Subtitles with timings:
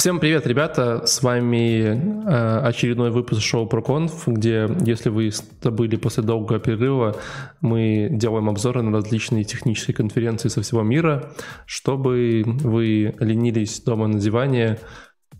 [0.00, 1.04] Всем привет, ребята!
[1.04, 5.30] С вами э, очередной выпуск шоу ProConf, где, если вы
[5.60, 7.16] забыли после долгого перерыва,
[7.60, 11.34] мы делаем обзоры на различные технические конференции со всего мира,
[11.66, 14.78] чтобы вы ленились дома на диване,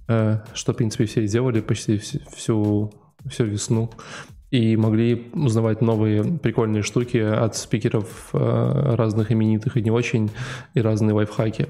[0.09, 2.93] э, что, в принципе, все делали почти всю,
[3.25, 3.91] всю весну,
[4.51, 10.31] и могли узнавать новые прикольные штуки от спикеров э, разных именитых и не очень,
[10.75, 11.69] и разные лайфхаки.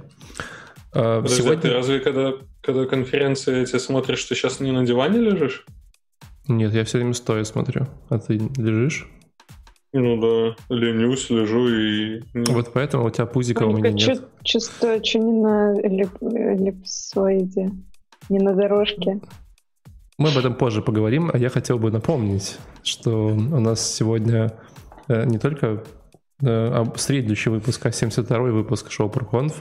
[0.93, 1.63] Подожди, Сегодня...
[1.63, 2.33] ты разве когда,
[2.63, 5.65] когда конференции эти смотришь, ты сейчас не на диване лежишь?
[6.49, 7.87] Нет, я все время стоя смотрю.
[8.09, 9.09] А ты лежишь?
[9.93, 12.23] Ну да, ленюсь, лежу и...
[12.35, 14.23] Вот поэтому у тебя пузика у меня нет.
[14.45, 17.71] Чувствую, что не на эллипсоиде,
[18.29, 19.21] не на дорожке.
[20.17, 24.53] Мы об этом позже поговорим, а я хотел бы напомнить, что у нас сегодня
[25.09, 25.83] э, не только
[26.97, 29.55] следующий выпуск, а 72 выпуск шоу ProConf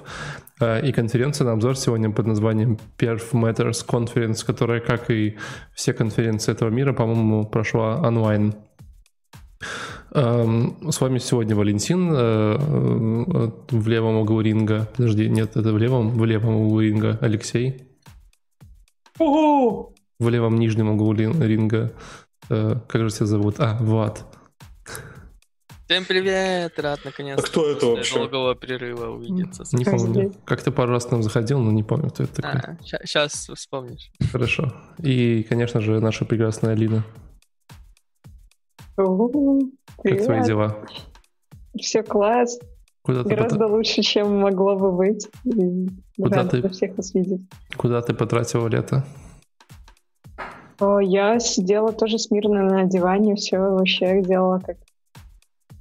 [0.61, 5.37] э, и конференция на обзор сегодня под названием Perf Matters Conference, которая, как и
[5.73, 8.53] все конференции этого мира, по-моему, прошла онлайн.
[10.11, 12.57] Эм, с вами сегодня Валентин э,
[13.71, 14.87] в левом углу ринга.
[14.95, 17.83] Подожди, нет, это в левом, в левом углу ринга Алексей.
[19.19, 21.93] В левом нижнем углу ринга.
[22.47, 23.55] Как же тебя зовут?
[23.59, 24.25] А, Влад.
[25.89, 26.77] Всем привет!
[26.77, 28.13] Рад наконец-то а кто это вообще?
[28.13, 29.63] долгого перерыва увидеться.
[29.75, 30.31] Не помню.
[30.45, 32.61] Как ты пару раз к нам заходил, но не помню, кто это такой.
[32.61, 34.11] А, сейчас вспомнишь.
[34.31, 34.71] Хорошо.
[34.99, 37.03] И, конечно же, наша прекрасная Алина.
[38.95, 40.77] Как твои дела?
[41.75, 42.59] Все класс.
[43.01, 43.71] Куда Гораздо пот...
[43.71, 45.27] лучше, чем могло бы быть.
[46.15, 46.69] Куда ты...
[46.69, 47.41] всех вас видеть.
[47.77, 49.03] Куда ты потратила лето?
[51.01, 54.77] Я сидела тоже смирно на диване, все вообще делала как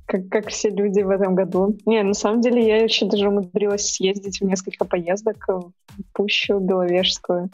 [0.09, 1.77] как, как все люди в этом году.
[1.85, 5.73] Не, на самом деле я еще даже умудрилась съездить в несколько поездок в
[6.15, 7.51] Пущу Беловежскую.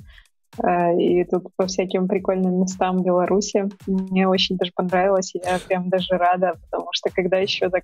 [0.63, 3.69] Э, и тут по всяким прикольным местам Беларуси.
[3.89, 7.83] Мне очень даже понравилось, я прям даже рада, потому что когда еще так,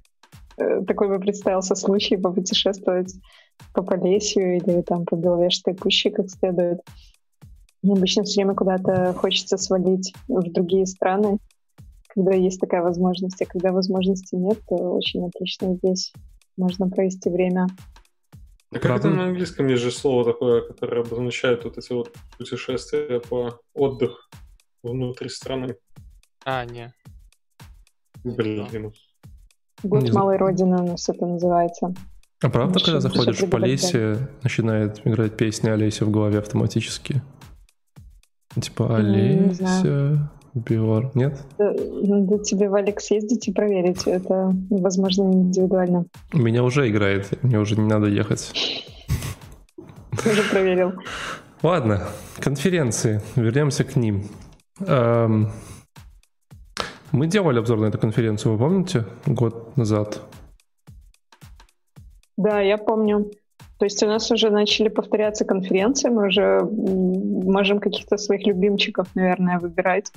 [0.56, 3.12] э, такой бы представился случай попутешествовать
[3.74, 6.80] по Полесью или там по Беловежской пуще как следует,
[7.82, 11.38] мне обычно все время куда-то хочется свалить в другие страны,
[12.14, 16.12] когда есть такая возможность, а когда возможности нет, то очень отлично здесь
[16.56, 17.66] можно провести время.
[18.70, 19.08] А как Правда?
[19.08, 24.28] это на английском есть же слово такое, которое обозначает вот эти вот путешествия по отдых
[24.82, 25.76] внутри страны?
[26.44, 26.92] А, не.
[28.22, 28.92] Блин.
[29.82, 31.94] Год не малой родины у нас это называется.
[32.42, 37.22] А правда, Очень когда заходишь в Полесье, начинает играть песня Олеся в голове автоматически?
[38.60, 41.38] Типа Олеся, Биор, нет?
[41.58, 44.06] Да, да тебе, Валик, съездить и проверить.
[44.06, 46.06] Это, возможно, индивидуально.
[46.32, 48.52] У меня уже играет, мне уже не надо ехать.
[50.12, 50.92] Уже проверил.
[51.62, 52.08] Ладно,
[52.38, 53.20] конференции.
[53.36, 54.24] Вернемся к ним.
[54.86, 55.50] Эм,
[57.12, 60.22] мы делали обзор на эту конференцию, вы помните, год назад?
[62.36, 63.30] Да, я помню.
[63.78, 69.58] То есть у нас уже начали повторяться конференции, мы уже можем каких-то своих любимчиков, наверное,
[69.58, 70.12] выбирать.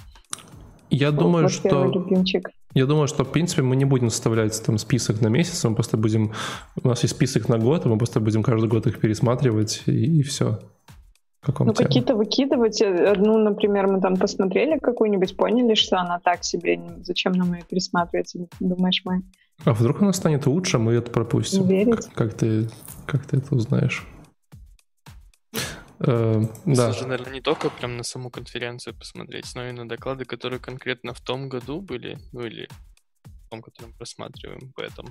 [0.89, 1.85] Я вот, думаю, что...
[1.85, 2.49] Любимчик.
[2.73, 5.95] Я думаю, что, в принципе, мы не будем составлять там список на месяц, мы просто
[5.97, 6.33] будем...
[6.81, 10.23] У нас есть список на год, мы просто будем каждый год их пересматривать, и, и
[10.23, 10.59] все.
[11.59, 12.81] Ну, какие-то выкидывать.
[12.81, 18.33] Одну, например, мы там посмотрели какую-нибудь, поняли, что она так себе, зачем нам ее пересматривать,
[18.59, 19.23] думаешь, мы
[19.65, 21.65] а вдруг она станет лучше, мы это пропустим.
[21.65, 22.07] Верить.
[22.07, 22.69] Как, как, ты,
[23.05, 24.05] как ты это узнаешь?
[26.05, 26.91] Э, да.
[26.91, 31.13] Слушай, наверное, не только прям на саму конференцию посмотреть, но и на доклады, которые конкретно
[31.13, 32.67] в том году были, ну или
[33.23, 35.09] в том, который мы просматриваем, поэтому.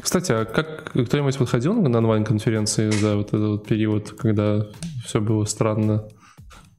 [0.00, 4.66] Кстати, а как кто-нибудь подходил на онлайн-конференции за вот этот вот период, когда
[5.04, 6.08] все было странно?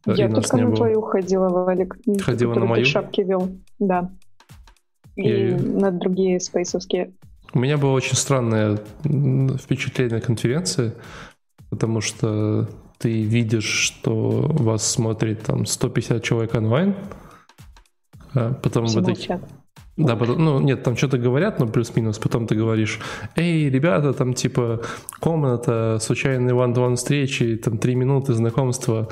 [0.05, 0.75] Я только на было?
[0.75, 1.97] твою ходила, Валик.
[2.21, 2.85] Ходила на мою?
[2.85, 4.11] Ты шапки вел, да
[5.15, 5.57] и я...
[5.57, 7.13] на другие спейсовские.
[7.53, 10.93] У меня было очень странное впечатление конференции,
[11.75, 16.95] потому что ты видишь, что вас смотрит там 150 человек онлайн,
[18.33, 19.39] а потом Все этой...
[19.97, 22.99] Да, потом, ну нет, там что-то говорят, ну плюс-минус, потом ты говоришь,
[23.37, 24.81] эй, ребята, там типа
[25.21, 29.07] комната, случайные one-to-one встречи, там три минуты знакомства,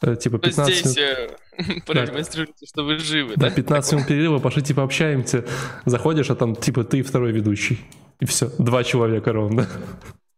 [0.00, 1.84] э, типа 15 Здесь минут.
[1.86, 3.34] Продемонстрируйте, что вы живы.
[3.36, 5.44] Да, 15 минут перерыва, пошли, типа, общаемся.
[5.86, 7.80] Заходишь, а там, типа, ты второй ведущий.
[8.20, 9.66] И все, два человека ровно.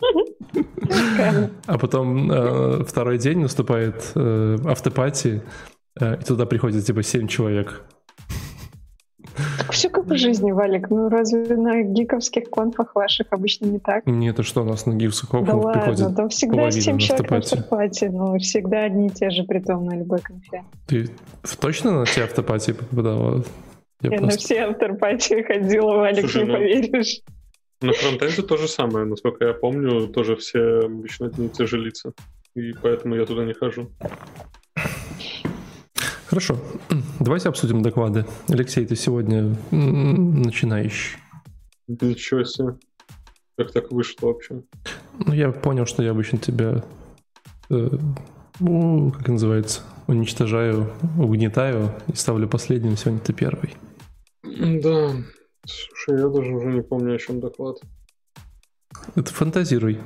[1.66, 5.42] А потом э, второй день наступает э, автопати,
[6.00, 7.84] э, и туда приходит, типа, 7 человек.
[9.70, 10.90] все как в жизни, Валик.
[10.90, 14.06] Ну разве на гиковских конфах ваших обычно не так?
[14.06, 17.30] Нет, это что, у нас на гиковских конфах да приходит ладно, там всегда 7 человек
[17.30, 20.64] на автопати, но всегда одни и те же, при том на любой конфе.
[20.86, 21.10] Ты
[21.60, 23.44] точно на те автопати попадала?
[24.02, 24.26] Я, Я просто...
[24.26, 26.54] на все автопати ходила, Валик, Слушай, не ну...
[26.54, 27.22] поверишь.
[27.82, 31.78] На фронтенде то же самое, насколько я помню, тоже все обычно одни и те же
[31.78, 32.12] лица.
[32.54, 33.90] И поэтому я туда не хожу.
[36.26, 36.58] Хорошо.
[37.18, 38.26] Давайте обсудим доклады.
[38.48, 41.18] Алексей, ты сегодня начинающий.
[41.88, 42.76] Ничего себе.
[43.56, 44.62] Как так вышло вообще?
[45.26, 46.84] Ну, я понял, что я обычно тебя,
[47.68, 47.88] э,
[48.60, 52.96] ну, как называется, уничтожаю, угнетаю и ставлю последним.
[52.96, 53.74] Сегодня ты первый.
[54.42, 55.14] Да,
[55.70, 57.78] Слушай, я даже уже не помню, о чем доклад.
[59.16, 60.00] Это фантазируй.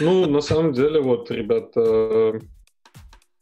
[0.00, 2.40] Ну, на самом деле, вот, ребята,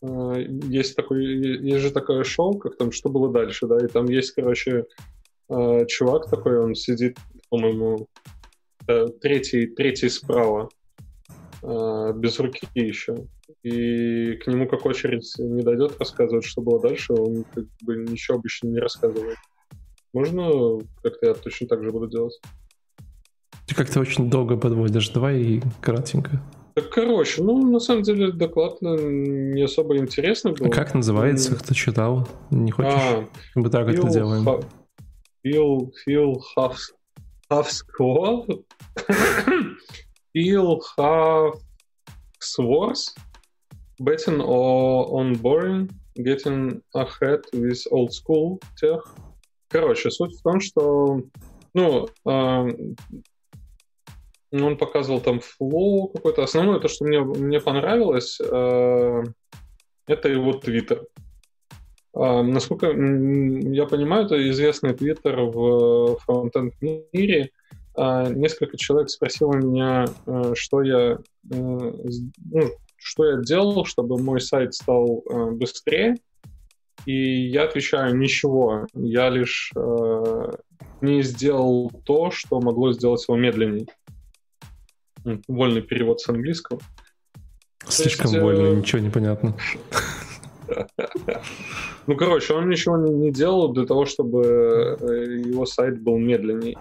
[0.03, 4.07] э, есть такой, есть же такое шоу, как там «Что было дальше», да, и там
[4.07, 4.85] есть, короче,
[5.49, 7.17] э, чувак такой, он сидит,
[7.49, 8.07] по-моему,
[8.87, 10.69] э, третий, третий справа,
[11.63, 13.15] без руки еще.
[13.63, 18.39] И к нему как очередь не дойдет рассказывать, что было дальше, он как бы ничего
[18.39, 19.39] обычно не рассказывает.
[20.13, 22.39] Можно как-то я точно так же буду делать?
[23.67, 25.09] Ты как-то очень долго подводишь.
[25.11, 26.43] Давай кратенько.
[26.75, 30.67] Так, короче, ну, на самом деле, доклад не особо интересный был.
[30.67, 31.55] А как называется?
[31.57, 32.27] Кто читал?
[32.51, 32.93] Не хочешь?
[32.95, 34.47] А, Мы так это делаем.
[35.45, 36.77] Feel half,
[37.51, 38.65] half score?
[40.35, 41.55] feel half
[42.41, 43.15] swords?
[44.01, 45.91] Betting on boring?
[46.17, 49.01] Getting ahead with old school tech?
[49.73, 51.23] Короче, суть в том, что
[51.73, 52.69] ну, э,
[54.53, 56.43] он показывал там флоу какой-то.
[56.43, 59.23] Основное, то, что мне, мне понравилось, э,
[60.07, 61.07] это его твиттер.
[62.15, 67.51] Э, насколько я понимаю, это известный твиттер в фронтенд мире.
[67.97, 71.17] Э, несколько человек спросило меня, э, что я, э,
[71.51, 76.19] ну, что я делал, чтобы мой сайт стал э, быстрее.
[77.07, 78.87] И я отвечаю ничего.
[78.95, 80.53] Я лишь э,
[81.01, 83.87] не сделал то, что могло сделать его медленнее.
[85.49, 86.81] Вольный перевод с английского.
[87.89, 88.77] Слишком есть, вольно, э...
[88.77, 89.57] ничего не понятно.
[92.07, 94.43] Ну, короче, он ничего не делал для того, чтобы
[95.01, 96.77] э, его сайт был медленней.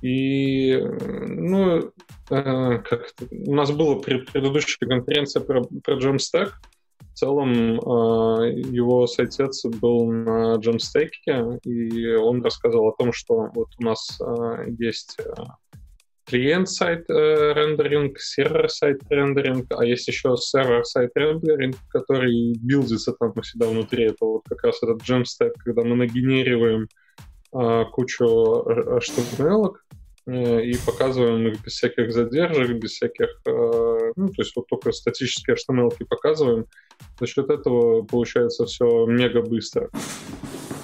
[0.00, 1.92] И, ну,
[2.30, 6.50] э, как у нас была предыдущая конференция про, про Jamstack,
[7.12, 11.10] в целом э, его сайтец был на Jamstack,
[11.64, 15.32] и он рассказал о том, что вот у нас э, есть э,
[16.24, 24.04] client-side рендеринг, server-side рендеринг, а есть еще server-side рендеринг, который билдится там у себя внутри.
[24.04, 26.88] Это вот как раз этот Jamstack, когда мы нагенерируем
[27.92, 28.98] кучу Э,
[30.26, 35.56] и показываем их без всяких задержек, без всяких, э, ну, то есть вот только статические
[35.56, 36.66] HTML показываем.
[37.18, 39.90] За счет этого получается все мега быстро.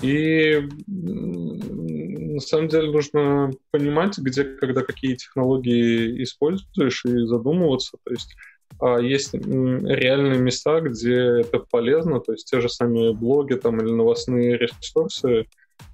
[0.02, 7.96] И на самом деле нужно понимать, где, когда какие технологии используешь и задумываться.
[8.04, 8.34] То есть
[8.80, 13.90] а, есть реальные места, где это полезно, то есть те же самые блоги там или
[13.90, 15.46] новостные ресурсы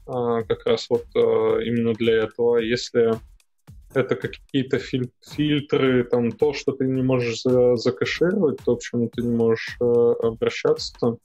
[0.07, 2.59] а, как раз вот а, именно для этого.
[2.59, 3.15] Если
[3.97, 9.09] это какие-то филь- фильтры, там то, что ты не можешь за- закэшировать, то, к чему
[9.09, 11.17] ты не можешь э, обращаться.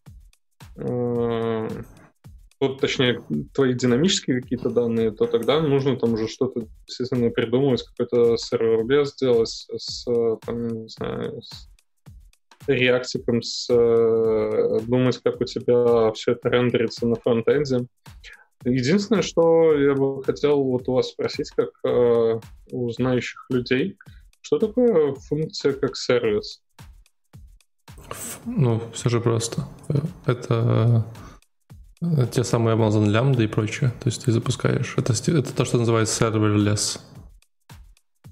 [0.77, 1.67] Э,
[2.59, 3.21] вот, точнее,
[3.53, 9.67] твои динамические какие-то данные, то тогда нужно там уже что-то, естественно, придумывать, какой-то сервер-бес сделать
[9.77, 10.05] с,
[10.45, 11.69] там, не знаю, с
[12.67, 17.87] реактиком, с, э, думать, как у тебя все это рендерится на фронтенде.
[18.65, 22.39] Единственное, что я бы хотел вот у вас спросить, как э,
[22.71, 23.97] у знающих людей,
[24.41, 26.61] что такое функция как сервис?
[28.45, 29.67] Ну, все же просто.
[30.25, 31.05] Это
[32.01, 33.91] э, те самые Amazon Lambda и прочее.
[34.01, 34.95] То есть ты запускаешь.
[34.97, 36.99] Это, это то, что называется serverless.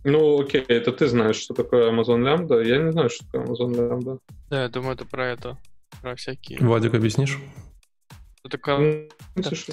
[0.04, 2.66] Ну, окей, это ты знаешь, что такое Amazon Lambda.
[2.66, 4.20] Я не знаю, что такое Amazon Lambda.
[4.50, 5.58] Да, я думаю, это про это.
[6.02, 6.60] Про всякие.
[6.60, 7.38] Владик, объяснишь?
[8.48, 9.10] Такая...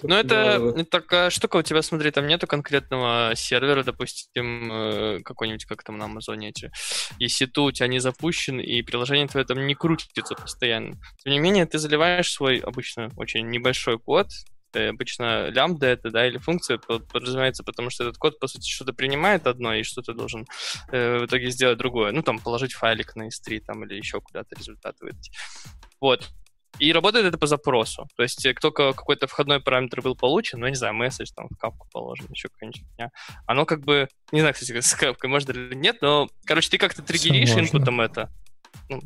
[0.02, 5.64] Ну, это, это такая штука у тебя, смотри, там нету конкретного сервера, допустим, э, какой-нибудь,
[5.64, 6.70] как там на Амазоне эти.
[7.18, 10.94] Если то у тебя не запущен, и приложение твое там не крутится постоянно.
[11.22, 14.28] Тем не менее, ты заливаешь свой обычно очень небольшой код,
[14.74, 18.92] э, обычно лямбда это, да, или функция подразумевается, потому что этот код, по сути, что-то
[18.92, 20.46] принимает одно, и что-то должен
[20.92, 22.12] э, в итоге сделать другое.
[22.12, 25.30] Ну, там, положить файлик на S3 там, или еще куда-то результат выдать.
[26.00, 26.28] Вот.
[26.78, 28.08] И работает это по запросу.
[28.16, 31.56] То есть, как только какой-то входной параметр был получен, ну, не знаю, месседж там в
[31.56, 33.10] капку положен, еще какая-нибудь фигня,
[33.46, 37.02] оно как бы, не знаю, кстати, с капкой можно или нет, но, короче, ты как-то
[37.02, 38.30] триггеришь инпутом это.
[38.88, 39.00] Ну,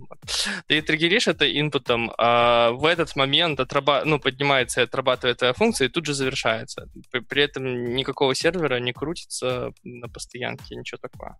[0.66, 4.02] ты триггеришь это инпутом, а в этот момент отраба...
[4.04, 6.88] ну, поднимается и отрабатывает твоя функция, и тут же завершается.
[7.10, 11.36] При, при этом никакого сервера не крутится на постоянке, ничего такого.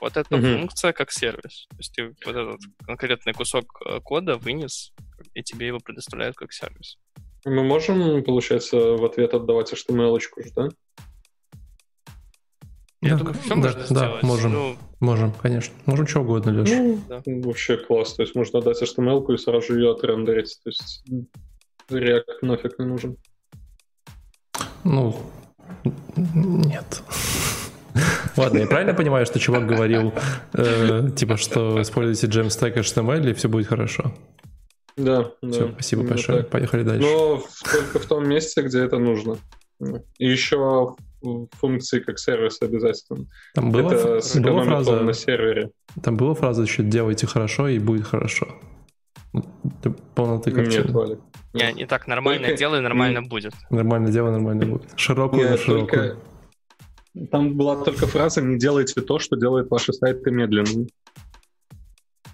[0.00, 0.58] Вот эта mm-hmm.
[0.58, 1.66] функция как сервис.
[1.70, 4.92] То есть ты вот этот конкретный кусок э, кода вынес,
[5.34, 6.98] и тебе его предоставляют как сервис.
[7.44, 10.68] Мы можем, получается, в ответ отдавать HTML-очку же, да?
[13.00, 14.22] Я да, думаю, все да, можно да, сделать.
[14.24, 14.76] можем, ну...
[14.98, 15.74] можем, конечно.
[15.86, 16.74] Можем что угодно, Леша.
[16.74, 17.22] Ну, да.
[17.24, 18.14] Вообще класс.
[18.14, 20.58] То есть можно дать HTML и сразу ее отрендерить.
[20.64, 21.04] То есть
[21.88, 23.16] React нафиг не нужен.
[24.82, 25.16] Ну,
[26.16, 27.02] нет.
[28.36, 30.12] Ладно, я правильно понимаю, что чувак говорил,
[30.54, 34.14] э, типа, что используйте Jamstack HTML, и все будет хорошо?
[34.96, 35.72] Да, Все, да.
[35.74, 36.38] спасибо большое.
[36.38, 36.50] Так.
[36.50, 37.08] Поехали дальше.
[37.08, 39.36] Но только в том месте, где это нужно.
[40.18, 40.96] И еще
[41.52, 43.26] функции как сервис обязательно.
[43.54, 45.70] Там была, это была фраза на сервере.
[46.02, 48.48] Там была фраза еще «делайте хорошо, и будет хорошо».
[49.82, 50.84] Ты полноты картины.
[50.84, 51.18] Нет, Валик.
[51.52, 52.58] Не, не так, нормально только...
[52.58, 53.52] делай, нормально будет.
[53.70, 54.88] Нормально делай, нормально будет.
[54.96, 55.88] Широкую Нет, на широкую.
[55.88, 56.16] Только...
[57.26, 60.88] Там была только фраза «не делайте то, что делает ваши сайты медленными».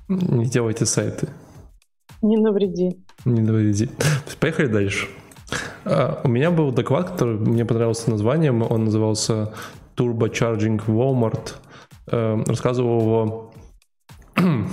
[0.09, 1.29] Не делайте сайты.
[2.23, 2.99] Не навреди.
[3.25, 3.89] Не навреди.
[4.41, 5.09] Поехали дальше.
[5.85, 8.63] Uh, у меня был доклад, который мне понравился названием.
[8.63, 9.55] Он назывался
[9.97, 11.55] Turbocharging Walmart.
[12.07, 13.53] Uh, рассказывал его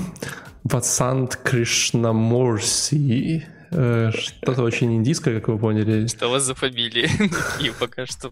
[0.64, 3.46] Васант Кришнамурси.
[3.72, 6.06] Uh, что-то очень индийское, как вы поняли.
[6.08, 7.08] Что у вас за фамилии?
[7.54, 8.30] Такие пока что.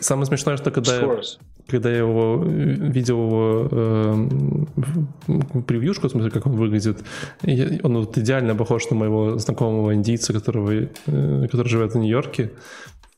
[0.00, 1.20] Самое смешное, что когда я,
[1.68, 4.28] когда я его видел его э,
[5.66, 7.04] превьюшку, в смысле, как он выглядит,
[7.82, 10.88] он вот идеально похож на моего знакомого индийца, которого, э,
[11.50, 12.52] который живет в Нью-Йорке.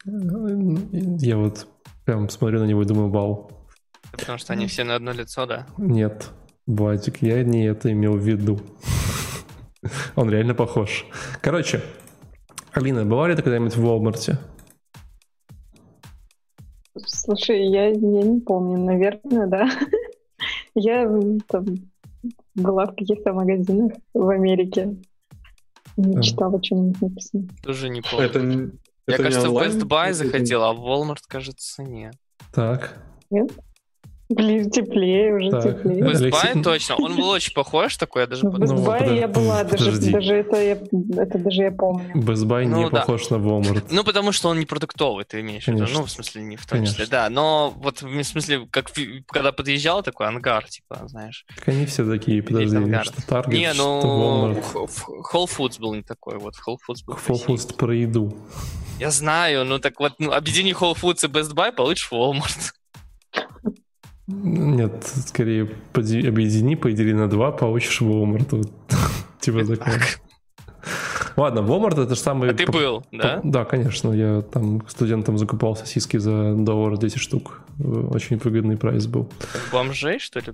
[0.04, 1.66] Я вот
[2.04, 3.50] прям смотрю на него и думаю, вау.
[4.10, 5.66] Потому что они все на одно лицо, да?
[5.78, 6.30] Нет,
[6.66, 8.60] Владик, я не это имел в виду.
[10.16, 11.06] Он реально похож.
[11.40, 11.82] Короче,
[12.72, 14.38] Алина, бывали ты когда-нибудь в Walmart?
[17.06, 19.68] Слушай, я, я не помню, наверное, да.
[20.74, 21.06] Я
[21.48, 21.66] там,
[22.54, 24.96] была в каких-то магазинах в Америке.
[25.96, 27.48] Не читала, что-нибудь написано.
[27.62, 28.26] Тоже не помню.
[28.26, 32.14] Это, я, это кажется, в Best Buy заходила, а в Walmart, кажется, нет.
[32.52, 32.98] Так.
[33.30, 33.52] Нет?
[34.34, 35.82] Блин, теплее, уже так.
[35.82, 36.02] теплее.
[36.02, 38.48] Buy точно, он был очень похож такой, я даже...
[38.48, 40.78] В Best Buy ну, я была, даже, даже это, я,
[41.22, 42.10] это даже я помню.
[42.14, 43.00] Buy ну, не да.
[43.00, 43.84] похож на Walmart.
[43.90, 45.86] Ну, потому что он не продуктовый, ты имеешь в виду.
[45.92, 46.94] Ну, в смысле, не в том Конечно.
[46.94, 47.28] числе, да.
[47.28, 48.90] Но вот в смысле, как
[49.26, 51.44] когда подъезжал, такой ангар, типа, знаешь.
[51.56, 53.04] Так они все такие, подожди, ангар.
[53.04, 55.32] что Target, не, ну, что Walmart.
[55.32, 58.36] Whole Foods был не такой, вот Whole Foods был Whole Foods про еду.
[58.98, 62.72] Я знаю, ну так вот, ну, объедини Whole Foods и Best Buy, получишь Walmart.
[64.26, 68.68] Нет, скорее объедини, подели на два, получишь Walmart.
[69.40, 70.00] Типа такое.
[71.36, 72.50] Ладно, Walmart это же самый...
[72.50, 73.40] А ты был, да?
[73.42, 74.12] Да, конечно.
[74.12, 77.62] Я там студентам закупал сосиски за доллар 10 штук.
[77.78, 79.30] Очень выгодный прайс был.
[79.72, 80.52] Бомжей, что ли?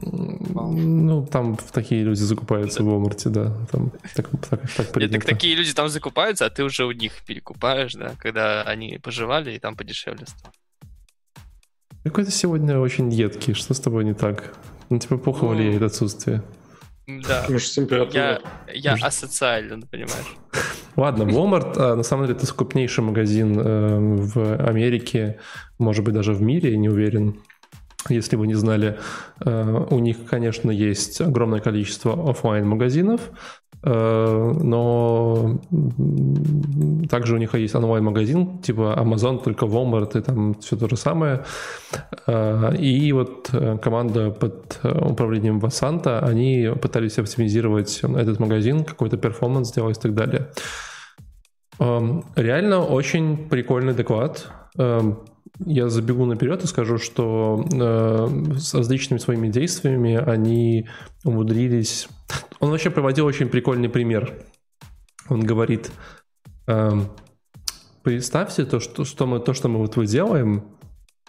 [0.00, 3.56] Ну, там такие люди закупаются в Walmart, да.
[3.72, 5.14] Там так, так, так принято.
[5.14, 9.54] Так такие люди там закупаются, а ты уже у них перекупаешь, да, когда они поживали
[9.54, 10.52] и там подешевле стало.
[12.04, 13.54] Какой то сегодня очень едкий.
[13.54, 14.54] Что с тобой не так?
[14.90, 16.42] Ну, типа плохо ну, влияет отсутствие.
[17.06, 17.46] Да.
[18.12, 18.40] Я,
[18.74, 20.36] я асоциален, понимаешь.
[20.96, 25.38] Ладно, Walmart, а, на самом деле, это крупнейший магазин э, в Америке,
[25.78, 27.40] может быть, даже в мире, я не уверен.
[28.08, 28.98] Если вы не знали,
[29.44, 33.30] э, у них, конечно, есть огромное количество офлайн магазинов
[33.82, 35.60] но
[37.08, 41.44] также у них есть онлайн-магазин, типа Amazon, только Walmart, и там все то же самое.
[42.26, 49.68] Э, и вот э, команда под управлением Васанта, они пытались оптимизировать этот магазин, какой-то перформанс
[49.68, 50.48] сделать и так далее.
[51.78, 54.50] Реально очень прикольный доклад.
[55.64, 57.64] Я забегу наперед и скажу, что
[58.56, 60.88] с различными своими действиями они
[61.24, 62.08] умудрились.
[62.60, 64.34] Он вообще проводил очень прикольный пример.
[65.28, 65.90] Он говорит,
[66.66, 67.08] эм,
[68.02, 70.64] представьте то, что, что мы, то, что мы вот вы делаем,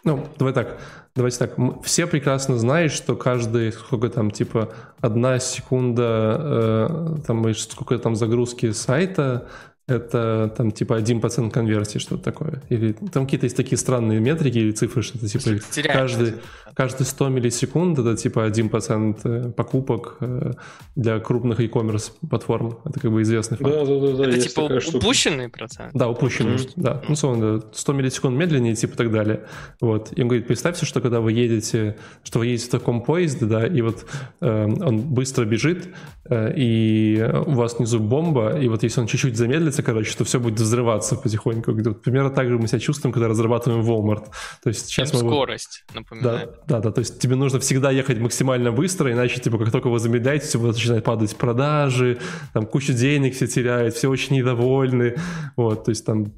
[0.04, 0.80] ну, давай так,
[1.16, 7.98] давайте так, все прекрасно знают, что каждый, сколько там, типа, одна секунда, э, там, сколько
[8.00, 9.50] там загрузки сайта,
[9.90, 12.62] это там типа 1% конверсии, что-то такое.
[12.70, 15.60] Или там какие-то есть такие странные метрики или цифры, что-то типа
[15.92, 16.36] каждый,
[16.74, 20.54] каждый 100 миллисекунд это типа 1% э, покупок э,
[20.96, 22.80] для крупных e-commerce платформ.
[22.86, 23.72] Это как бы известный факт.
[23.72, 24.18] Да, да, да.
[24.18, 24.62] да это типа
[24.96, 25.92] упущенный процент?
[25.94, 26.74] Да, упущенный, mm-hmm.
[26.76, 27.02] да.
[27.08, 29.42] Ну, условно, 100 миллисекунд медленнее, типа так далее.
[29.82, 30.12] Вот.
[30.16, 33.66] И он говорит, представьте, что когда вы едете, что вы едете в таком поезде, да,
[33.66, 34.06] и вот
[34.42, 35.90] э, он быстро бежит,
[36.30, 40.40] э, и у вас внизу бомба, и вот если он чуть-чуть замедлится, короче, то все
[40.40, 41.74] будет взрываться потихоньку.
[41.74, 44.26] Примерно так же мы себя чувствуем, когда разрабатываем Walmart.
[44.64, 45.20] То есть сейчас мы...
[45.20, 46.48] скорость, напоминаю.
[46.68, 49.90] Да, да, да, то есть тебе нужно всегда ехать максимально быстро, иначе, типа, как только
[49.90, 52.20] вы замедляете, вас начинает падать продажи,
[52.54, 55.16] там куча денег все теряют, все очень недовольны,
[55.56, 56.32] вот, то есть там,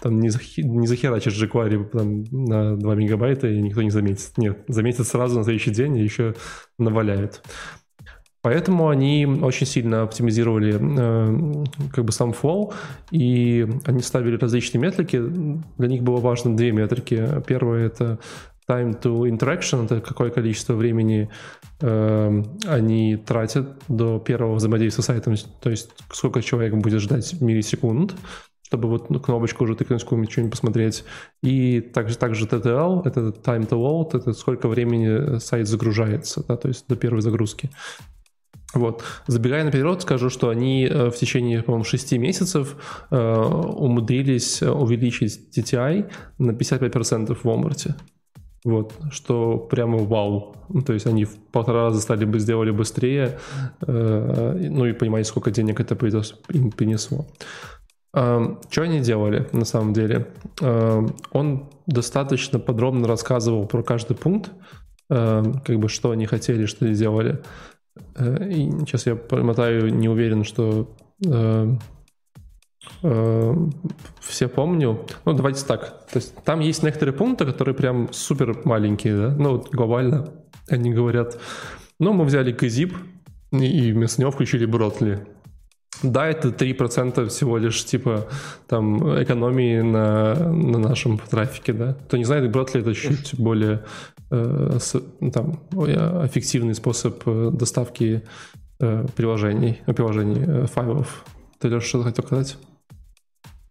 [0.00, 4.32] там не, захи, не захерачишь jQuery там, на 2 мегабайта, и никто не заметит.
[4.36, 6.34] Нет, заметит сразу на следующий день и еще
[6.78, 7.42] наваляют.
[8.42, 12.72] Поэтому они очень сильно оптимизировали э, как бы сам флоу,
[13.10, 15.20] и они ставили различные метрики.
[15.76, 17.28] Для них было важно две метрики.
[17.46, 18.18] Первое— это
[18.70, 21.28] time to interaction, это какое количество времени
[21.80, 28.14] э, они тратят до первого взаимодействия с сайтом, то есть сколько человек будет ждать миллисекунд,
[28.62, 31.04] чтобы вот кнопочку уже тыкнуть, какую-нибудь что-нибудь посмотреть.
[31.42, 36.68] И также, также TTL, это time to load, это сколько времени сайт загружается, да, то
[36.68, 37.70] есть до первой загрузки.
[38.74, 39.02] Вот.
[39.26, 42.76] Забегая наперед, скажу, что они э, в течение, по-моему, 6 месяцев
[43.10, 47.94] э, умудрились увеличить TTI на 55% в Walmart.
[48.62, 50.54] Вот, что прямо вау.
[50.68, 53.38] Ну, то есть они в полтора раза стали бы сделали быстрее,
[53.80, 57.26] э, ну и понимаете, сколько денег это принесло.
[58.14, 60.28] Э, что они делали на самом деле?
[60.60, 61.00] Э,
[61.32, 64.52] он достаточно подробно рассказывал про каждый пункт,
[65.08, 67.32] э, как бы что они хотели, что они делали.
[67.32, 67.69] Э,
[68.16, 70.94] сейчас я промотаю, не уверен, что
[71.26, 71.76] э,
[73.02, 73.54] э,
[74.20, 75.06] все помню.
[75.24, 76.06] Ну, давайте так.
[76.06, 79.34] То есть там есть некоторые пункты, которые прям супер маленькие, да?
[79.36, 80.32] Ну, вот глобально
[80.68, 81.38] они говорят,
[81.98, 82.94] ну, мы взяли Kzip
[83.52, 85.26] и вместо него включили Бротли.
[86.02, 88.26] Да, это 3% всего лишь, типа,
[88.68, 91.94] там, экономии на, на нашем трафике, да.
[92.06, 93.84] Кто не знает, Бротли это чуть более
[94.30, 95.00] э, с,
[95.32, 98.22] там, эффективный способ э, доставки
[98.80, 101.24] э, приложений, приложений, э, файлов.
[101.58, 102.56] Ты, Леша, что хотел сказать?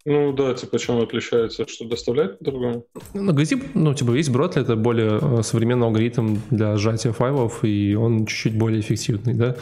[0.05, 2.85] Ну да, типа чем отличается, что доставляет по-другому?
[3.13, 7.95] Ну, Gzip, ну, типа весь Бротли это более э, современный алгоритм для сжатия файлов, и
[7.95, 9.55] он чуть-чуть более эффективный, да.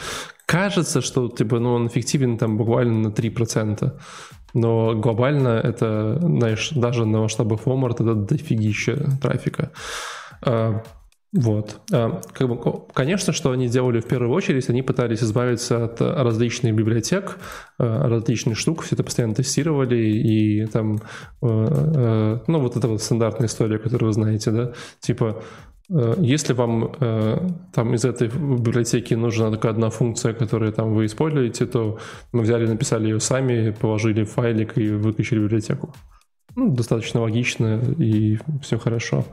[0.48, 3.92] Кажется, что типа, ну, он эффективен там буквально на 3%.
[4.54, 9.72] Но глобально это, знаешь, даже на масштабах Walmart это дофигища трафика.
[10.40, 10.82] А,
[11.34, 11.78] вот.
[11.92, 12.22] А,
[12.94, 17.36] конечно, что они делали в первую очередь, они пытались избавиться от различных библиотек,
[17.78, 21.02] а, различных штук, все это постоянно тестировали, и там,
[21.42, 25.42] ну, вот это вот стандартная история, которую вы знаете, да, типа,
[25.90, 26.92] если вам
[27.72, 31.98] там из этой библиотеки нужна только одна функция, которую там вы используете, то
[32.32, 35.94] мы взяли, написали ее сами, положили в файлик и выключили библиотеку.
[36.56, 39.24] Ну, достаточно логично и все хорошо.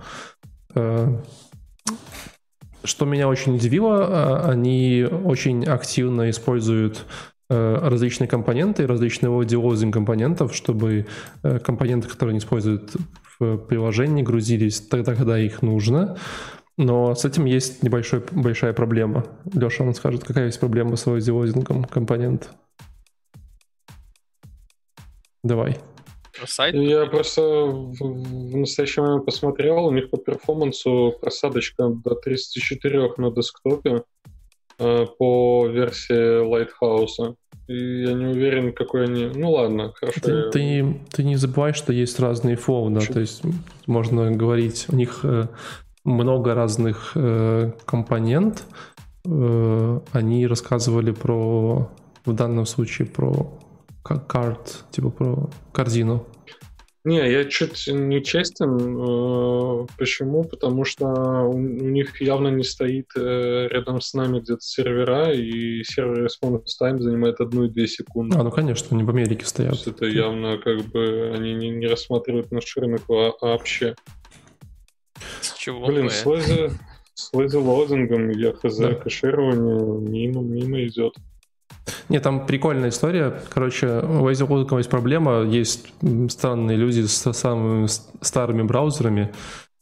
[2.84, 7.06] Что меня очень удивило, а, они очень активно используют
[7.50, 11.08] э, различные компоненты, различные аудиозинг компонентов, чтобы
[11.42, 12.92] э, компоненты, которые они используют
[13.40, 16.18] в приложении, грузились тогда, когда их нужно.
[16.78, 19.26] Но с этим есть небольшой, большая проблема.
[19.54, 22.50] Леша он скажет, какая есть проблема с аудиозингом компонент.
[25.44, 25.78] Давай
[26.46, 26.76] сайт?
[26.76, 33.32] Я просто в, в настоящий момент посмотрел, у них по перформансу просадочка до 34 на
[33.32, 34.04] десктопе
[34.80, 37.36] э, по версии Lighthouse.
[37.68, 39.26] И я не уверен, какой они...
[39.34, 40.20] Ну ладно, хорошо.
[40.22, 40.52] Ты, я...
[40.52, 43.42] ты, ты не забывай, что есть разные фоу, да, то есть
[43.88, 45.48] можно говорить, у них э,
[46.04, 48.66] много разных э, компонент.
[49.26, 51.90] Э, они рассказывали про,
[52.26, 53.52] в данном случае, про
[54.04, 56.26] cart, типа про корзину.
[57.06, 58.78] Не, я чуть не честен.
[58.78, 60.44] Э, почему?
[60.44, 66.26] Потому что у, них явно не стоит э, рядом с нами где-то сервера, и сервер
[66.26, 68.36] response time занимает одну и две секунды.
[68.36, 69.74] А, ну конечно, они в Америке стоят.
[69.74, 73.94] То есть это явно как бы они не, не рассматривают наш рынок вообще.
[75.42, 76.72] С чего Блин, с lazy,
[77.14, 78.96] с loading ом я хз, да.
[78.96, 81.14] кэширование мимо, мимо идет.
[82.10, 83.42] Нет, там прикольная история.
[83.50, 85.44] Короче, у Azure есть проблема.
[85.44, 85.94] Есть
[86.30, 87.88] странные люди с самыми
[88.22, 89.32] старыми браузерами,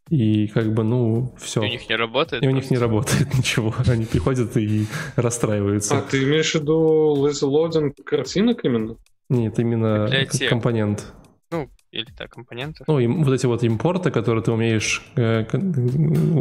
[0.10, 1.62] и как бы, ну, все.
[1.62, 2.44] И у них не работает?
[2.44, 3.74] И у них не работает ничего.
[3.88, 4.86] Они приходят и
[5.16, 5.98] расстраиваются.
[5.98, 8.98] А ты имеешь в виду lazy loading картинок именно?
[9.30, 10.50] Нет, именно Библиотек.
[10.50, 11.14] компонент.
[11.52, 12.84] Ну, или так, компоненты.
[12.88, 15.46] Ну, и вот эти вот импорты, которые ты умеешь э,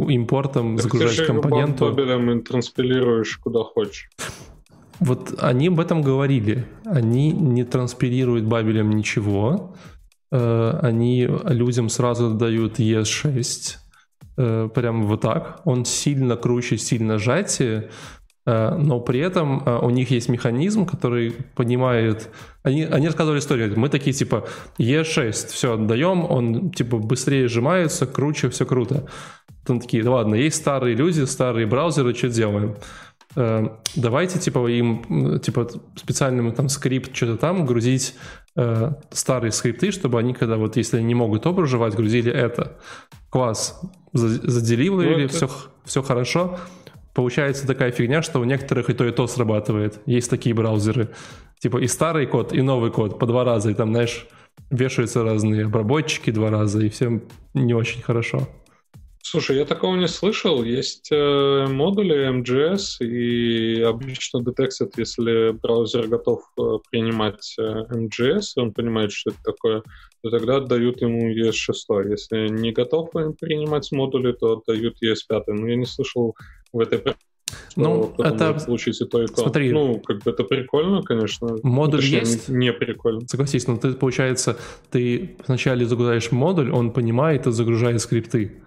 [0.09, 1.93] импортом так загружать ты компоненту.
[1.93, 4.09] Ты же транспилируешь куда хочешь.
[4.99, 6.65] Вот они об этом говорили.
[6.85, 9.75] Они не транспилируют бабелем ничего.
[10.31, 13.77] Э, они людям сразу дают ES6.
[14.37, 15.61] Э, прям вот так.
[15.65, 17.89] Он сильно круче, сильно сжатие.
[18.45, 22.29] Э, но при этом у них есть механизм, который понимает...
[22.63, 23.73] Они, они рассказывали историю.
[23.77, 24.47] Мы такие типа
[24.79, 29.07] E6, все, отдаем, он типа быстрее сжимается, круче, все круто.
[29.65, 32.75] Там такие, ладно, есть старые люди, старые браузеры, что делаем?
[33.35, 38.15] Э, давайте типа им типа специальным там скрипт что-то там грузить
[38.55, 42.77] э, старые скрипты, чтобы они когда вот если они не могут то проживать, грузили это.
[43.29, 43.81] Класс.
[44.13, 45.49] Заделивали, ну, все,
[45.85, 46.59] все хорошо.
[47.13, 50.01] Получается такая фигня, что у некоторых и то, и то срабатывает.
[50.05, 51.09] Есть такие браузеры.
[51.59, 53.71] Типа и старый код, и новый код по два раза.
[53.71, 54.27] И там, знаешь,
[54.69, 58.47] вешаются разные обработчики два раза, и всем не очень хорошо.
[59.25, 60.63] Слушай, я такого не слышал.
[60.63, 68.73] Есть э, модули MGS, и обычно детектят, если браузер готов э, принимать э, MGS, он
[68.73, 69.83] понимает, что это такое,
[70.21, 72.11] то тогда отдают ему ES6.
[72.11, 75.43] Если не готов принимать модули, то отдают ES5.
[75.47, 76.35] Но я не слышал
[76.73, 77.01] в этой
[77.77, 78.53] ну, это...
[78.65, 79.43] получить и то, и то.
[79.43, 79.71] Смотри.
[79.71, 81.55] Ну, как бы это прикольно, конечно.
[81.63, 82.49] Модуль Точнее, есть.
[82.49, 83.21] Не, не прикольно.
[83.25, 84.57] Согласись, но ты, получается,
[84.91, 88.61] ты вначале загружаешь модуль, он понимает и загружает скрипты.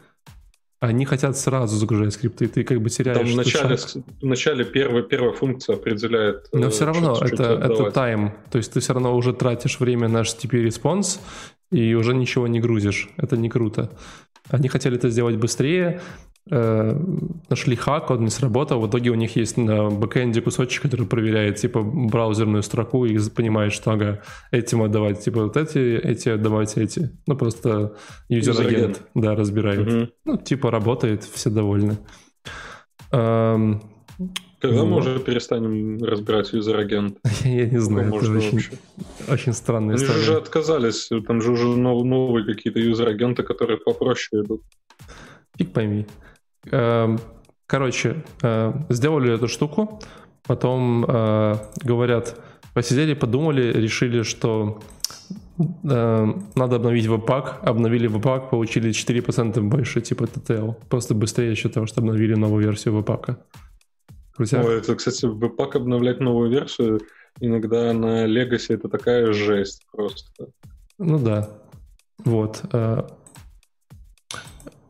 [0.87, 3.18] Они хотят сразу загружать скрипты, ты как бы теряешь...
[3.18, 6.46] Там в начале, в начале первая, первая функция определяет...
[6.53, 8.33] Но все равно что, это, это time.
[8.53, 11.20] То есть ты все равно уже тратишь время на HTTP response
[11.72, 13.09] и уже ничего не грузишь.
[13.16, 13.90] Это не круто.
[14.49, 18.80] Они хотели это сделать быстрее, э, нашли хак, он не сработал.
[18.80, 23.72] В итоге у них есть на бэкэнде кусочек, который проверяет типа браузерную строку и понимает,
[23.72, 27.11] что ага, этим отдавать типа вот эти, эти отдавать эти.
[27.26, 27.96] Ну просто
[28.29, 29.92] user-agent, да, разбирает.
[29.92, 30.09] Угу.
[30.24, 31.98] Ну типа работает, все довольны.
[33.11, 33.82] Эм,
[34.61, 37.18] когда ну, мы уже перестанем разбирать user-agent?
[37.44, 38.62] Я не знаю, это очень,
[39.28, 40.14] очень странная история.
[40.14, 44.62] Они же отказались, там же уже новые какие-то user-agent ы, которые попроще идут.
[45.59, 46.06] Фиг пойми.
[46.70, 47.18] Эм,
[47.66, 50.00] короче, э, сделали эту штуку,
[50.46, 52.40] потом э, говорят,
[52.74, 54.81] посидели, подумали, решили, что
[55.59, 60.74] э, надо обновить веб-пак, обновили веб-пак, получили 4% больше, типа TTL.
[60.88, 63.38] Просто быстрее еще того, что обновили новую версию веб-пака.
[64.38, 67.00] Ой, это, кстати, веб-пак обновлять новую версию
[67.40, 70.48] иногда на Legacy это такая жесть просто.
[70.98, 71.48] Ну да.
[72.24, 72.62] Вот.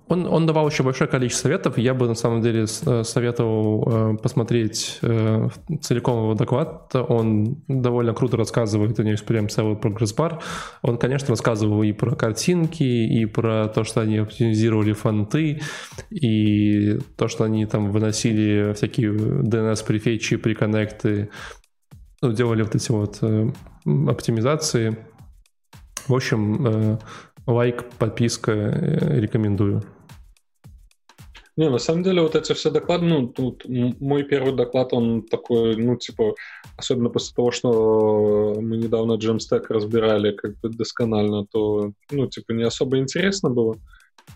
[0.08, 1.78] Он, он давал еще большое количество советов.
[1.78, 5.48] Я бы на самом деле э, советовал э, посмотреть э,
[5.80, 6.94] целиком его доклад.
[6.94, 10.40] Он довольно круто рассказывает, у него есть прям целый прогресс-бар.
[10.82, 15.60] Он, конечно, рассказывал и про картинки, и про то, что они оптимизировали фонты,
[16.10, 21.30] и то, что они там выносили всякие DNS-префетчи, приконнекты,
[22.22, 23.20] ну, делали вот эти вот
[23.84, 24.96] оптимизации.
[26.06, 27.00] В общем,
[27.46, 29.82] лайк, подписка, рекомендую.
[31.56, 35.74] Не, на самом деле вот эти все доклады, ну, тут мой первый доклад, он такой,
[35.76, 36.34] ну, типа,
[36.76, 42.62] особенно после того, что мы недавно Jamstack разбирали как бы досконально, то, ну, типа, не
[42.62, 43.78] особо интересно было.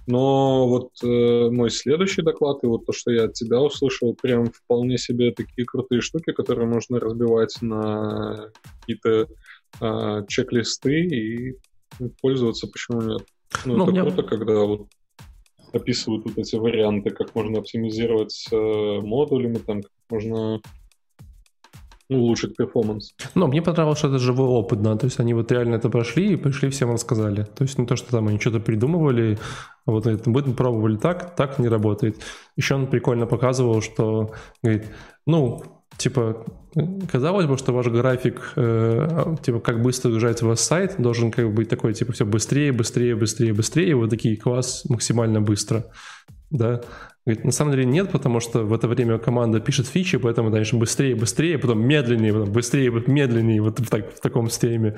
[0.06, 4.46] Но вот э, мой следующий доклад и вот то, что я от тебя услышал, прям
[4.46, 9.28] вполне себе такие крутые штуки, которые можно разбивать на какие-то
[9.80, 11.56] э, чек-листы и
[12.22, 13.26] пользоваться, почему нет.
[13.64, 14.02] Ну, ну это меня...
[14.04, 14.86] круто, когда вот
[15.72, 20.60] описывают вот эти варианты, как можно оптимизировать э, модулями, там, как можно
[22.10, 23.14] ну, улучшить перформанс.
[23.36, 26.32] Но мне понравилось, что это живой опыт, да, то есть они вот реально это прошли
[26.32, 27.44] и пришли, всем рассказали.
[27.44, 29.38] То есть не то, что там они что-то придумывали,
[29.86, 32.16] а вот это мы пробовали так, так не работает.
[32.56, 34.86] Еще он прикольно показывал, что, говорит,
[35.24, 35.62] ну,
[35.96, 36.44] типа,
[37.10, 41.52] казалось бы, что ваш график, э, типа, как быстро загружается ваш сайт, должен как бы
[41.52, 45.84] быть такой, типа, все быстрее, быстрее, быстрее, быстрее, вот такие класс максимально быстро,
[46.50, 46.80] да.
[47.26, 50.78] Говорит, на самом деле нет, потому что в это время команда пишет фичи, поэтому, конечно,
[50.78, 54.96] быстрее, быстрее, потом медленнее, потом быстрее, медленнее, вот так, в таком стриме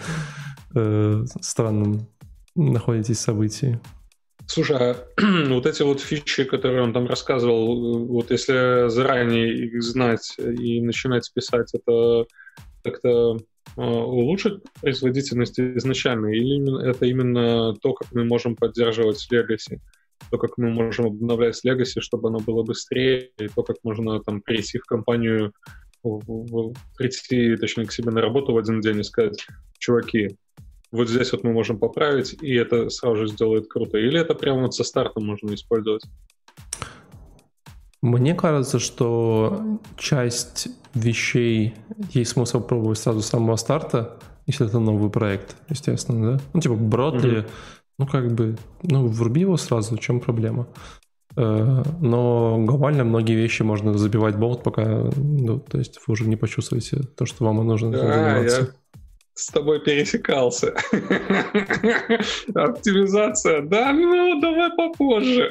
[0.75, 2.07] э, странном
[2.55, 3.81] находитесь событии.
[4.49, 4.97] Слушай, а
[5.49, 11.31] вот эти вот фичи, которые он там рассказывал, вот если заранее их знать и начинать
[11.35, 12.27] писать, это
[12.83, 13.39] как-то
[13.77, 19.79] э, улучшит производительность изначально, или это именно то, как мы можем поддерживать Legacy,
[20.31, 24.41] то, как мы можем обновлять Legacy, чтобы оно было быстрее, и то, как можно там
[24.41, 25.53] прийти в компанию,
[26.03, 29.47] прийти, точнее, к себе на работу в один день и сказать,
[29.79, 30.37] чуваки,
[30.93, 33.99] вот здесь вот мы можем поправить, и это сразу же сделает круто.
[33.99, 36.05] Или это прямо вот со старта можно использовать?
[38.03, 41.75] Мне кажется, что часть вещей
[42.13, 46.43] есть смысл пробовать сразу с самого старта, если это новый проект, естественно, да?
[46.53, 47.51] Ну, типа, Бродли, mm-hmm.
[47.99, 50.67] ну, как бы, ну, вруби его сразу, в чем проблема?
[51.37, 56.37] Э, но глобально многие вещи можно забивать болт, пока, ну, то есть вы уже не
[56.37, 58.69] почувствуете то, что вам нужно а, Я
[59.35, 60.75] с тобой пересекался.
[62.55, 65.51] Оптимизация, да, ну, давай попозже.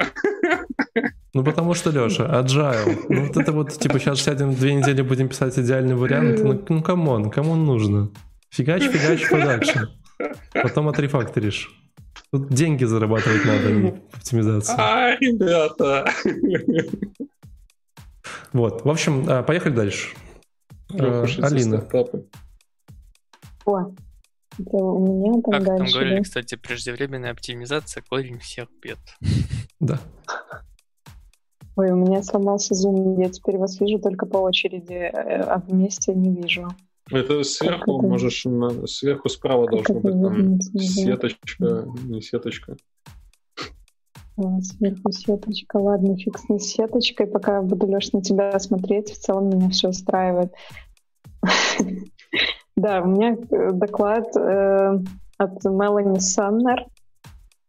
[1.33, 3.05] Ну, потому что, Леша, agile.
[3.09, 6.41] Ну, вот это вот, типа, сейчас сядем две недели, будем писать идеальный вариант.
[6.43, 8.11] Ну, ну come on, кому он нужно?
[8.49, 9.85] Фигач, фигач, продакшн.
[10.53, 11.69] Потом отрефакторишь.
[12.31, 14.75] Тут деньги зарабатывать надо, а не оптимизация.
[14.77, 16.11] А, ребята.
[18.53, 20.09] Вот, в общем, а, поехали дальше.
[20.99, 21.87] А, Алина.
[23.65, 23.93] О,
[24.59, 25.93] это у меня там как дальше.
[25.93, 26.23] там говорили, да?
[26.23, 28.99] кстати, преждевременная оптимизация корень всех бед.
[29.79, 29.99] Да.
[31.75, 36.13] Ой, у меня сломался зум, я теперь вас вижу только по очереди, э, а вместе
[36.13, 36.67] не вижу.
[37.09, 38.07] Это сверху это?
[38.07, 42.77] можешь, на, сверху справа как должно быть там сеточка, не сеточка.
[44.37, 49.49] А, сверху сеточка, ладно, фиг с сеточкой, пока буду, Леш, на тебя смотреть, в целом
[49.49, 50.53] меня все устраивает.
[52.81, 54.97] Да, у меня э, доклад э,
[55.37, 56.85] от Мелани Самнер.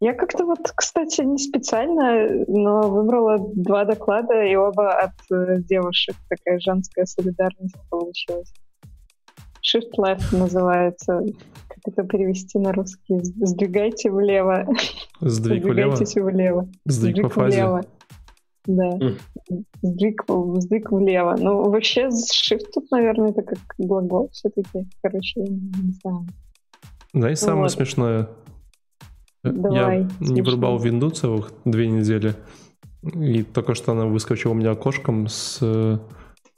[0.00, 6.16] Я как-то вот, кстати, не специально, но выбрала два доклада, и оба от э, девушек.
[6.30, 8.54] Такая женская солидарность получилась.
[9.62, 11.20] Shift Left называется.
[11.68, 13.20] Как это перевести на русский?
[13.22, 14.66] Сдвигайте влево.
[15.20, 15.94] Сдвиг влево?
[15.94, 16.68] Сдвигайтесь влево.
[16.86, 17.62] Сдвиг, Сдвиг по фазе.
[17.64, 17.82] влево.
[18.66, 18.90] Да.
[18.90, 19.18] Mm.
[19.82, 21.36] Сдвиг, сдвиг влево.
[21.38, 24.88] Ну, вообще, shift тут, наверное, это как глагол все-таки.
[25.02, 26.26] Короче, я не знаю.
[27.12, 27.72] Да, и самое вот.
[27.72, 28.28] смешное.
[29.42, 30.34] Давай, я смешно.
[30.34, 32.34] не врубал винду целых две недели.
[33.02, 35.98] И только что она выскочила у меня окошком с э,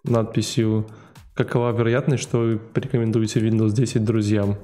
[0.05, 0.87] надписью
[1.35, 4.57] Какова вероятность, что вы порекомендуете Windows 10 друзьям?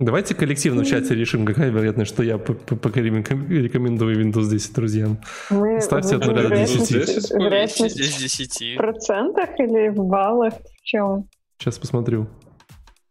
[0.00, 5.20] Давайте коллективно в чате решим, какая вероятность, что я рекомендую Windows 10 друзьям.
[5.50, 6.90] Мы, Ставьте от 0 до 10.
[7.30, 10.54] Вероятность в процентах или в баллах?
[10.54, 11.28] В чем?
[11.58, 12.28] Сейчас посмотрю.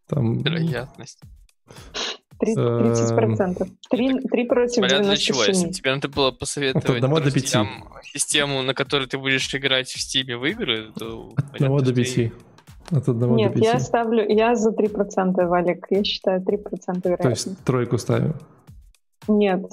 [0.08, 0.40] Там...
[0.40, 1.22] Вероятность.
[2.40, 3.70] 30 процентов.
[3.90, 5.06] 3, 3 против Понятно 97.
[5.06, 5.44] для чего.
[5.46, 7.68] Если тебе надо было посоветовать до 5.
[8.04, 11.32] систему, на которой ты будешь играть в Steam в игры, то...
[11.38, 12.32] От 1 до 5.
[12.92, 13.74] От 1 Нет, до 5.
[13.74, 14.28] я ставлю...
[14.28, 15.88] Я за 3%, Валик.
[15.90, 17.44] Я считаю 3% вероятность.
[17.44, 18.36] То есть тройку ставим?
[19.28, 19.72] Нет.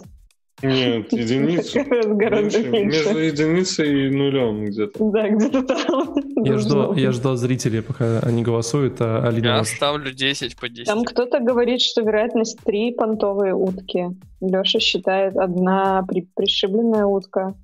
[0.62, 1.78] Нет, единицу.
[1.78, 2.68] Меньше.
[2.68, 5.10] Между единицей и нулем где-то.
[5.10, 6.14] Да, где-то там.
[6.44, 9.46] Я жду, я жду зрителей, пока они голосуют, а Алина...
[9.46, 9.74] Я может...
[9.74, 10.86] ставлю 10 по 10.
[10.86, 14.08] Там кто-то говорит, что вероятность 3 понтовые утки.
[14.40, 17.54] Леша считает одна при, пришибленная утка.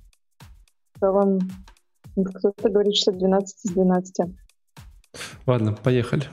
[0.93, 1.39] В целом,
[2.15, 4.25] кто-то говорит, что 12 из 12.
[5.45, 6.23] Ладно, поехали.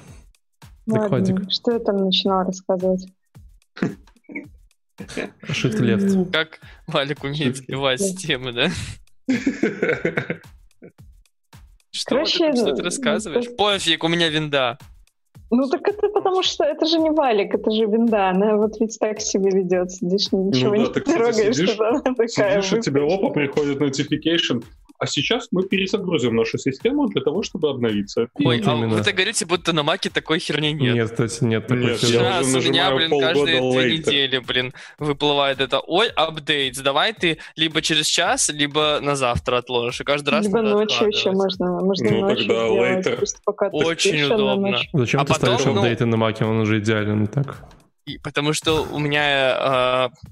[0.86, 3.06] Ладно, что я там начинала рассказывать?
[4.98, 6.30] Shift left.
[6.30, 8.68] Как Валик умеет сбивать с темы, да?
[11.90, 13.46] Что, Короче, ты, что ты рассказываешь?
[13.46, 13.54] Это...
[13.54, 14.78] Пофиг, у меня винда.
[15.50, 18.30] Ну так это потому что это же не валик, это же винда.
[18.30, 19.92] Она вот ведь так себе ведет.
[19.92, 22.62] Сидишь, ничего ну, да, не трогаешь, сидишь, она такая.
[22.62, 24.64] Сидишь, и тебе опа, приходит notification.
[25.04, 28.28] А сейчас мы перезагрузим нашу систему для того, чтобы обновиться.
[28.36, 30.94] Ой, а вы так говорите, будто на Маке такой херни нет.
[30.94, 31.66] Нет, кстати, нет.
[31.66, 35.80] Такой нет Сейчас у меня, блин, каждые две недели, блин, выплывает это.
[35.80, 40.00] Ой, апдейт, давай ты либо через час, либо на завтра отложишь.
[40.00, 41.82] И каждый раз Либо ночью еще можно.
[41.82, 43.24] можно ну, ночью тогда сделать, later.
[43.44, 44.78] Пока Очень удобно.
[44.94, 46.46] Зачем а ты потом, ставишь ну, апдейты на Маке?
[46.46, 47.62] Он уже идеален так.
[48.06, 50.26] И, потому что у меня э,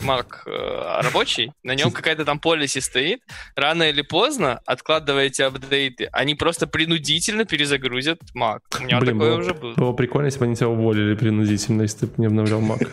[0.00, 3.20] Mac э, рабочий, на нем какая-то там полиси стоит,
[3.54, 8.60] рано или поздно откладываете апдейты, они просто принудительно перезагрузят Mac.
[8.78, 9.74] У меня Блин, такое было, уже было.
[9.74, 12.88] Было прикольно, если бы они тебя уволили принудительно, если ты не обновлял Mac.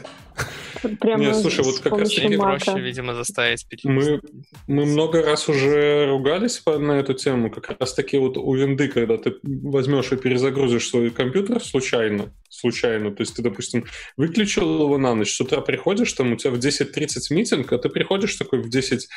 [1.00, 4.22] Прямо Нет, слушай, вот как раз таки проще, видимо, заставить мы,
[4.68, 7.50] мы много раз уже ругались на эту тему.
[7.50, 13.12] Как раз таки вот у винды, когда ты возьмешь и перезагрузишь свой компьютер случайно, случайно,
[13.12, 13.86] то есть ты, допустим,
[14.18, 17.90] выключил его на ночь, с утра приходишь, там у тебя в 10.30 митинг, а ты
[17.90, 19.08] приходишь такой в 10,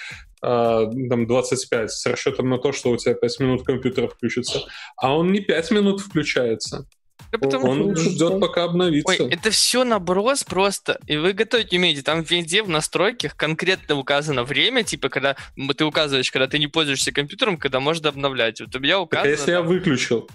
[0.43, 4.63] а, там, 25 с расчетом на то, что у тебя 5 минут компьютер включится,
[4.97, 6.87] а он не 5 минут включается.
[7.33, 7.71] Да потому...
[7.71, 9.25] Он ждет, пока обновится.
[9.25, 11.01] Ой, это все наброс просто.
[11.07, 12.03] И вы готовить не умеете.
[12.03, 15.37] Там везде в настройках конкретно указано время, типа, когда
[15.77, 18.61] ты указываешь, когда ты не пользуешься компьютером, когда можно обновлять.
[18.61, 19.25] Вот у меня указано...
[19.25, 19.55] Так, а если там...
[19.55, 20.29] я выключил?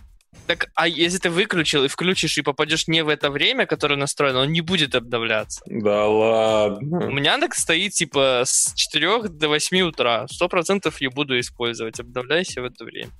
[0.47, 4.39] Так, а если ты выключил и включишь и попадешь не в это время, которое настроено,
[4.39, 5.61] он не будет обновляться.
[5.65, 7.07] Да ладно.
[7.07, 10.27] У меня так стоит типа с 4 до 8 утра.
[10.29, 11.99] Сто процентов я буду использовать.
[11.99, 13.11] Обновляйся в это время.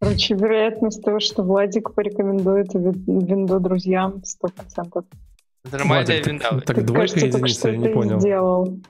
[0.00, 5.04] Короче, вероятность того, что Владик порекомендует винду друзьям, сто процентов.
[5.70, 6.48] Нормальная винда.
[6.50, 8.18] Так, так двойка единица, я не понял.
[8.18, 8.80] Сделал.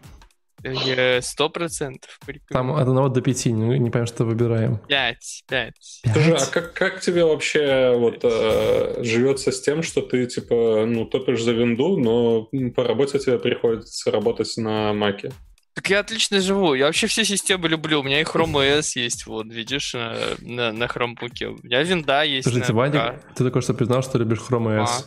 [1.22, 2.20] Сто процентов.
[2.50, 4.78] Там от 1 до 5, не, не понимаю, что выбираем.
[4.88, 5.74] 5, 5.
[5.80, 11.06] Скажи, а как, как тебе вообще вот э, живется с тем, что ты типа, ну,
[11.06, 15.32] топишь за винду, но по работе тебе приходится работать на маке?
[15.80, 16.74] Так я отлично живу.
[16.74, 18.00] Я вообще все системы люблю.
[18.00, 21.42] У меня и Chrome OS есть, вот, видишь, на, на, на Chromebook.
[21.44, 22.46] У меня винда есть.
[22.46, 23.00] Слушайте, Вадик,
[23.34, 24.84] ты только что признал, что любишь Chrome OS.
[24.84, 25.04] Mac.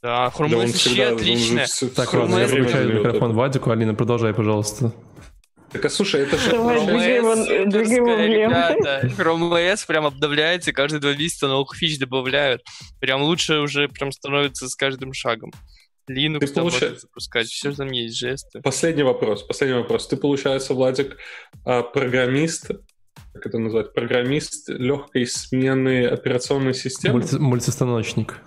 [0.00, 1.66] Да, Chrome да, OS вообще отлично.
[1.94, 3.70] Так, ладно, я выключаю микрофон Вадику.
[3.72, 4.94] Алина, продолжай, пожалуйста.
[5.70, 6.52] Так, а слушай, это же...
[6.52, 7.66] Chrome OS,
[9.18, 12.62] Chrome OS прям обновляется, каждые два месяца новых фич добавляют.
[13.00, 15.52] Прям лучше уже прям становится с каждым шагом.
[16.08, 17.00] Linux ты там получ...
[17.00, 18.60] запускать, все там есть жесты.
[18.60, 20.06] Последний вопрос, последний вопрос.
[20.06, 21.16] Ты, получается, Владик,
[21.64, 22.70] а, программист,
[23.32, 27.20] как это назвать, программист легкой смены операционной системы?
[27.20, 28.40] Мульти- мультистаночник.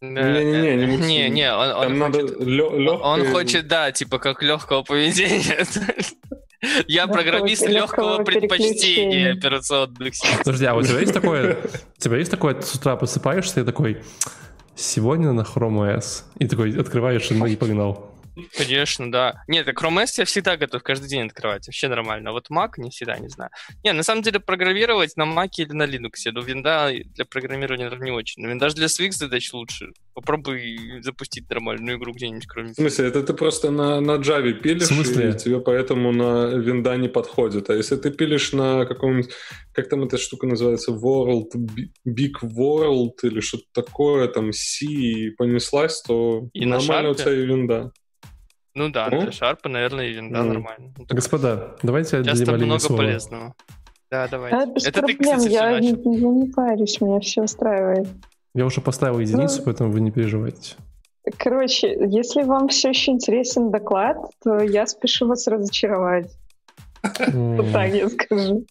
[0.00, 5.66] Не-не-не, не, не, не, он, он, хочет, лё, он хочет, да, типа как легкого поведения.
[6.86, 10.38] Я программист легкого предпочтения операционных систем.
[10.38, 11.58] Подожди, а у тебя есть такое,
[11.98, 14.02] у тебя есть такое, с утра просыпаешься и такой,
[14.76, 18.10] сегодня на Chrome OS, и такой открываешь и погнал.
[18.56, 19.42] Конечно, да.
[19.48, 21.66] Нет, Chrome OS я всегда готов каждый день открывать.
[21.66, 22.30] Вообще нормально.
[22.30, 23.50] А вот Mac не всегда, не знаю.
[23.82, 26.30] Не, на самом деле программировать на Mac или на Linux.
[26.32, 28.42] Но винда для программирования не очень.
[28.42, 29.92] Но винда для своих задач лучше.
[30.14, 32.72] Попробуй запустить нормальную игру где-нибудь, кроме...
[32.72, 35.30] В смысле, это ты просто на, на Java пилишь, В смысле?
[35.30, 37.70] и тебе поэтому на винда не подходит.
[37.70, 39.30] А если ты пилишь на каком-нибудь...
[39.72, 40.92] Как там эта штука называется?
[40.92, 41.50] World,
[42.06, 47.32] Big World или что-то такое, там C, и понеслась, то и нормально на у тебя
[47.32, 47.92] и винда.
[48.76, 50.42] Ну да, для шарпа, наверное, и да, mm.
[50.42, 50.92] нормально.
[50.98, 52.98] Ну, Господа, давайте отдадим Алине много слово.
[52.98, 53.54] полезного.
[54.10, 54.56] Да, давайте.
[54.56, 58.06] Да, без Это проблем, ты, кстати, я, не, я не парюсь, меня все устраивает.
[58.54, 60.76] Я уже поставил единицу, ну, поэтому вы не переживайте.
[61.38, 66.30] Короче, если вам все еще интересен доклад, то я спешу вас разочаровать.
[67.02, 68.66] Вот так я скажу.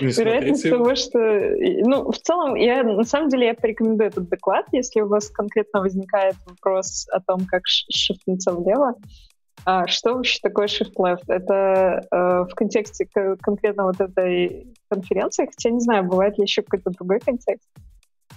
[0.00, 1.18] Вероятность того, что...
[1.18, 5.80] Ну, в целом, я, на самом деле, я порекомендую этот доклад, если у вас конкретно
[5.80, 8.94] возникает вопрос о том, как шифтнуться влево.
[9.64, 11.24] А что вообще такое Shift Left?
[11.28, 12.16] Это э,
[12.48, 13.06] в контексте
[13.40, 17.68] конкретно вот этой конференции, хотя не знаю, бывает ли еще какой-то другой контекст,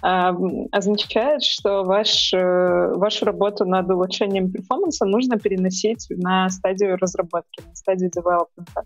[0.02, 0.30] э,
[0.72, 7.74] означает, что ваш, э, вашу работу над улучшением перформанса нужно переносить на стадию разработки, на
[7.76, 8.84] стадию девелопмента.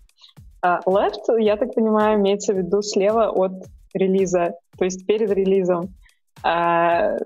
[0.61, 5.95] А left, я так понимаю, имеется в виду слева от релиза, то есть перед релизом.
[6.43, 7.17] А,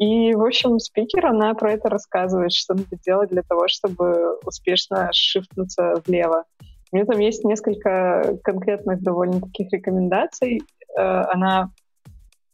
[0.00, 5.10] и, в общем, спикер, она про это рассказывает, что надо делать для того, чтобы успешно
[5.12, 6.44] шифтнуться влево.
[6.90, 10.62] У нее там есть несколько конкретных довольно таких рекомендаций.
[10.96, 11.70] Э, она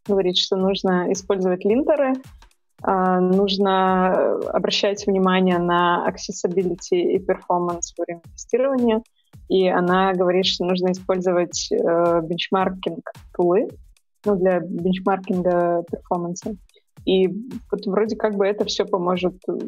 [0.09, 2.15] говорит, что нужно использовать линтеры,
[2.85, 9.03] э, нужно обращать внимание на accessibility и performance во время тестирования,
[9.49, 13.69] и она говорит, что нужно использовать э, бенчмаркинг тулы
[14.25, 16.57] ну, для бенчмаркинга перформанса.
[17.07, 17.29] И
[17.71, 19.59] вот вроде как бы это все поможет э,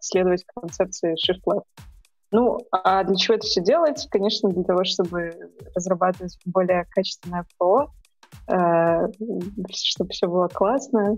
[0.00, 1.64] следовать концепции Shift Left.
[2.32, 4.08] Ну, а для чего это все делать?
[4.10, 5.30] Конечно, для того, чтобы
[5.74, 7.90] разрабатывать более качественное ПО,
[8.50, 9.08] э,
[9.70, 11.16] чтобы все было классно,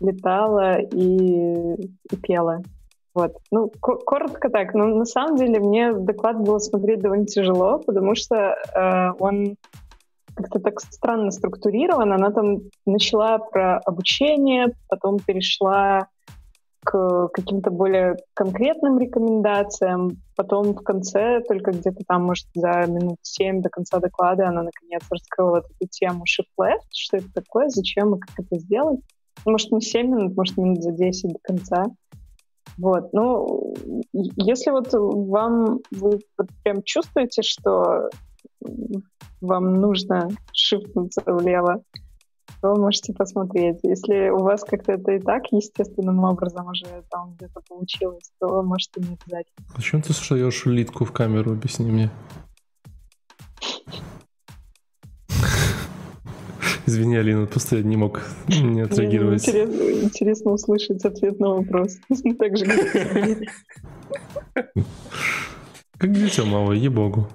[0.00, 2.62] летало и, и пело.
[3.14, 3.36] Вот.
[3.50, 4.74] Ну, коротко так.
[4.74, 9.56] Но на самом деле мне доклад было смотреть довольно тяжело, потому что э, он
[10.38, 12.14] как-то так странно структурирована.
[12.14, 16.06] Она там начала про обучение, потом перешла
[16.84, 20.22] к каким-то более конкретным рекомендациям.
[20.36, 25.02] Потом в конце, только где-то там, может, за минут семь до конца доклада она наконец
[25.10, 29.00] раскрыла эту тему Shift Left, что это такое, зачем и как это сделать.
[29.44, 31.84] Может, не 7 минут, может, минут за 10 до конца.
[32.76, 33.74] Вот, ну,
[34.12, 38.08] если вот вам, вы вот прям чувствуете, что
[39.40, 41.82] вам нужно шифтнуться влево,
[42.60, 43.78] то можете посмотреть.
[43.82, 49.00] Если у вас как-то это и так естественным образом уже там где-то получилось, то можете
[49.00, 49.66] не обязательно.
[49.76, 52.10] Зачем ты суешь улитку в камеру, объясни мне?
[56.86, 59.46] Извини, Алина, просто я не мог не отреагировать.
[59.46, 61.98] Интересно, интересно услышать ответ на вопрос.
[62.38, 63.38] Так же, как
[65.98, 67.28] Как дитя малое, ей-богу.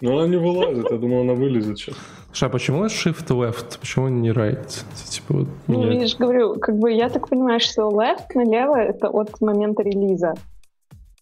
[0.00, 1.96] Ну, она не вылазит, я думал, она вылезет сейчас.
[2.26, 3.78] Слушай, а почему shift left?
[3.80, 4.84] Почему не right?
[5.08, 9.08] Типа, вот, ну, я же говорю, как бы я так понимаю, что left налево это
[9.08, 10.34] от момента релиза.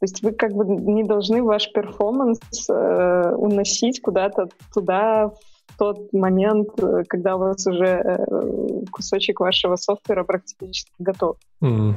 [0.05, 6.13] То есть вы как бы не должны ваш перформанс э, уносить куда-то туда в тот
[6.13, 8.27] момент, э, когда у вас уже э,
[8.91, 11.37] кусочек вашего софтвера практически готов.
[11.63, 11.95] Mm.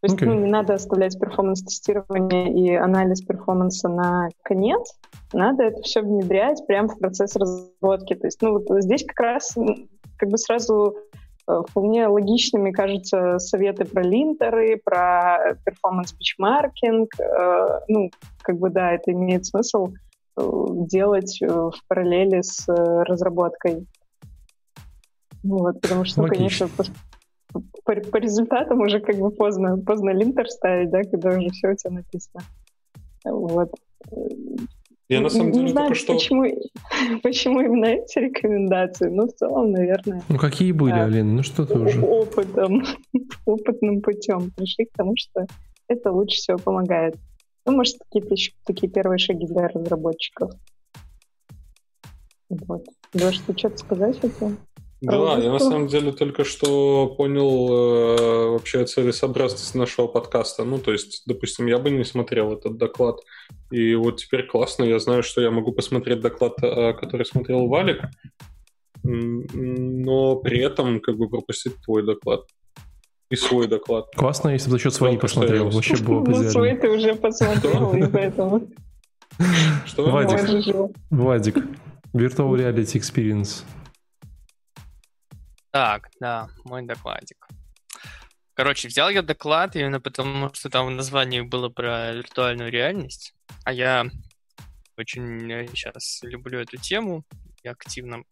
[0.00, 0.26] То есть okay.
[0.26, 4.94] ну, не надо оставлять performance-тестирование и анализ performance а на конец,
[5.32, 8.14] надо это все внедрять прямо в процесс разработки.
[8.14, 9.54] То есть ну, вот здесь как раз
[10.16, 10.96] как бы сразу
[11.46, 17.08] э, вполне логичными кажутся советы про линтеры, про performance-benchmarking.
[17.20, 18.10] Э, ну,
[18.42, 19.92] как бы да, это имеет смысл
[20.36, 23.86] э, делать в параллели с разработкой.
[25.44, 26.68] Вот, потому что, ну, конечно,
[27.84, 31.74] по, по результатам уже как бы поздно, поздно линтер ставить, да, когда уже все у
[31.76, 32.42] тебя написано.
[33.24, 33.70] Вот.
[35.08, 36.12] Я на самом деле не знаю, что...
[36.12, 36.44] Почему,
[37.22, 40.22] почему именно эти рекомендации, но в целом, наверное...
[40.28, 41.32] Ну какие были, да, Алина?
[41.32, 42.00] Ну что ты уже...
[42.00, 42.84] Опытом,
[43.46, 45.46] опытным путем пришли к тому, что
[45.88, 47.16] это лучше всего помогает.
[47.64, 50.52] Ну, может, какие-то еще такие первые шаги для разработчиков.
[52.50, 52.84] Вот.
[53.14, 54.56] Леш, ты что-то сказать хотел?
[55.00, 60.64] Да, я на самом деле только что понял э, вообще целесообразность нашего подкаста.
[60.64, 63.20] Ну, то есть, допустим, я бы не смотрел этот доклад.
[63.70, 68.02] И вот теперь классно, я знаю, что я могу посмотреть доклад, э, который смотрел Валик,
[69.04, 72.46] но при этом как бы пропустить твой доклад.
[73.30, 74.06] И свой доклад.
[74.16, 75.68] Классно, если бы за счет своей не посмотрел.
[75.70, 78.68] Вообще было бы Ну, свой ты уже посмотрел, и поэтому...
[79.84, 80.10] Что?
[80.10, 81.56] Вадик, Вадик,
[82.14, 83.64] Virtual Reality Experience.
[85.70, 87.46] Так, да, мой докладик.
[88.54, 93.72] Короче, взял я доклад именно потому, что там в названии было про виртуальную реальность, а
[93.72, 94.06] я
[94.96, 97.24] очень сейчас э, люблю эту тему
[97.62, 98.24] и активно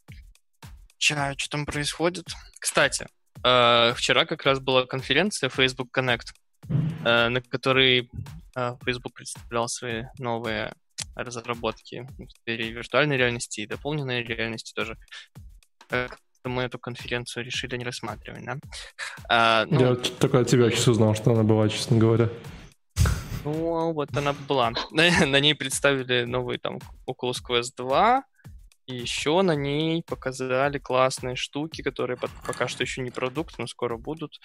[0.99, 2.27] чаю, что там происходит.
[2.59, 3.07] Кстати,
[3.45, 6.33] э, вчера как раз была конференция Facebook Connect,
[6.69, 8.11] э, на которой
[8.85, 10.73] Facebook представлял свои новые
[11.15, 14.99] разработки в сфере виртуальной реальности и дополненной реальности тоже
[16.49, 18.57] мы эту конференцию решили не рассматривать, да?
[19.29, 22.29] А, ну, Я только от тебя сейчас узнал, что она была, честно говоря.
[23.45, 24.73] Ну, вот она была.
[24.91, 26.79] На, на ней представили новый там
[27.09, 28.25] Oculus Quest 2,
[28.87, 33.97] и еще на ней показали классные штуки, которые пока что еще не продукт, но скоро
[33.97, 34.41] будут.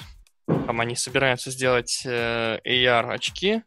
[0.45, 3.63] Там они собираются сделать э, AR-очки,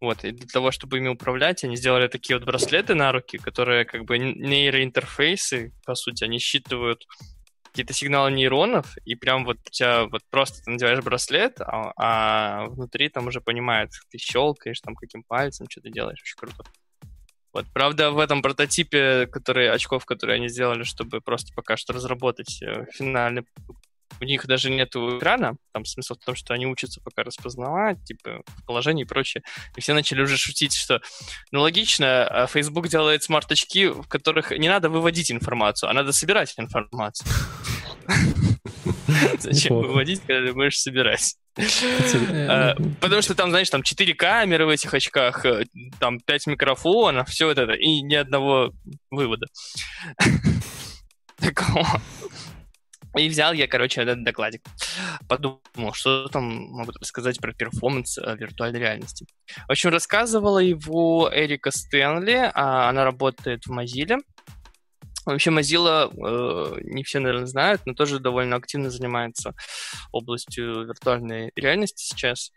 [0.00, 3.84] вот, и для того, чтобы ими управлять, они сделали такие вот браслеты на руки, которые
[3.86, 7.06] как бы нейроинтерфейсы, по сути, они считывают
[7.76, 12.64] какие-то сигналы нейронов, и прям вот у тебя вот просто ты надеваешь браслет, а, а
[12.68, 16.64] внутри там уже понимает, ты щелкаешь там каким пальцем, что ты делаешь, очень круто.
[17.52, 22.62] Вот, правда, в этом прототипе, который, очков, которые они сделали, чтобы просто пока что разработать
[22.62, 23.44] э, финальный
[24.20, 28.42] у них даже нет экрана, там смысл в том, что они учатся пока распознавать, типа,
[28.66, 29.42] положение и прочее.
[29.76, 31.00] И все начали уже шутить, что,
[31.50, 36.54] ну, логично, а Facebook делает смарт-очки, в которых не надо выводить информацию, а надо собирать
[36.58, 37.28] информацию.
[39.38, 41.36] Зачем выводить, когда ты можешь собирать?
[41.58, 45.64] А, потому что там, знаешь, там 4 камеры в этих очках, э,
[45.98, 48.72] там 5 микрофонов, все вот это, и ни одного
[49.10, 49.46] вывода.
[51.38, 52.00] Такого.
[53.16, 54.62] И взял я, короче, этот докладик.
[55.28, 59.26] Подумал, что там могут рассказать про перформанс э, виртуальной реальности.
[59.66, 64.18] В общем, рассказывала его Эрика Стэнли, а она работает в Mozilla.
[65.24, 69.54] Вообще Mozilla, э, не все, наверное, знают, но тоже довольно активно занимается
[70.12, 72.52] областью виртуальной реальности сейчас.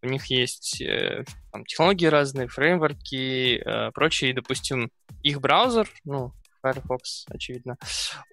[0.00, 4.34] У них есть э, там, технологии разные, фреймворки, э, прочие.
[4.34, 4.90] Допустим,
[5.22, 6.32] их браузер, ну,
[6.64, 7.76] Firefox, очевидно,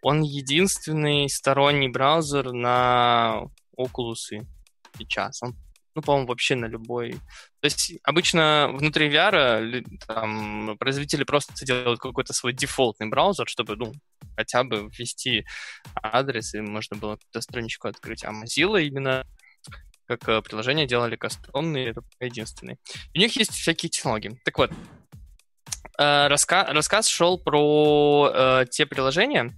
[0.02, 3.44] он единственный сторонний браузер на
[3.78, 4.46] Oculus
[4.98, 5.44] сейчас.
[5.44, 5.56] Он,
[5.96, 7.12] ну, по-моему, вообще на любой.
[7.60, 13.92] То есть обычно внутри VR там, производители просто делают какой-то свой дефолтный браузер, чтобы, ну,
[14.38, 15.46] хотя бы ввести
[16.02, 18.24] адрес, и можно было какую-то страничку открыть.
[18.24, 19.26] А Mozilla именно
[20.08, 22.78] как э, приложение делали кастомные, это единственный.
[23.16, 24.40] У них есть всякие технологии.
[24.44, 24.72] Так вот,
[26.02, 29.52] раска рассказ шел про э, те приложения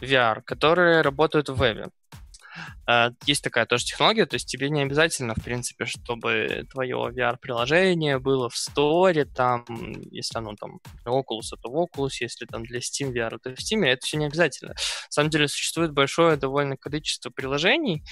[0.00, 1.88] VR, которые работают в вебе.
[2.88, 8.18] Э, есть такая тоже технология, то есть тебе не обязательно, в принципе, чтобы твое VR-приложение
[8.18, 9.64] было в сторе, там,
[10.10, 13.58] если оно там для Oculus, то в Oculus, если там для Steam VR, то в
[13.58, 14.72] Steam, это все не обязательно.
[14.72, 18.02] На самом деле существует большое довольно количество приложений,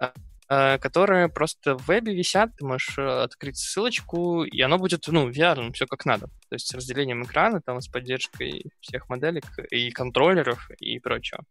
[0.00, 0.10] э,
[0.48, 5.72] которые просто в вебе висят, ты можешь э, открыть ссылочку, и оно будет, ну, VR,
[5.72, 6.26] все как надо.
[6.48, 11.44] То есть с разделением экрана, там, с поддержкой всех моделек и контроллеров и прочего.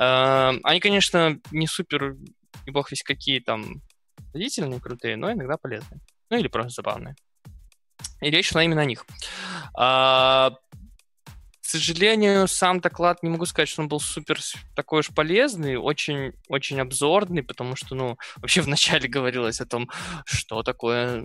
[0.00, 2.16] Э, они, конечно, не супер,
[2.66, 3.82] не бог весь какие там
[4.32, 6.00] длительные, крутые, но иногда полезные.
[6.30, 7.14] Ну, или просто забавные.
[8.20, 9.04] И речь шла именно о них.
[11.70, 14.40] К сожалению, сам доклад не могу сказать, что он был супер
[14.74, 19.88] такой уж полезный, очень, очень обзорный, потому что, ну, вообще вначале говорилось о том,
[20.24, 21.20] что такое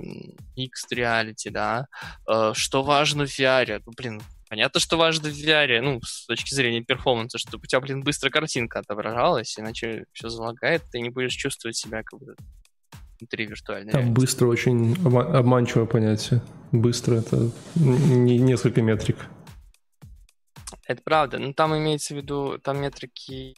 [0.56, 1.88] Mixed Reality, да,
[2.30, 3.82] э, что важно в VR.
[3.88, 7.80] Ну, блин, понятно, что важно в VR, ну, с точки зрения перформанса, чтобы у тебя,
[7.80, 12.36] блин, быстро картинка отображалась, иначе все залагает, ты не будешь чувствовать себя как бы
[13.20, 14.22] внутри виртуальной Там реальности.
[14.22, 16.44] быстро очень обманчивое понятие.
[16.72, 19.18] Быстро это не несколько метрик.
[20.88, 21.40] Это правда.
[21.40, 23.56] Но там имеется в виду, там метрики,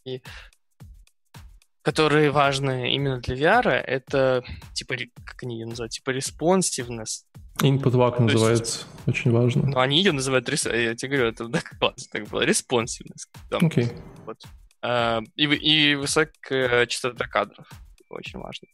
[1.81, 7.23] которые важны именно для VR, это типа, как они ее называют, типа responsiveness.
[7.61, 9.67] Input lag называется, есть, очень важно.
[9.67, 13.25] Ну, они ее называют, я тебе говорю, это да, классно так было, responsiveness.
[13.51, 13.85] Окей.
[13.85, 14.01] Okay.
[14.25, 14.37] Вот.
[14.83, 17.67] Uh, и, и высокая частота кадров,
[18.09, 18.67] очень важно.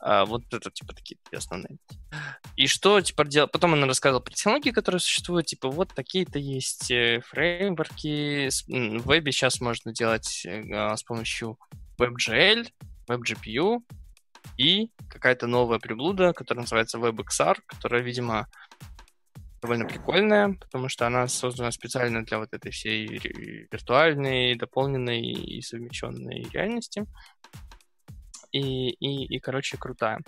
[0.00, 1.78] А, вот это, типа, такие основные.
[2.56, 3.50] И что, типа, делать?
[3.52, 8.48] Потом она рассказывала про технологии, которые существуют, типа, вот такие-то есть э, фреймворки.
[8.68, 11.58] В вебе сейчас можно делать э, а, с помощью
[11.98, 12.68] WebGL,
[13.08, 13.82] WebGPU
[14.56, 18.46] и какая-то новая приблуда, которая называется WebXR, которая, видимо,
[19.62, 23.06] довольно прикольная, потому что она создана специально для вот этой всей
[23.72, 27.06] виртуальной, дополненной и совмещенной реальности
[28.54, 30.20] и, и, и короче, крутая.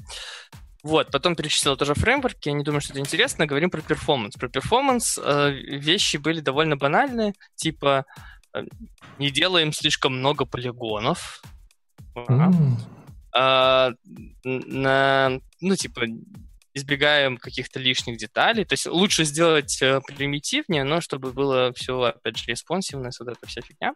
[0.82, 4.34] Вот, потом перечислила тоже фреймворки, я не думаю, что это интересно, говорим про performance.
[4.34, 8.04] Про performance э, вещи были довольно банальные, типа
[8.54, 8.62] э,
[9.18, 11.42] не делаем слишком много полигонов,
[12.14, 12.52] mm.
[13.34, 13.90] э,
[14.44, 16.02] на, ну, типа,
[16.76, 18.64] избегаем каких-то лишних деталей.
[18.64, 23.46] То есть лучше сделать э, примитивнее, но чтобы было все, опять же, респонсивность, вот эта
[23.46, 23.94] вся фигня.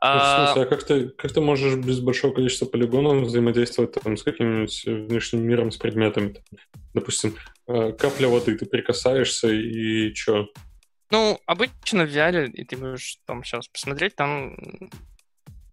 [0.00, 4.22] Ну, смысле, а как ты, как ты можешь без большого количества полигонов взаимодействовать там, с
[4.22, 6.36] каким-нибудь внешним миром, с предметами?
[6.94, 7.34] Допустим,
[7.66, 10.48] э, капля воды, ты прикасаешься и что?
[11.10, 14.56] Ну, обычно в VR, и ты можешь там сейчас посмотреть, там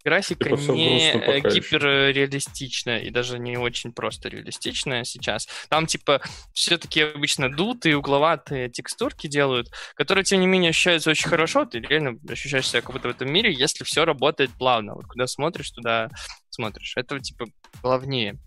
[0.06, 5.48] Графика типа не э, гиперреалистичная и даже не очень просто реалистичная сейчас.
[5.68, 6.22] Там, типа,
[6.54, 11.66] все-таки обычно дутые, угловатые текстурки делают, которые, тем не менее, ощущаются очень хорошо.
[11.66, 14.94] Ты реально ощущаешь себя как будто в этом мире, если все работает плавно.
[14.94, 16.10] Вот куда смотришь, туда
[16.52, 16.94] смотришь.
[16.96, 17.46] Это, типа,
[17.82, 18.38] главнее.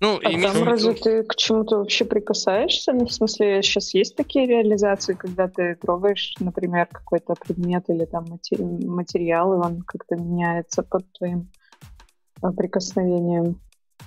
[0.00, 2.92] Ну, а там разве ты к чему-то вообще прикасаешься?
[2.92, 8.26] Ну, в смысле, сейчас есть такие реализации, когда ты трогаешь, например, какой-то предмет или там
[8.26, 11.50] материал, и он как-то меняется под твоим
[12.42, 13.60] а, прикосновением?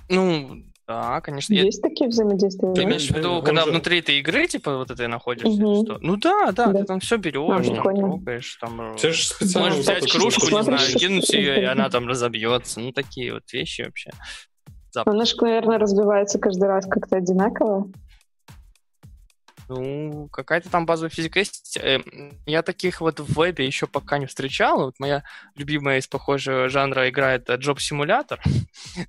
[0.08, 1.52] Ну, да, конечно.
[1.52, 1.88] Есть я...
[1.90, 2.72] такие взаимодействия?
[2.72, 3.70] Ты имеешь в виду, когда же...
[3.70, 5.62] внутри этой игры, типа, вот этой находишься?
[5.62, 5.84] Угу.
[5.84, 5.98] Что?
[6.00, 8.96] Ну да, да, да, ты там все берешь, ну, там трогаешь, там...
[8.98, 12.80] Ты же Можешь взять кружку, не знаю, кинуть ее, и она там разобьется.
[12.80, 14.12] Ну, такие вот вещи вообще.
[15.06, 17.90] Она же, наверное, разбивается каждый раз как-то одинаково.
[19.68, 21.76] Ну, какая-то там базовая физика есть.
[21.76, 22.00] Э,
[22.46, 24.84] я таких вот в вебе еще пока не встречал.
[24.84, 25.24] Вот моя
[25.56, 28.40] любимая из похожего жанра игра— это Job-симулятор.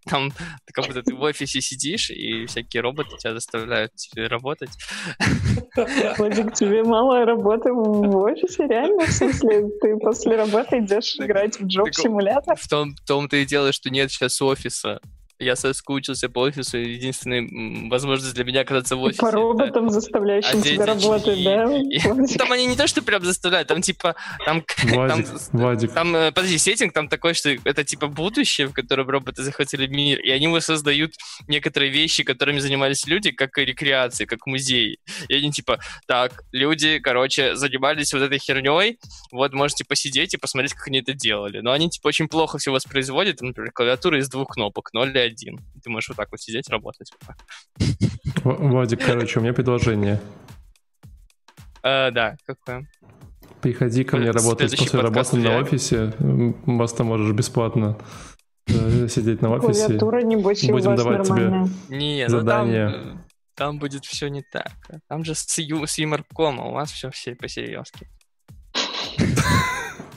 [0.06, 0.34] Там
[0.74, 4.72] как будто ты в офисе сидишь, и всякие роботы тебя заставляют работать.
[6.18, 8.68] Владик, тебе мало работы в офисе?
[8.68, 9.06] Реально?
[9.06, 12.58] В смысле, ты после работы идешь играть в Job-симулятор?
[12.58, 15.00] В том-то и дело, что нет сейчас офиса
[15.40, 17.48] я соскучился по офису, единственная
[17.90, 19.22] возможность для меня оказаться в офисе.
[19.22, 21.66] По роботам, заставляющим тебя работать, да?
[22.38, 24.16] Там они не то, что прям заставляют, там типа...
[24.46, 25.94] Там, Вадик, там, Вадик.
[25.94, 30.20] там, э, подожди, сеттинг там такой, что это типа будущее, в котором роботы захватили мир,
[30.20, 31.14] и они воссоздают
[31.48, 35.00] некоторые вещи, которыми занимались люди, как рекреации, как музей.
[35.30, 39.00] И они типа, так, люди, короче, занимались вот этой херней,
[39.32, 41.60] вот можете посидеть и посмотреть, как они это делали.
[41.60, 45.60] Но они типа очень плохо все воспроизводят, например, клавиатура из двух кнопок, 0 и один.
[45.84, 47.12] Ты можешь вот так вот сидеть, работать.
[48.44, 50.20] Вадик, короче, у меня предложение.
[51.84, 52.88] Э, да, какое?
[53.62, 56.14] Приходи ко мне работать после работы на офисе.
[56.20, 57.98] Вас там можешь бесплатно
[58.68, 59.86] э, сидеть на офисе.
[59.86, 62.90] Клавиатура, небось, Будем давать тебе не, задание.
[62.90, 63.26] Ну там,
[63.56, 64.72] там будет все не так.
[65.08, 68.08] Там же с, ю, с юморком, а у вас все, все по-серьезки.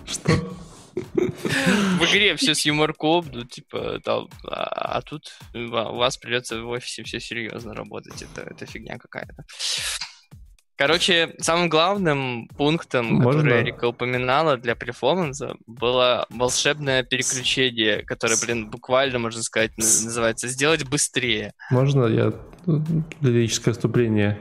[0.05, 0.33] Что?
[1.15, 6.69] В игре все с юморком, ну, типа, там, а, а тут у вас придется в
[6.69, 8.23] офисе все серьезно работать.
[8.23, 9.45] Это, это фигня какая-то.
[10.77, 13.43] Короче, самым главным пунктом, Можно?
[13.43, 20.89] который Эрика упоминала для перформанса, было волшебное переключение, которое, блин, буквально, можно сказать, называется «сделать
[20.89, 21.53] быстрее».
[21.71, 22.33] Можно я
[23.21, 24.39] лирическое вступление?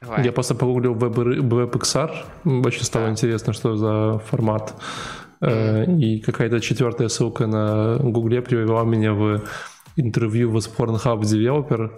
[0.00, 0.24] Давай.
[0.24, 3.12] Я просто погуглил WebXR, очень стало да.
[3.12, 4.74] интересно, что за формат.
[5.42, 5.98] Mm.
[5.98, 9.42] И какая-то четвертая ссылка на Гугле привела меня в
[9.96, 11.90] интервью в Pornhub Developer,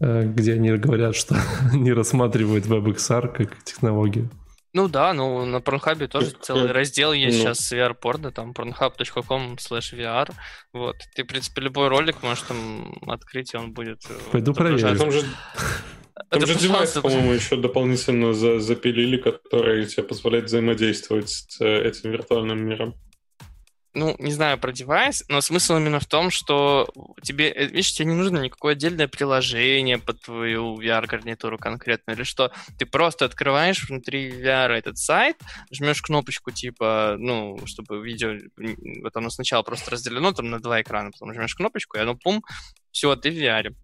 [0.00, 1.36] э, где они говорят, что
[1.74, 4.30] не рассматривают WebXR как технологию.
[4.74, 7.44] Ну да, ну на Pornhub тоже целый раздел есть ну.
[7.44, 10.30] сейчас с VR-порно, там pornhub.com slash VR.
[10.72, 10.96] Вот.
[11.16, 14.02] Ты, в принципе, любой ролик можешь там открыть, и он будет...
[14.08, 14.96] Э, Пойду проверю.
[14.96, 15.24] Там же,
[16.30, 22.10] там же девайс, по-моему, еще дополнительно за, запилили, который тебе позволяет взаимодействовать с э, этим
[22.10, 22.94] виртуальным миром
[23.98, 26.88] ну, не знаю про девайс, но смысл именно в том, что
[27.22, 32.52] тебе, э, видишь, тебе не нужно никакое отдельное приложение под твою VR-гарнитуру конкретно, или что.
[32.78, 35.36] Ты просто открываешь внутри VR этот сайт,
[35.72, 38.34] жмешь кнопочку типа, ну, чтобы видео,
[39.02, 42.44] вот оно сначала просто разделено там на два экрана, потом жмешь кнопочку, и оно пум,
[42.92, 43.74] все, ты в VR.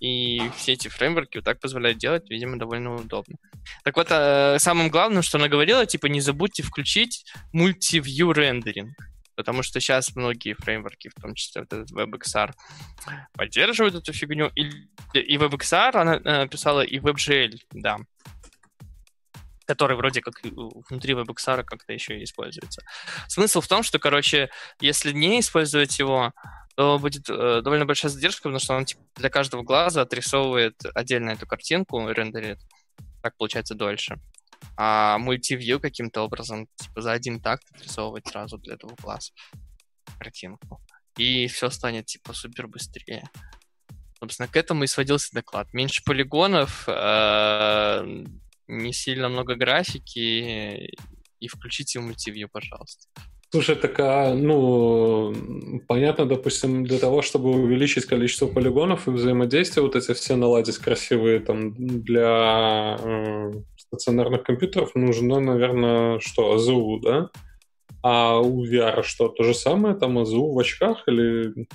[0.00, 3.36] И все эти фреймворки вот так позволяют делать, видимо, довольно удобно.
[3.84, 8.94] Так вот, э, самым главным, что она говорила, типа, не забудьте включить мультивью рендеринг
[9.36, 12.52] потому что сейчас многие фреймворки, в том числе вот этот WebXR,
[13.34, 14.50] поддерживают эту фигню.
[14.54, 14.62] И,
[15.12, 17.98] и WebXR она э, писала и WebGL, да,
[19.66, 22.82] который вроде как внутри WebXR как-то еще и используется.
[23.28, 24.48] Смысл в том, что, короче,
[24.80, 26.32] если не использовать его,
[26.76, 31.30] то будет э, довольно большая задержка, потому что он типа, для каждого глаза отрисовывает отдельно
[31.30, 32.58] эту картинку, рендерит.
[33.22, 34.18] Так получается дольше
[34.76, 39.32] а мультивью каким-то образом типа за один такт отрисовывать сразу для двух глаз
[40.18, 40.80] картинку.
[41.16, 43.28] И все станет типа супер быстрее.
[44.18, 45.72] Собственно, к этому и сводился доклад.
[45.72, 48.24] Меньше полигонов, э,
[48.66, 50.90] не сильно много графики
[51.38, 53.08] и включите мультивью, пожалуйста.
[53.56, 55.32] Слушай, так, а, ну,
[55.88, 61.40] понятно, допустим, для того, чтобы увеличить количество полигонов и взаимодействия, вот эти все наладить красивые
[61.40, 67.30] там для э, стационарных компьютеров нужно, наверное, что, АЗУ, да?
[68.02, 71.66] А у VR что, то же самое, там АЗУ в очках или...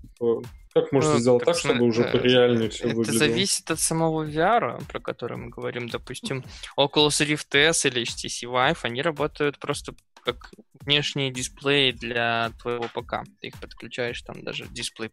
[0.00, 0.40] Типа,
[0.72, 3.24] как можно ну, сделать так, чтобы уже э, реальнее все это выглядело?
[3.24, 5.88] Это зависит от самого VR, про который мы говорим.
[5.88, 6.44] Допустим,
[6.78, 10.50] Oculus Rift S или HTC Vive, они работают просто как
[10.80, 13.24] внешние дисплеи для твоего ПК.
[13.40, 15.10] Ты их подключаешь, там даже дисплей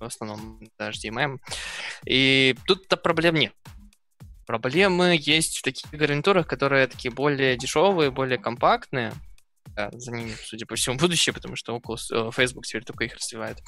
[0.00, 1.38] в основном HDMI.
[2.06, 3.54] И тут-то проблем нет.
[4.46, 9.12] Проблемы есть в таких гарнитурах, которые такие более дешевые, более компактные.
[9.92, 13.58] За ними, судя по всему, будущее, потому что Oculus, э, Facebook теперь только их развивает.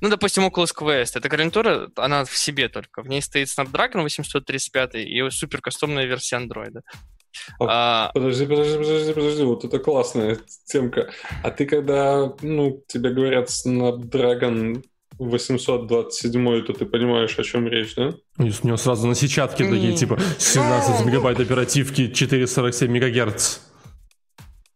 [0.00, 1.12] Ну, допустим, Oculus Quest.
[1.16, 3.02] Эта гарнитура, она в себе только.
[3.02, 6.80] В ней стоит Snapdragon 835 и супер кастомная версия Android.
[7.60, 8.10] А...
[8.14, 11.10] Подожди, подожди, подожди, подожди, вот это классная темка.
[11.42, 14.82] А ты когда, ну, тебе говорят Snapdragon
[15.18, 18.14] 827, то ты понимаешь, о чем речь, да?
[18.38, 23.60] У него сразу на сетчатке такие, типа, 17 мегабайт оперативки, 447 мегагерц.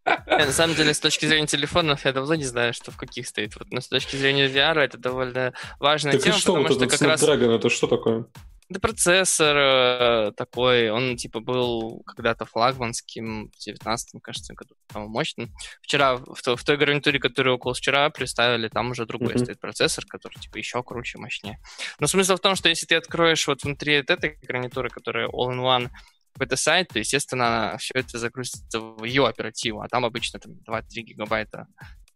[0.04, 3.54] На самом деле, с точки зрения телефонов, я давно не знаю, что в каких стоит.
[3.56, 6.88] Вот, но с точки зрения VR это довольно важная так тема, что, потому вот что
[6.88, 7.22] как раз...
[7.22, 8.26] Snapdragon, это что такое?
[8.70, 15.52] Это процессор э, такой, он типа был когда-то флагманским в 19 кажется, году, самым мощным.
[15.82, 19.44] Вчера, в, то, в той гарнитуре, которую около вчера представили, там уже другой mm-hmm.
[19.44, 21.58] стоит процессор, который типа еще круче, мощнее.
[22.00, 25.90] Но смысл в том, что если ты откроешь вот внутри вот этой гарнитуры, которая all-in-one,
[26.32, 30.82] какой-то сайт, то, естественно, все это загрузится в ее оперативу, а там обычно там 2-3
[31.02, 31.68] гигабайта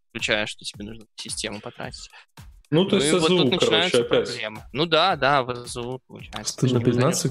[0.09, 2.11] включая, что тебе нужно систему потратить.
[2.71, 4.09] Ну, то ну, есть ну, АЗУ, вот тут короче, опять.
[4.09, 4.63] Проблемы.
[4.73, 6.53] Ну да, да, в АЗУ получается.
[6.53, 7.29] Стыдно признаться,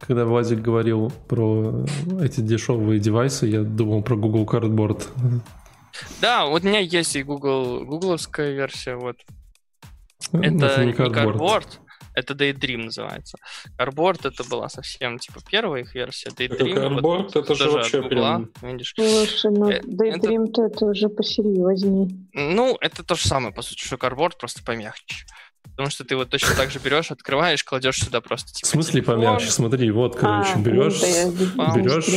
[0.00, 1.84] когда Владик говорил про
[2.20, 5.04] эти дешевые девайсы, я думал про Google Cardboard.
[6.20, 9.16] Да, вот у меня есть и Google, гугловская версия, вот.
[10.32, 11.08] Ну, это, это не Cardboard.
[11.08, 11.66] Не Cardboard
[12.16, 13.38] это Daydream называется.
[13.78, 16.30] Cardboard это была совсем типа первая их версия.
[16.30, 16.74] Daydream.
[16.74, 18.50] Cardboard вот, это же вообще Google, прям...
[18.62, 18.94] Видишь?
[18.96, 20.76] Слушай, ну э, Daydream-то это...
[20.76, 22.16] это уже посерьезней.
[22.32, 25.26] Ну, это то же самое, по сути, что Cardboard, просто помягче.
[25.62, 28.66] Потому что ты вот точно так же берешь, открываешь, кладешь сюда просто типа.
[28.66, 29.16] В смысле телефон.
[29.16, 29.50] помягче?
[29.50, 31.02] Смотри, вот, короче, а, берешь,
[31.54, 32.08] ну, берешь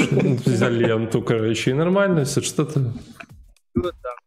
[0.45, 2.93] изоленту, короче, и нормально, если что-то.
[3.76, 4.18] Вот так.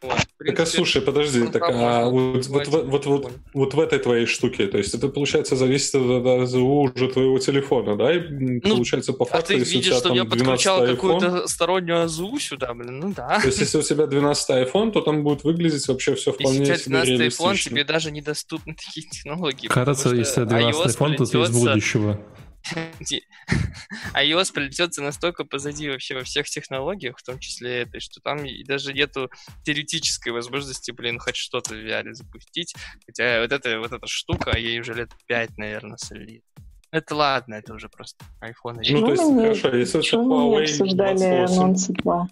[0.00, 3.98] Вот, принципе, так а слушай, подожди, так а вот, вот, вот, вот, вот, в этой
[3.98, 8.14] твоей штуке, то есть это получается зависит от АЗУ уже твоего телефона, да?
[8.14, 10.86] И ну, получается по факту, а ты если видишь, у тебя что там я подключал
[10.86, 13.40] какую-то стороннюю АЗУ сюда, блин, ну да.
[13.40, 16.72] То есть если у тебя 12 iPhone, то там будет выглядеть вообще все вполне Если
[16.74, 19.66] у тебя 12 iPhone, тебе даже недоступны такие технологии.
[19.66, 22.20] Кажется, если 12 iPhone, то ты из будущего.
[24.14, 28.92] iOS прилетется настолько позади вообще во всех технологиях, в том числе этой, что там даже
[28.92, 29.30] нету
[29.64, 32.74] теоретической возможности, блин, хоть что-то в VR запустить.
[33.06, 36.44] Хотя вот эта, вот эта штука, ей уже лет 5, наверное, солит.
[36.90, 38.80] Это ладно, это уже просто iPhone.
[38.90, 42.28] Ну, то есть, мы хорошо, если это Huawei мы обсуждали анонсы 2?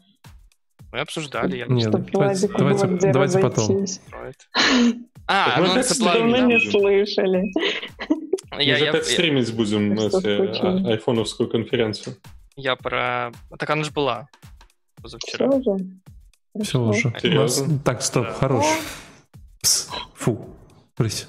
[0.93, 1.57] Мы обсуждали.
[1.59, 3.85] Я Нет, давайте, давайте, давайте потом.
[5.29, 7.53] А, анонсы Давно не слышали.
[8.53, 12.16] Я, Мы же опять стримить будем на айфоновскую конференцию.
[12.57, 13.32] Я про...
[13.59, 14.28] Так она же была
[15.03, 15.49] позавчера.
[15.49, 15.86] Все уже?
[16.62, 17.20] Все уже.
[17.20, 17.78] Серьезно?
[17.80, 18.64] Так, стоп, хорош.
[19.61, 20.57] Пс, фу,
[20.97, 21.26] брысь.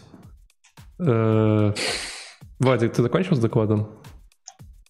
[1.00, 1.74] Э,
[2.60, 3.90] Вадик, ты закончил с докладом?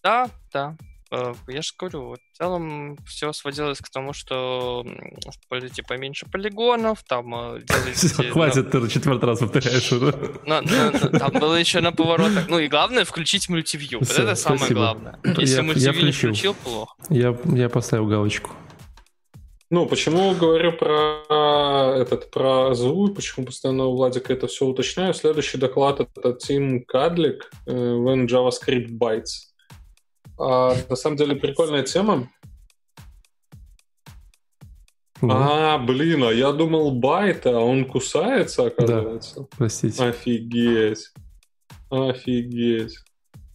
[0.02, 0.76] Да, да.
[1.10, 4.84] Э, я же говорю, в целом все сводилось к тому, что
[5.26, 8.30] используйте поменьше полигонов, там э, делайте...
[8.30, 10.12] Хватит, ты четвертый раз повторяешь уже.
[10.12, 12.48] Там было еще на поворотах.
[12.48, 14.00] Ну и главное включить мультивью.
[14.00, 15.18] Вот это самое главное.
[15.38, 16.94] Если мультивью не включил, плохо.
[17.10, 18.50] Я поставил галочку.
[19.70, 25.12] Ну, почему говорю про этот, про ЗУ, почему постоянно у Владика это все уточняю.
[25.12, 29.47] Следующий доклад это Тим Кадлик, э, When JavaScript Bytes.
[30.38, 32.28] А, на самом деле прикольная тема.
[35.20, 35.30] Ну.
[35.32, 39.40] А, блин, а я думал байт, а он кусается, оказывается.
[39.40, 40.04] Да, простите.
[40.04, 41.10] Офигеть.
[41.90, 42.98] Офигеть.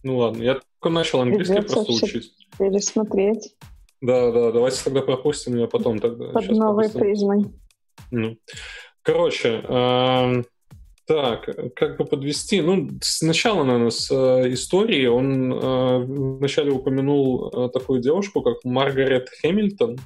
[0.02, 2.32] Ну ладно, я только начал английский Придется просто учить.
[2.58, 3.56] Пересмотреть.
[4.02, 6.26] Да, да, давайте тогда пропустим ее потом тогда.
[6.26, 7.46] Под Сейчас новой призмой.
[8.10, 8.36] Ну.
[9.00, 10.42] Короче, э,
[11.06, 12.62] так, как бы подвести?
[12.62, 19.28] Ну, сначала, наверное, с э, истории он э, вначале упомянул э, такую девушку, как Маргарет
[19.40, 19.98] Хэмилтон.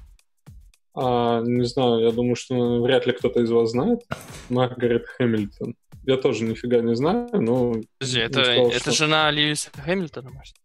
[0.94, 4.01] А, не знаю, я думаю, что вряд ли кто-то из вас знает
[4.49, 5.76] Маргарет Хэмилтон.
[6.05, 7.74] Я тоже нифига не знаю, но...
[7.99, 8.92] Подожди, это, сказал, это что...
[8.92, 10.57] жена Льюиса Хэмилтона, может?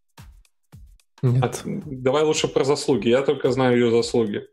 [1.21, 1.43] Нет.
[1.43, 3.09] От, давай лучше про заслуги.
[3.09, 4.47] Я только знаю ее заслуги.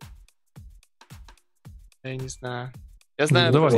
[2.03, 2.72] Я не знаю.
[3.21, 3.71] Я знаю, давай.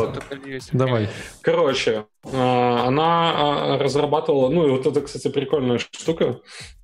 [0.73, 1.09] Давай.
[1.41, 3.33] Короче, а, она
[3.75, 6.41] а, разрабатывала, ну и вот это, кстати, прикольная штука.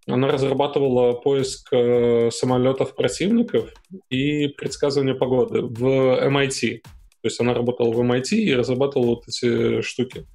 [0.09, 3.73] Она разрабатывала поиск э, самолетов противников
[4.11, 6.81] и предсказывание погоды в MIT.
[6.83, 6.89] То
[7.23, 10.27] есть она работала в MIT и разрабатывала вот эти штуки.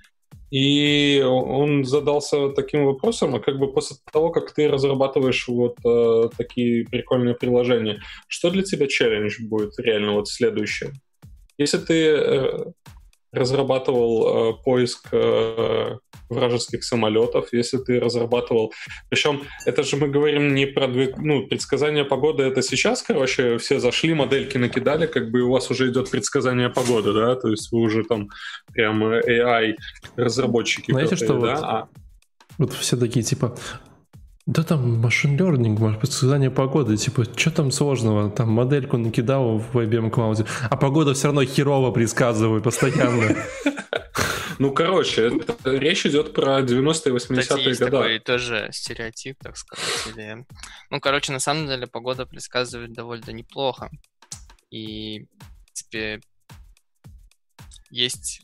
[0.50, 6.30] И он задался таким вопросом, а как бы после того, как ты разрабатываешь вот э,
[6.38, 10.94] такие прикольные приложения, что для тебя челлендж будет реально вот следующее?
[11.58, 12.66] Если ты э,
[13.32, 15.97] разрабатывал э, поиск э,
[16.30, 18.72] вражеских самолетов, если ты разрабатывал...
[19.10, 24.14] Причем это же мы говорим не про ну, предсказание погоды, это сейчас, короче, все зашли,
[24.14, 28.04] модельки накидали, как бы у вас уже идет предсказание погоды, да, то есть вы уже
[28.04, 28.30] там
[28.72, 30.91] прям AI-разработчики.
[30.91, 31.36] Знаете, что да?
[31.36, 31.88] вот, а...
[32.58, 33.56] вот все такие типа,
[34.46, 38.30] да там машин learning, может, предсказание погоды, типа, что там сложного?
[38.30, 43.36] Там модельку накидал в IBM Cloud, а погода все равно херово предсказывает постоянно.
[44.60, 45.32] Ну, короче,
[45.64, 47.76] речь идет про 90-е, 80-е годы.
[47.76, 50.08] такой тоже стереотип, так сказать.
[50.16, 50.46] Или...
[50.91, 53.89] Ну, короче, на самом деле погода предсказывает довольно неплохо.
[54.70, 56.22] И, в принципе,
[57.94, 58.41] есть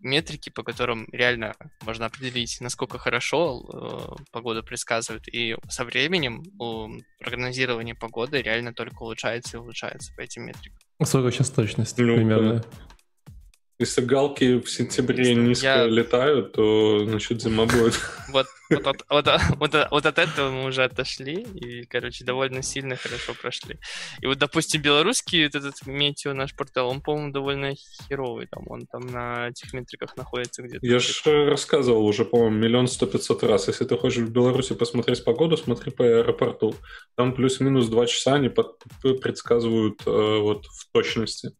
[0.00, 5.28] метрики, по которым реально можно определить, насколько хорошо э, погода предсказывает.
[5.28, 10.78] И со временем э, прогнозирование погоды реально только улучшается и улучшается по этим метрикам.
[11.04, 12.64] Сколько сейчас точность ну, примерно?
[13.80, 15.86] Если галки в сентябре низко я...
[15.86, 18.00] летают, то, значит, зима будет.
[18.28, 19.26] Вот, вот, вот, вот,
[19.56, 23.78] вот, вот от этого мы уже отошли и, короче, довольно сильно хорошо прошли.
[24.20, 27.74] И вот, допустим, белорусский вот этот метео наш портал, он, по-моему, довольно
[28.08, 28.48] херовый.
[28.50, 30.84] Там, он там на этих метриках находится где-то.
[30.84, 33.68] Я же рассказывал уже, по-моему, миллион сто пятьсот раз.
[33.68, 36.74] Если ты хочешь в Беларуси посмотреть погоду, смотри по аэропорту.
[37.16, 41.52] Там плюс-минус два часа они предсказывают э, вот в точности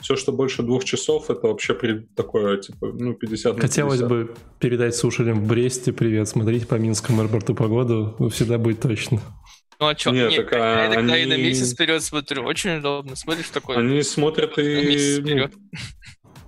[0.00, 4.34] все, что больше двух часов, это вообще при, такое, типа, ну, 50 на Хотелось бы
[4.58, 9.20] передать слушателям в Бресте привет, смотрите по Минскому аэропорту погоду, всегда будет точно.
[9.78, 11.22] Ну а что, Нет, так, а, я иногда они...
[11.22, 13.78] и на месяц вперед смотрю, очень удобно, смотришь такой.
[13.78, 14.62] Они смотрят и...
[14.62, 15.52] На месяц вперед.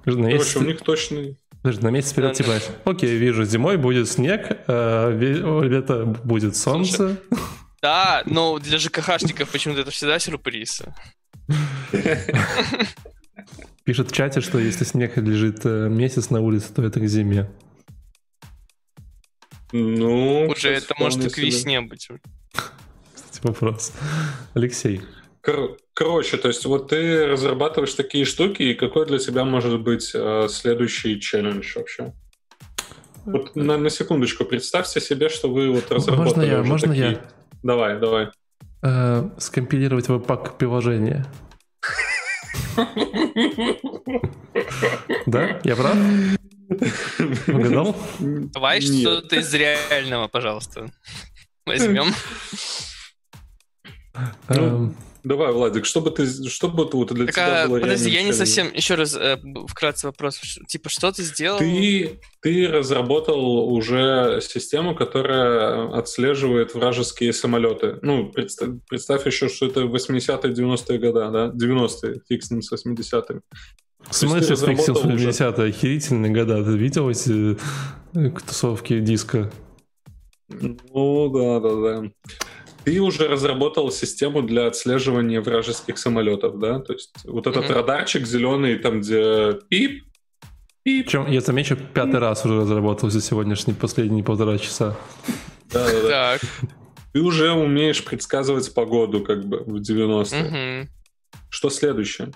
[0.04, 0.30] Ну.
[0.30, 1.38] Короче, у них точный...
[1.62, 7.20] Подожди, на месяц вперед, типа, окей, вижу, зимой будет снег, а лето будет солнце.
[7.82, 10.82] Да, но для ЖКХшников почему-то это всегда сюрприз.
[13.84, 17.50] Пишет в чате, что если снег лежит э, месяц на улице, то это к зиме.
[19.72, 22.08] Ну, уже это может и к весне быть.
[23.14, 23.92] Кстати, вопрос.
[24.54, 25.00] Алексей.
[25.40, 30.12] Кор- короче, то есть вот ты разрабатываешь такие штуки, и какой для тебя может быть
[30.14, 32.12] э, следующий челлендж вообще?
[33.24, 37.10] Вот на, на секундочку, представьте себе, что вы вот разработали Можно я, можно такие...
[37.12, 37.20] я?
[37.62, 38.28] Давай, давай.
[38.82, 41.26] Э, скомпилировать веб-пак приложения.
[45.26, 45.60] Да?
[45.64, 45.96] Я прав?
[47.48, 47.96] Угадал?
[48.18, 50.90] Давай что-то из реального, пожалуйста.
[51.66, 52.14] Возьмем.
[55.24, 58.24] Давай, Владик, что бы ты, что бы вот для так, тебя а, было Подожди, я
[58.24, 61.58] не совсем, еще раз, э, вкратце вопрос, типа, что ты сделал?
[61.58, 67.98] Ты, ты разработал уже систему, которая отслеживает вражеские самолеты.
[68.02, 71.52] Ну, представь, представь еще, что это 80-е, 90-е годы, да?
[71.54, 73.40] 90-е, фиксим с 80-ми.
[74.08, 75.68] В смысле с фиксим с 80-е?
[75.68, 76.64] Охерительные года.
[76.64, 77.56] Ты видел эти
[78.14, 79.52] э, тусовки диска?
[80.48, 82.10] Ну, да, да, да.
[82.84, 86.80] Ты уже разработал систему для отслеживания вражеских самолетов, да?
[86.80, 87.74] То есть вот этот mm-hmm.
[87.74, 90.04] радарчик зеленый, там где пип,
[90.82, 91.06] пип.
[91.06, 94.96] Причем, я замечу, пятый раз уже разработал за сегодняшние последние полтора часа.
[95.72, 96.38] Да, да, да.
[97.12, 100.88] Ты уже умеешь предсказывать погоду, как бы, в 90-е.
[101.50, 102.32] Что следующее?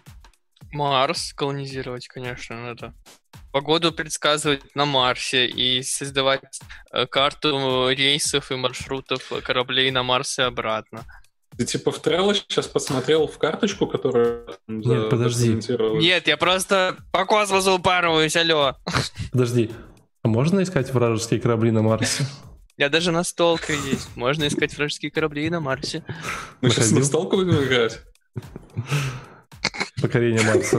[0.72, 2.94] Марс колонизировать, конечно, надо
[3.52, 6.60] погоду предсказывать на Марсе и создавать
[6.92, 11.04] э, карту рейсов и маршрутов кораблей на Марс и обратно.
[11.56, 14.46] Ты типа в Trello сейчас посмотрел в карточку, которую...
[14.66, 15.58] Нет, подожди.
[15.98, 18.76] Нет, я просто по космосу упарываюсь, алло.
[19.32, 19.70] Подожди,
[20.22, 22.26] а можно искать вражеские корабли на Марсе?
[22.76, 24.14] Я даже на столке есть.
[24.16, 26.04] Можно искать вражеские корабли на Марсе.
[26.60, 28.02] Мы сейчас на столку будем играть?
[30.06, 30.78] Покорение Марса.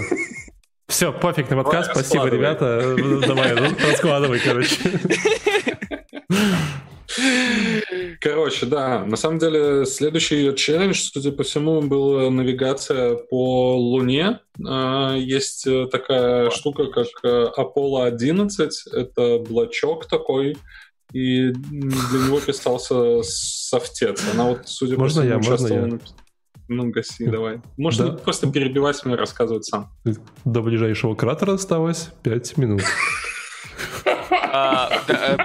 [0.87, 2.95] Все, пофиг на подкаст, Давай, спасибо, ребята.
[3.27, 4.77] Давай, раскладывай, короче.
[8.21, 14.39] Короче, да, на самом деле следующий челлендж, судя по всему, был навигация по Луне.
[14.65, 20.57] А, есть такая штука, как Apollo 11, это блочок такой,
[21.11, 24.23] и для него писался софтец.
[24.33, 25.99] Она вот, судя можно по всему, я, можно я?
[26.67, 27.61] Ну, гаси, давай.
[27.77, 28.17] Можно да.
[28.17, 29.91] просто перебивать меня, рассказывать сам.
[30.45, 32.81] До ближайшего кратера осталось 5 минут.
[34.29, 35.37] А, э,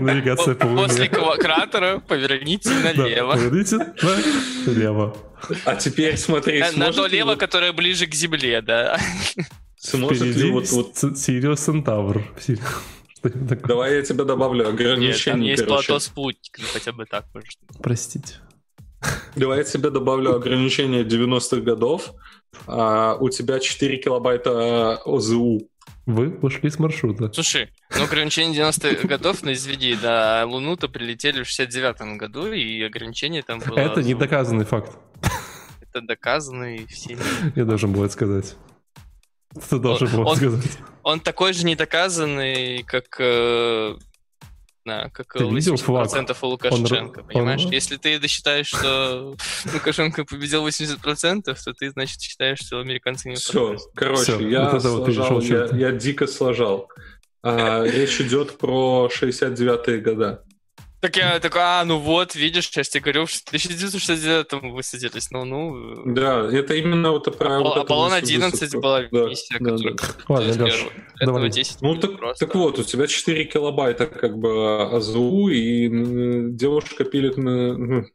[0.00, 3.32] Навигация по После кратера поверните налево.
[3.32, 3.78] Поверните
[4.66, 5.16] налево.
[5.64, 8.98] А теперь смотри, На то лево, которое ближе к земле, да.
[9.78, 10.66] Сможет ли вот...
[10.66, 12.22] Сириус Центавр.
[13.22, 15.10] Давай я тебя добавлю ограничение.
[15.10, 17.58] Нет, там есть плато спутник, ну, хотя бы так может.
[17.82, 18.34] Простите.
[19.36, 22.12] Давай я тебе добавлю ограничение 90-х годов.
[22.66, 25.68] А, у тебя 4 килобайта ОЗУ.
[26.06, 27.32] Вы ушли с маршрута.
[27.32, 33.42] Слушай, ну ограничение 90-х годов на изведи на Луну-то прилетели в 69-м году, и ограничение
[33.42, 33.78] там было...
[33.78, 34.92] Это не доказанный факт.
[35.80, 37.20] Это доказанный всеми.
[37.56, 38.54] Я должен был это сказать.
[39.70, 40.78] Ты должен был он, сказать.
[41.02, 43.96] Он такой же недоказанный, как э,
[44.84, 46.42] да, как ты 80% флаг?
[46.42, 47.64] у Лукашенко, он, понимаешь?
[47.64, 47.72] Он...
[47.72, 49.36] Если ты досчитаешь, что
[49.72, 55.66] Лукашенко победил 80%, то ты, значит, считаешь, что американцы не Все, короче, я, сложал, я,
[55.72, 56.90] я дико сложал.
[57.42, 60.44] А, речь идет про 69-е года.
[61.04, 66.02] Так я такой, а, ну вот, видишь, я тебе говорю, в 1969 высадились, ну, ну...
[66.06, 67.60] Да, это именно вот про...
[67.60, 69.94] вот Аполлон 11 была да, миссия, да, которая...
[69.96, 70.04] Да.
[70.28, 70.86] Ладно, Леш,
[71.20, 71.50] давай.
[71.50, 72.46] 10 ну, так, просто.
[72.46, 75.90] так вот, у тебя 4 килобайта как бы АЗУ, и
[76.52, 78.06] девушка пилит, ну,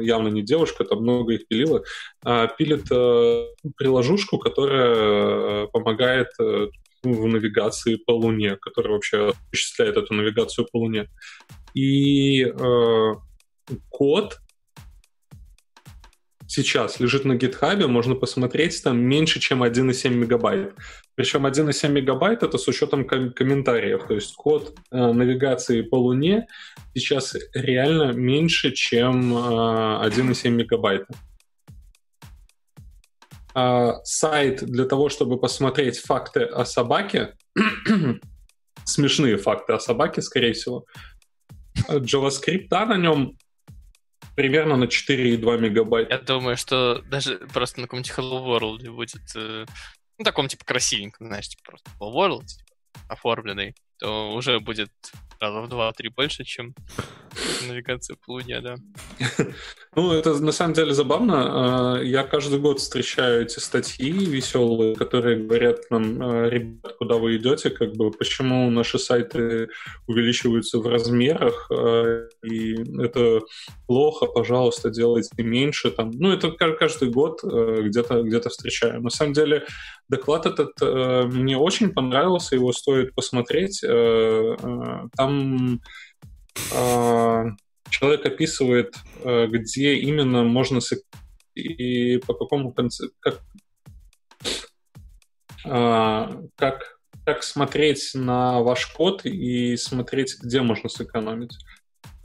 [0.00, 1.82] явно не девушка, там много их пилила,
[2.22, 3.44] а пилит э,
[3.76, 6.68] приложушку, которая э, помогает э,
[7.02, 11.08] в навигации по Луне, которая вообще осуществляет эту навигацию по Луне.
[11.74, 13.14] И э,
[13.88, 14.40] код
[16.46, 20.74] сейчас лежит на гитхабе, можно посмотреть, там меньше, чем 1,7 мегабайт.
[21.14, 24.06] Причем 1,7 мегабайт это с учетом ком- комментариев.
[24.08, 26.48] То есть код э, навигации по Луне
[26.94, 31.14] сейчас реально меньше, чем э, 1,7 мегабайта.
[33.54, 37.34] А, сайт для того, чтобы посмотреть факты о собаке,
[38.84, 40.84] смешные факты о собаке, скорее всего,
[41.88, 43.36] JavaScript на нем
[44.36, 46.14] примерно на 4,2 мегабайта.
[46.14, 49.66] Я думаю, что даже просто на каком-нибудь Hello World будет, э,
[50.18, 52.72] ну, таком, типа, красивеньком, знаешь, типа, просто Hello World, типа,
[53.08, 54.90] оформленный, то уже будет
[55.40, 56.74] раза в два-три больше, чем
[57.68, 58.76] навигация по Луне, да.
[59.96, 61.96] Ну, это на самом деле забавно.
[61.96, 67.36] А, я каждый год встречаю эти статьи веселые, которые говорят нам, а, ребят, куда вы
[67.36, 69.68] идете, как бы, почему наши сайты
[70.06, 73.40] увеличиваются в размерах, а, и это
[73.86, 75.90] плохо, пожалуйста, делайте меньше.
[75.90, 76.10] Там.
[76.12, 79.02] Ну, это каждый год где-то где встречаю.
[79.02, 79.66] На самом деле,
[80.10, 80.72] доклад этот
[81.32, 83.82] мне очень понравился, его стоит посмотреть.
[83.82, 85.80] э, э, там
[86.74, 87.44] э,
[87.88, 90.80] человек описывает, э, где именно можно
[91.54, 93.40] и по какому концепту, как,
[95.64, 101.56] э, как, как смотреть на ваш код и смотреть, где можно сэкономить.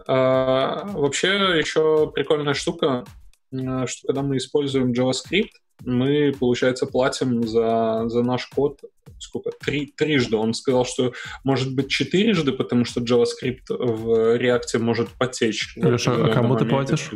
[0.07, 3.05] Э, вообще еще прикольная штука,
[3.51, 5.51] э, что когда мы используем JavaScript,
[5.83, 8.79] мы, получается, платим за, за наш код
[9.19, 9.51] сколько?
[9.51, 10.35] Три, трижды.
[10.35, 11.13] Он сказал, что
[11.43, 15.75] может быть четырежды, потому что JavaScript в React может потечь.
[15.75, 17.09] Леша, а кому ты платишь?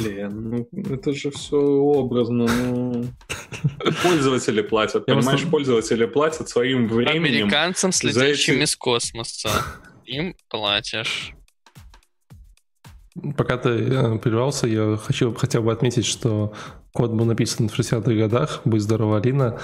[0.00, 2.46] Блин, ну это же все образно.
[2.46, 3.04] Ну...
[4.02, 5.42] Пользователи платят, Я понимаешь?
[5.42, 5.50] Вас...
[5.50, 7.44] Пользователи платят своим временем.
[7.44, 8.64] Американцам, следящим эти...
[8.64, 9.50] из космоса.
[10.04, 11.32] Им платишь.
[13.36, 16.52] Пока ты э, прервался, я хочу хотел бы отметить, что
[16.92, 19.58] код был написан в 60-х годах, будь здорова, Алина,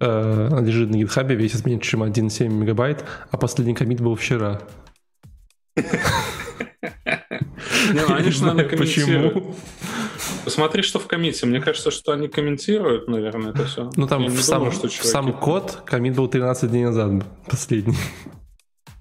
[0.00, 4.60] э, лежит на гитхабе, весит меньше, чем 1,7 мегабайт, а последний комит был вчера.
[7.92, 9.54] Не, ну, они же, наверное, Почему?
[10.44, 11.46] Посмотри, что в комите.
[11.46, 13.90] Мне кажется, что они комментируют, наверное, это все.
[13.96, 17.96] Ну, там в сам, в сам код комит был 13 дней назад, последний.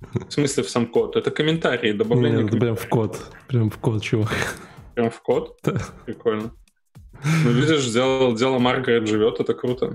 [0.01, 1.15] В смысле в сам код?
[1.15, 2.43] Это комментарии, добавление.
[2.43, 3.19] Нет, прям в код.
[3.47, 4.57] Прям в код, чувак.
[4.95, 5.57] Прям в код?
[5.63, 5.79] Да.
[6.05, 6.51] Прикольно.
[7.43, 9.93] Ну, видишь, дело, дело Маргарет живет, это круто.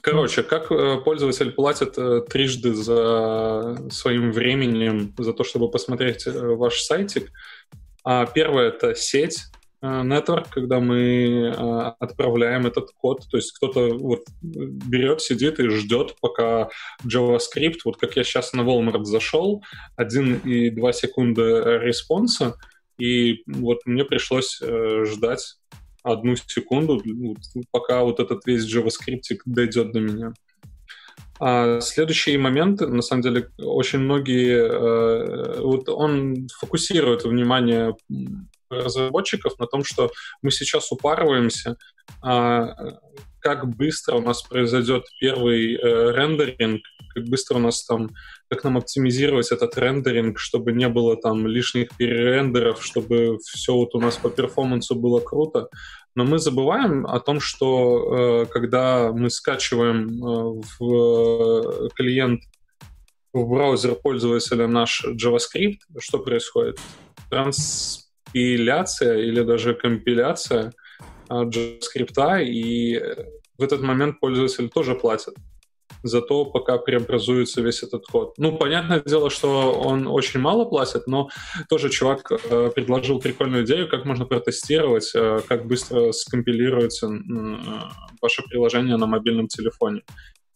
[0.00, 6.30] Короче, как э, пользователь платит э, трижды за своим временем, за то, чтобы посмотреть э,
[6.54, 7.30] ваш сайтик?
[8.04, 9.46] А первое— это сеть,
[9.82, 11.48] network, когда мы
[12.00, 16.68] отправляем этот код, то есть кто-то вот берет, сидит и ждет, пока
[17.04, 19.62] JavaScript, вот как я сейчас на Walmart зашел,
[19.96, 21.42] 1 и 2 секунды
[21.82, 22.56] response а,
[22.98, 25.58] и вот мне пришлось ждать
[26.02, 27.02] одну секунду,
[27.70, 30.32] пока вот этот весь JavaScript дойдет до меня.
[31.40, 37.94] А следующий момент, на самом деле, очень многие, э, вот он фокусирует внимание
[38.70, 40.10] разработчиков на том, что
[40.42, 41.76] мы сейчас упарываемся,
[42.22, 42.74] а
[43.40, 46.82] как быстро у нас произойдет первый э, рендеринг,
[47.14, 48.10] как быстро у нас там,
[48.50, 54.00] как нам оптимизировать этот рендеринг, чтобы не было там лишних перерендеров, чтобы все вот у
[54.00, 55.68] нас по перформансу было круто.
[56.14, 62.42] Но мы забываем о том, что э, когда мы скачиваем э, в клиент
[63.32, 66.80] в браузер пользователя наш JavaScript, что происходит?
[68.32, 70.72] Транспиляция или даже компиляция
[71.30, 72.98] JavaScript, и
[73.58, 75.34] в этот момент пользователь тоже платит
[76.02, 78.34] за то, пока преобразуется весь этот код.
[78.38, 81.28] Ну, понятное дело, что он очень мало платит, но
[81.68, 87.20] тоже чувак э, предложил прикольную идею, как можно протестировать, э, как быстро скомпилируется э,
[88.22, 90.02] ваше приложение на мобильном телефоне.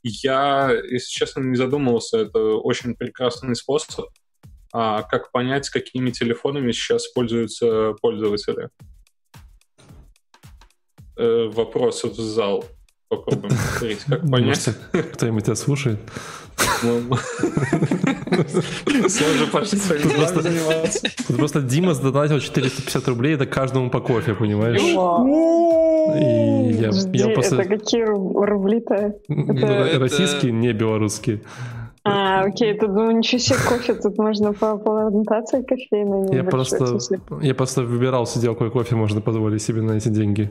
[0.04, 4.06] Я, если честно, не задумывался, это очень прекрасный способ,
[4.72, 8.68] а, как понять, какими телефонами сейчас пользуются пользователи.
[11.16, 12.64] Э, вопросы в зал
[13.08, 14.70] попробуем посмотреть, как понять.
[15.12, 15.98] Кто-нибудь тебя слушает?
[19.08, 21.08] Все уже пошли своими делами заниматься.
[21.28, 24.80] Тут просто Дима задонатил 450 рублей, это каждому по кофе, понимаешь?
[24.80, 24.94] И
[26.80, 27.58] я, я после...
[27.58, 29.14] Это какие рубли-то?
[29.28, 31.42] Ну, российские, не белорусские.
[32.04, 34.72] А, окей, тут, ну, ничего себе, кофе, тут можно по,
[35.06, 36.34] ориентации кофейной.
[36.34, 36.98] Я просто,
[37.40, 40.50] я просто выбирал, сидел, какой кофе можно позволить себе на эти деньги.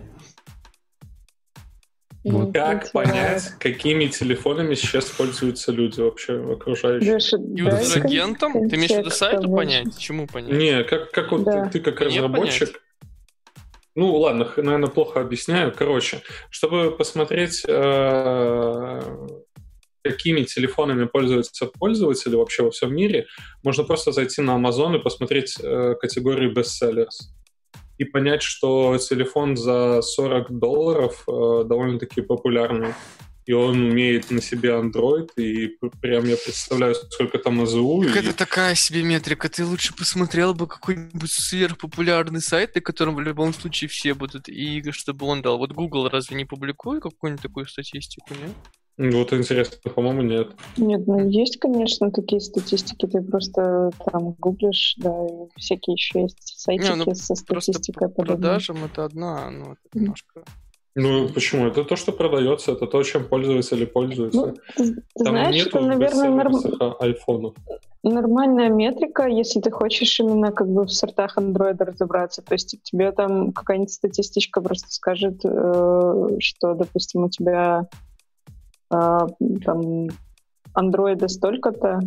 [2.23, 2.53] Вот.
[2.53, 7.13] Как понять, какими телефонами сейчас пользуются люди вообще окружающие?
[7.13, 8.69] Юзер-агентом?
[8.69, 9.97] Ты имеешь в виду сайту понять?
[9.97, 10.51] Чему понять?
[10.51, 11.65] Не, как, как вот да.
[11.65, 12.79] ты, ты как разработчик,
[13.95, 15.73] ну, ладно, наверное, плохо объясняю.
[15.75, 19.01] Короче, чтобы посмотреть, э,
[20.03, 23.27] какими телефонами пользуются пользователи вообще во всем мире,
[23.63, 27.31] можно просто зайти на Amazon и посмотреть э, категорию bestsellers
[28.01, 32.93] и понять, что телефон за 40 долларов э, довольно-таки популярный.
[33.45, 38.03] И он умеет на себе Android, и прям я представляю, сколько там АЗУ.
[38.07, 38.19] Как и...
[38.19, 39.49] это такая себе метрика?
[39.49, 44.83] Ты лучше посмотрел бы какой-нибудь сверхпопулярный сайт, на котором в любом случае все будут, и
[44.91, 45.57] чтобы он дал.
[45.57, 48.55] Вот Google разве не публикует какую-нибудь такую статистику, нет?
[49.09, 50.51] Вот интересно, по-моему, нет.
[50.77, 56.59] Нет, ну есть, конечно, такие статистики, ты просто там гуглишь, да, и всякие еще есть
[56.59, 58.09] сайтики Не, ну, со статистикой.
[58.09, 60.43] По продажам это одна, ну, это немножко...
[60.93, 61.67] Ну, почему?
[61.67, 64.47] Это то, что продается, это то, чем пользователи пользуются.
[64.47, 66.55] Ну, ты, Там знаешь, нету это, наверное, норм...
[66.99, 67.55] айфонов.
[68.03, 72.41] Нормальная метрика, если ты хочешь именно как бы в сортах Android разобраться.
[72.41, 77.85] То есть тебе там какая-нибудь статистичка просто скажет, э, что, допустим, у тебя а,
[78.91, 80.09] там
[80.73, 81.99] андроида столько-то,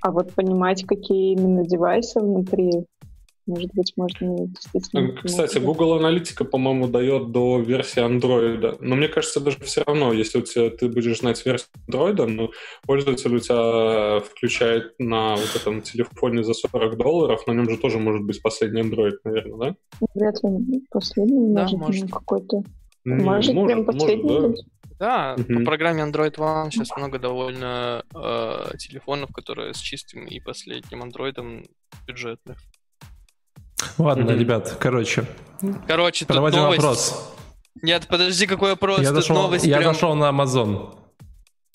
[0.00, 2.70] а вот понимать, какие именно девайсы внутри,
[3.46, 5.20] может быть, можно действительно...
[5.22, 8.76] Кстати, Google Аналитика, по-моему, дает до версии Android.
[8.80, 12.50] Но мне кажется, даже все равно, если у тебя, ты будешь знать версию Android, ну,
[12.86, 17.98] пользователь у тебя включает на вот этом телефоне за 40 долларов, на нем же тоже
[17.98, 20.06] может быть последний Android, наверное, да?
[20.14, 22.10] Вряд ли последний, да, может, может.
[22.10, 22.62] какой-то...
[23.04, 24.48] Не, может, может, прям последний может, да.
[24.48, 24.66] быть?
[25.02, 25.58] Да, mm-hmm.
[25.58, 31.64] по программе Android One сейчас много довольно э, телефонов, которые с чистым и последним андроидом
[32.06, 32.56] бюджетных.
[33.98, 34.38] Ладно, mm-hmm.
[34.38, 35.24] ребят, короче.
[35.88, 36.56] Короче, тут новость.
[36.56, 37.34] вопрос.
[37.82, 39.00] Нет, подожди, какой вопрос?
[39.00, 39.92] Я, тут дошел, новость я прям...
[39.92, 40.96] зашел на Amazon.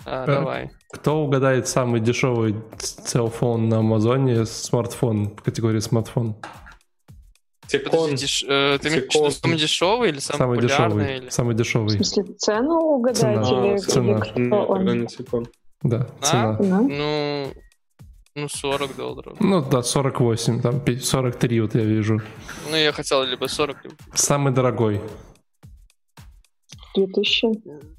[0.05, 0.71] А, э, давай.
[0.93, 6.37] Кто угадает самый дешевый телефон на Амазоне, смартфон, в категории смартфон?
[7.67, 8.15] Тикет.
[8.15, 8.43] Деш...
[8.47, 10.61] Э, ты имеешь в виду самый дешевый или самый, самый?
[10.61, 11.29] Дешевый, или...
[11.29, 11.87] Самый дешевый.
[11.87, 13.41] В смысле, цену угадать цена.
[13.41, 14.19] или, а, цена.
[14.19, 14.99] кто Нет, он?
[14.99, 15.47] не Тикон.
[15.83, 16.57] Да, а?
[16.57, 16.81] цена.
[16.81, 17.53] Ну,
[18.35, 19.37] ну, 40 долларов.
[19.39, 22.21] Ну да, 48, там 43 вот я вижу.
[22.69, 23.95] Ну, я хотел либо 40, либо...
[24.13, 25.01] Самый дорогой.
[26.95, 27.96] 2000.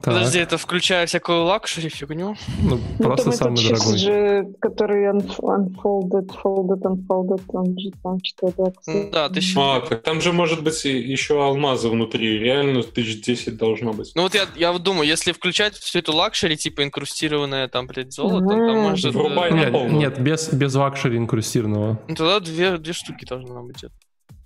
[0.00, 0.14] Так.
[0.14, 2.36] Подожди, это включая всякую luxury фигню?
[2.62, 3.96] Ну, ну просто самый дорогой.
[3.96, 8.72] же, который unfolded, folded, unfolded, он же там что-то...
[8.86, 13.56] Ну, да, ты А, так там же может быть еще алмазы внутри, реально тысяч десять
[13.56, 14.12] должно быть.
[14.14, 18.12] Ну вот я, я вот думаю, если включать всю эту luxury, типа инкрустированное там, блядь,
[18.12, 19.14] золото, там может...
[19.14, 21.98] Врубай на нет, нет, без, без luxury инкрустированного.
[22.06, 23.84] Ну тогда две, две штуки должно быть.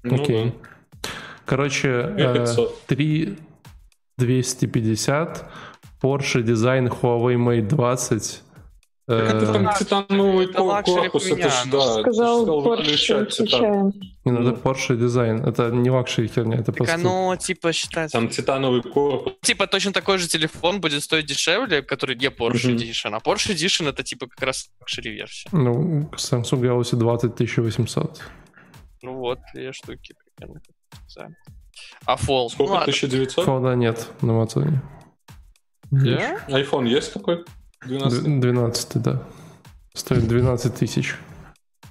[0.04, 0.44] Ну, Окей.
[0.44, 1.08] Да.
[1.44, 2.46] Короче, э,
[2.86, 3.36] 3
[4.20, 5.44] 250,
[6.00, 8.42] Porsche Design Huawei Mate 20.
[9.06, 12.00] Это там титановый корпус, это ж, да.
[12.00, 13.92] Сказал, Porsche включаем.
[14.24, 16.94] Не, ну это Porsche дизайн, это не luxury херня, это так просто...
[16.94, 18.16] оно, типа, считается...
[18.16, 19.32] Там титановый корпус.
[19.42, 23.88] Типа, точно такой же телефон будет стоить дешевле, который не Porsche Edition, а Porsche Edition
[23.88, 25.48] это, типа, как раз luxury версия.
[25.52, 28.20] Ну, Samsung Galaxy 20 1800.
[29.02, 30.60] Ну вот, две штуки примерно.
[32.06, 32.48] А Fold?
[32.48, 32.74] Сколько?
[32.74, 33.44] Ну, 1900?
[33.44, 34.82] Fold'а нет на Амазоне.
[35.92, 36.38] Yeah?
[36.48, 37.44] iPhone есть такой?
[37.86, 38.40] 12?
[38.40, 39.22] 12, да.
[39.94, 41.16] Стоит 12 тысяч.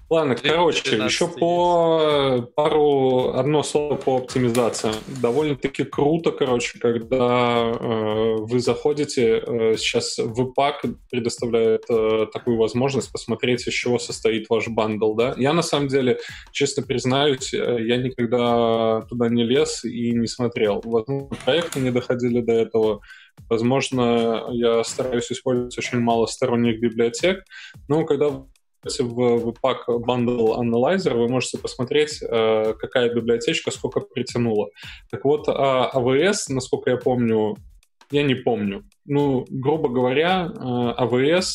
[0.09, 4.89] Ладно, короче, еще по пару, одно слово по оптимизации.
[5.21, 13.67] Довольно-таки круто, короче, когда э, вы заходите, э, сейчас VPAC предоставляет э, такую возможность посмотреть,
[13.67, 15.35] из чего состоит ваш бандл, да.
[15.37, 16.17] Я на самом деле,
[16.51, 20.81] честно признаюсь, э, я никогда туда не лез и не смотрел.
[20.83, 23.01] Возможно, проекты не доходили до этого,
[23.47, 27.45] Возможно, я стараюсь использовать очень мало сторонних библиотек,
[27.87, 28.43] но когда
[28.83, 34.69] в Webpack Bundle Analyzer вы можете посмотреть, э, какая библиотечка сколько притянула.
[35.11, 37.57] Так вот, AWS, а насколько я помню,
[38.11, 38.83] я не помню.
[39.05, 41.45] Ну, грубо говоря, AWS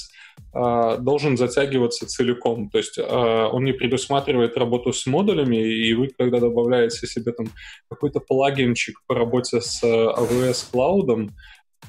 [0.55, 2.69] э, э, должен затягиваться целиком.
[2.69, 7.47] То есть он не предусматривает работу с модулями, и вы, когда добавляете себе там
[7.89, 11.31] какой-то плагинчик по работе с AWS Cloud,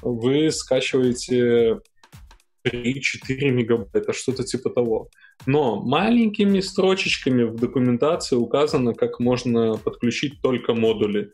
[0.02, 1.80] вы скачиваете
[2.66, 5.08] 3-4 мегабайта, что-то типа того.
[5.46, 11.30] Но маленькими строчечками в документации указано, как можно подключить только модули.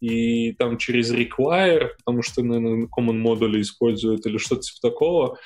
[0.00, 5.38] И там через require, потому что, наверное, common модули используют или что-то типа такого,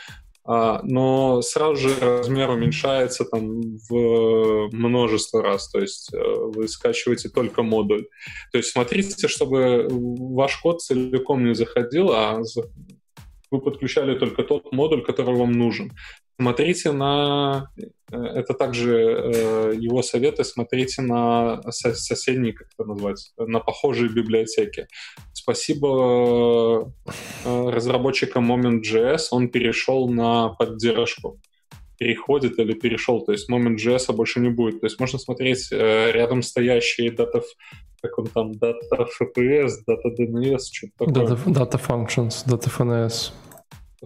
[0.47, 7.31] а, но сразу же размер уменьшается там в множество раз, то есть э, вы скачиваете
[7.31, 8.07] только модуль.
[8.53, 12.43] То есть смотрите, чтобы ваш код целиком не заходил, а
[13.55, 15.93] вы подключали только тот модуль, который вам нужен.
[16.41, 17.69] Смотрите на...
[18.13, 24.87] Э, это также э, его советы, смотрите на соседние, как это назвать, на похожие библиотеки.
[25.33, 26.91] Спасибо
[27.45, 31.41] э, разработчикам Moment.js, он перешел на поддержку
[31.97, 34.81] переходит или перешел, то есть Moment.js больше не будет.
[34.81, 37.43] То есть можно смотреть э, рядом стоящие дата,
[38.03, 41.27] как он там, дата FPS, дата DNS, что-то такое.
[41.27, 43.33] Data, data functions, data FNS.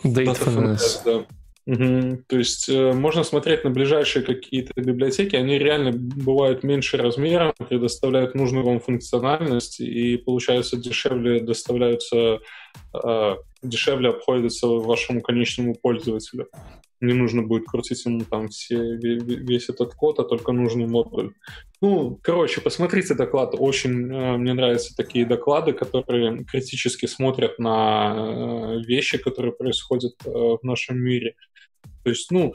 [0.05, 1.27] Data FNS, да.
[1.69, 2.23] Угу.
[2.29, 8.35] То есть э, можно смотреть на ближайшие какие-то библиотеки, они реально бывают меньше размером, предоставляют
[8.35, 12.39] нужную вам функциональность и, получается, дешевле доставляются,
[12.95, 16.49] э, дешевле обходятся вашему конечному пользователю.
[17.01, 21.33] Не нужно будет крутить ему там все, весь этот код, а только нужный модуль.
[21.81, 23.55] Ну, короче, посмотрите доклад.
[23.57, 30.31] Очень э, мне нравятся такие доклады, которые критически смотрят на э, вещи, которые происходят э,
[30.31, 31.35] в нашем мире.
[32.03, 32.55] То есть, ну,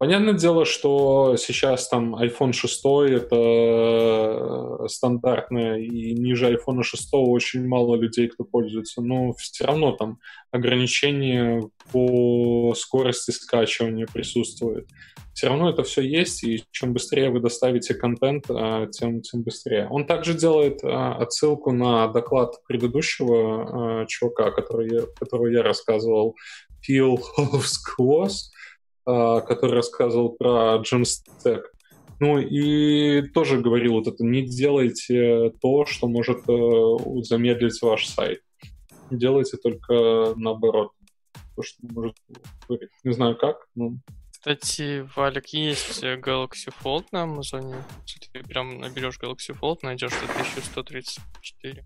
[0.00, 7.96] Понятное дело, что сейчас там iPhone 6 это стандартное, и ниже iPhone 6 очень мало
[7.96, 10.18] людей, кто пользуется, но все равно там
[10.52, 14.88] ограничения по скорости скачивания присутствует.
[15.34, 19.86] Все равно это все есть, и чем быстрее вы доставите контент, а, тем, тем быстрее.
[19.90, 26.36] Он также делает а, отсылку на доклад предыдущего а, чувака, который которого я рассказывал,
[26.88, 27.76] Phil Holmes
[29.04, 31.62] который рассказывал про Jamstack.
[32.20, 38.42] Ну и тоже говорил вот это, не делайте то, что может э, замедлить ваш сайт.
[39.10, 40.90] Делайте только наоборот.
[41.56, 42.16] То, что может
[43.04, 43.94] Не знаю как, но
[44.40, 47.84] кстати, Валик, есть Galaxy Fold на Амазоне.
[48.32, 51.84] Ты прям наберешь Galaxy Fold, найдешь за 1134.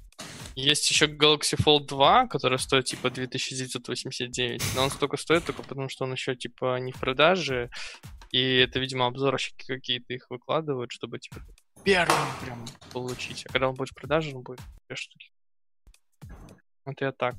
[0.56, 5.88] Есть еще Galaxy Fold 2, который стоит типа 2989, но он столько стоит только потому,
[5.88, 7.70] что он еще типа не в продаже,
[8.30, 11.40] и это, видимо, обзорщики какие-то их выкладывают, чтобы типа
[11.84, 13.44] первым прям получить.
[13.46, 15.30] А когда он будет в продаже, он будет две штуки.
[16.84, 17.34] Вот я так.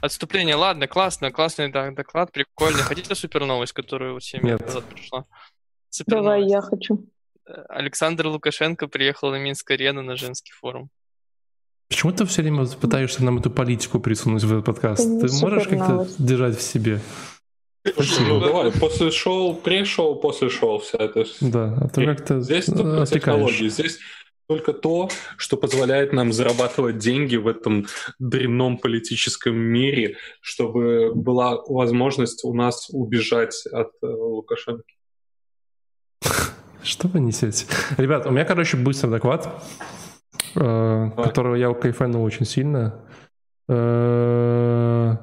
[0.00, 2.82] Отступление, ладно, классно, классный доклад, прикольный.
[2.82, 5.24] Хотите супер новость, которая вот 7 лет назад пришла?
[5.88, 7.06] Супер Давай, я хочу.
[7.46, 10.90] Э, Александр Лукашенко приехал на Минск-арену на женский форум.
[11.92, 15.04] Почему ты все время пытаешься нам эту политику присунуть в этот подкаст?
[15.04, 17.00] Ты можешь как-то держать в себе?
[17.84, 21.26] Ну давай, после шоу, pre-шоу, после шоу вся это.
[21.42, 23.98] Да, а то как-то Здесь только технологии, здесь
[24.48, 27.86] только то, что позволяет нам зарабатывать деньги в этом
[28.18, 34.84] дрянном политическом мире, чтобы была возможность у нас убежать от э, Лукашенко.
[36.82, 37.66] Что вы несете?
[37.98, 39.62] Ребят, у меня, короче, быстрый доклад,
[40.54, 42.94] э, которого я кайфанул очень сильно.
[43.68, 45.16] Э,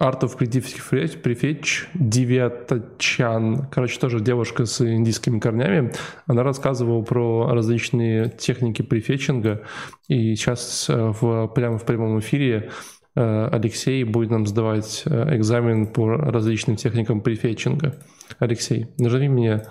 [0.00, 5.92] Art of Creative Prefetch, Девяточан, короче, тоже девушка с индийскими корнями,
[6.26, 9.62] она рассказывала про различные техники префетчинга,
[10.08, 12.70] и сейчас э, в, прямо в прямом эфире
[13.16, 18.00] э, Алексей будет нам сдавать э, экзамен по различным техникам префетчинга.
[18.38, 19.62] Алексей, назови мне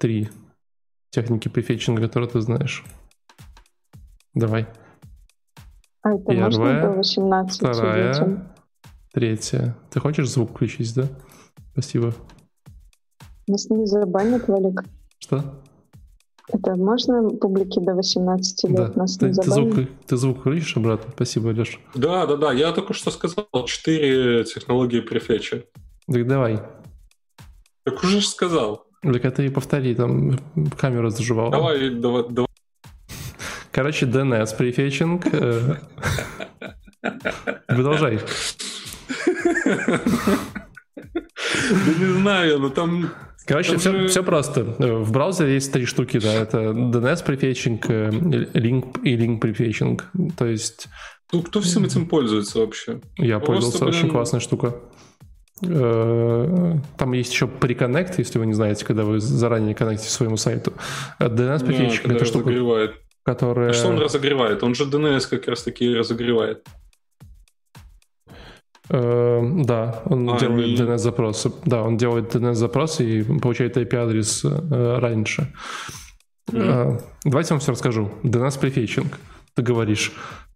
[0.00, 0.28] три
[1.10, 2.84] техники префетчинга, которые ты знаешь.
[4.34, 4.66] Давай.
[6.02, 8.54] А это Первая, можно до 18 вторая?
[9.12, 9.76] Третья.
[9.90, 11.04] Ты хочешь звук включить, да?
[11.72, 12.12] Спасибо.
[13.46, 14.84] Нас не забанят, Валик.
[15.18, 15.62] Что?
[16.48, 18.76] Это можно публике до 18 лет?
[18.76, 18.92] Да.
[18.96, 19.74] Нас ты, не ты, звук,
[20.06, 21.10] ты звук включишь обратно?
[21.14, 21.80] Спасибо, Леш.
[21.94, 22.52] Да, да, да.
[22.52, 23.46] Я только что сказал.
[23.66, 25.64] Четыре технологии префетча.
[26.06, 26.60] Так давай.
[27.84, 28.86] Так уже сказал.
[29.02, 30.38] Так это и повтори, там
[30.78, 31.50] камера заживала.
[31.50, 32.48] Давай, давай, давай.
[33.74, 35.26] Короче, DNS префетчинг.
[35.32, 35.78] Э,
[37.66, 38.20] продолжай.
[41.04, 43.10] Да не знаю, но там...
[43.46, 44.62] Короче, все, все просто.
[44.62, 46.32] В браузере есть три штуки, да.
[46.34, 50.04] Это DNS префетчинг, link и link префетчинг.
[50.38, 50.86] То есть...
[51.32, 53.00] Ну, кто всем этим пользуется вообще?
[53.18, 54.76] Я пользовался, очень классная штука.
[55.62, 60.74] Э, там есть еще приконнект, если вы не знаете, когда вы заранее коннектите своему сайту.
[61.18, 62.50] DNS префетчинг это штука,
[63.24, 63.70] которая...
[63.70, 64.62] А что он разогревает?
[64.62, 66.66] Он же DNS как раз таки разогревает.
[68.90, 70.76] Э, да, он а, делает они...
[70.76, 71.52] DNS-запросы.
[71.64, 75.52] Да, он делает DNS-запросы и получает IP-адрес э, раньше.
[76.52, 76.96] Mm.
[76.96, 78.10] Э, давайте я вам все расскажу.
[78.22, 79.18] DNS-префетчинг.
[79.54, 80.12] Ты говоришь,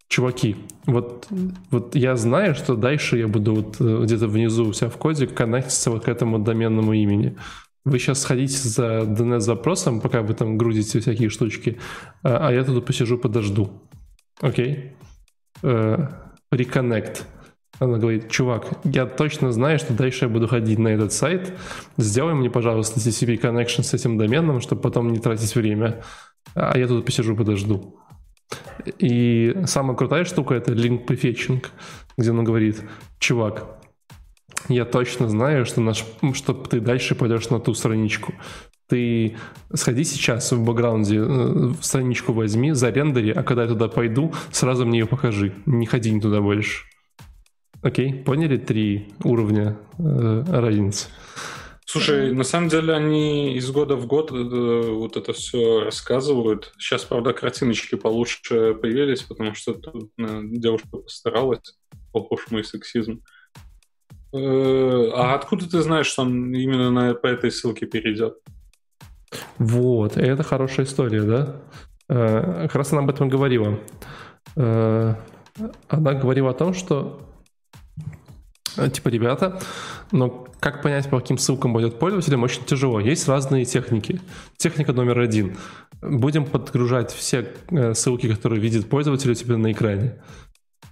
[0.08, 1.26] чуваки, вот,
[1.70, 5.26] вот я знаю, что дальше я буду вот э, где-то внизу у себя в коде
[5.26, 7.36] коннектиться вот к этому доменному имени.
[7.84, 11.78] Вы сейчас сходите за DNS-запросом, пока вы там грузите всякие штучки,
[12.22, 13.82] а, а я тут посижу, подожду.
[14.40, 14.92] Окей?
[15.62, 16.12] Okay?
[16.52, 17.22] Reconnect.
[17.78, 21.52] Она говорит, чувак, я точно знаю, что дальше я буду ходить на этот сайт.
[21.96, 26.02] Сделай мне, пожалуйста, TCP connection с этим доменом, чтобы потом не тратить время.
[26.54, 28.00] А я тут посижу, подожду.
[28.98, 31.64] И самая крутая штука— это link prefetching,
[32.16, 32.82] где он говорит,
[33.18, 33.77] чувак,
[34.68, 36.04] я точно знаю, что, наш,
[36.34, 38.34] что ты дальше пойдешь на ту страничку.
[38.88, 39.36] Ты
[39.72, 45.00] сходи сейчас в бэкграунде, э, страничку возьми, зарендери, а когда я туда пойду, сразу мне
[45.00, 45.52] ее покажи.
[45.66, 46.84] Не ходи не туда больше.
[47.82, 51.08] Окей, поняли три уровня э, разницы?
[51.84, 56.72] Слушай, на самом деле они из года в год э, вот это все рассказывают.
[56.78, 61.78] Сейчас, правда, картиночки получше появились, потому что тут э, девушка постаралась.
[62.12, 63.12] Ох уж мой сексизм.
[63.12, 63.37] Э,
[64.32, 68.38] а откуда ты знаешь, что он именно на, по этой ссылке перейдет?
[69.58, 71.56] Вот, это хорошая история, да?
[72.08, 73.78] Э, как раз она об этом говорила.
[74.56, 75.14] Э,
[75.88, 77.20] она говорила о том, что
[78.76, 79.60] э, типа, ребята,
[80.12, 83.00] но как понять, по каким ссылкам пойдет пользователям, очень тяжело.
[83.00, 84.20] Есть разные техники.
[84.56, 85.56] Техника номер один.
[86.00, 90.20] Будем подгружать все э, ссылки, которые видит пользователь у тебя на экране.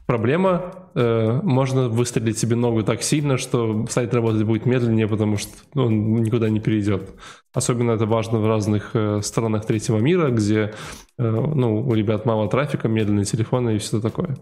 [0.06, 5.50] Проблема, э, можно выстрелить себе ногу так сильно, что сайт работать будет медленнее, потому что
[5.74, 7.10] он никуда не перейдет.
[7.52, 10.74] Особенно это важно в разных э, странах третьего мира, где
[11.18, 14.36] э, ну, у ребят мало трафика, медленные телефоны и все такое.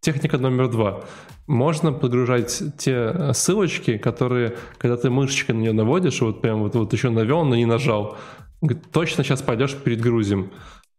[0.00, 1.00] Техника номер два.
[1.46, 6.92] Можно подгружать те ссылочки, которые, когда ты мышечкой на нее наводишь, вот прям вот, вот
[6.92, 8.18] еще навел, но не нажал,
[8.92, 10.50] точно сейчас пойдешь перед грузим.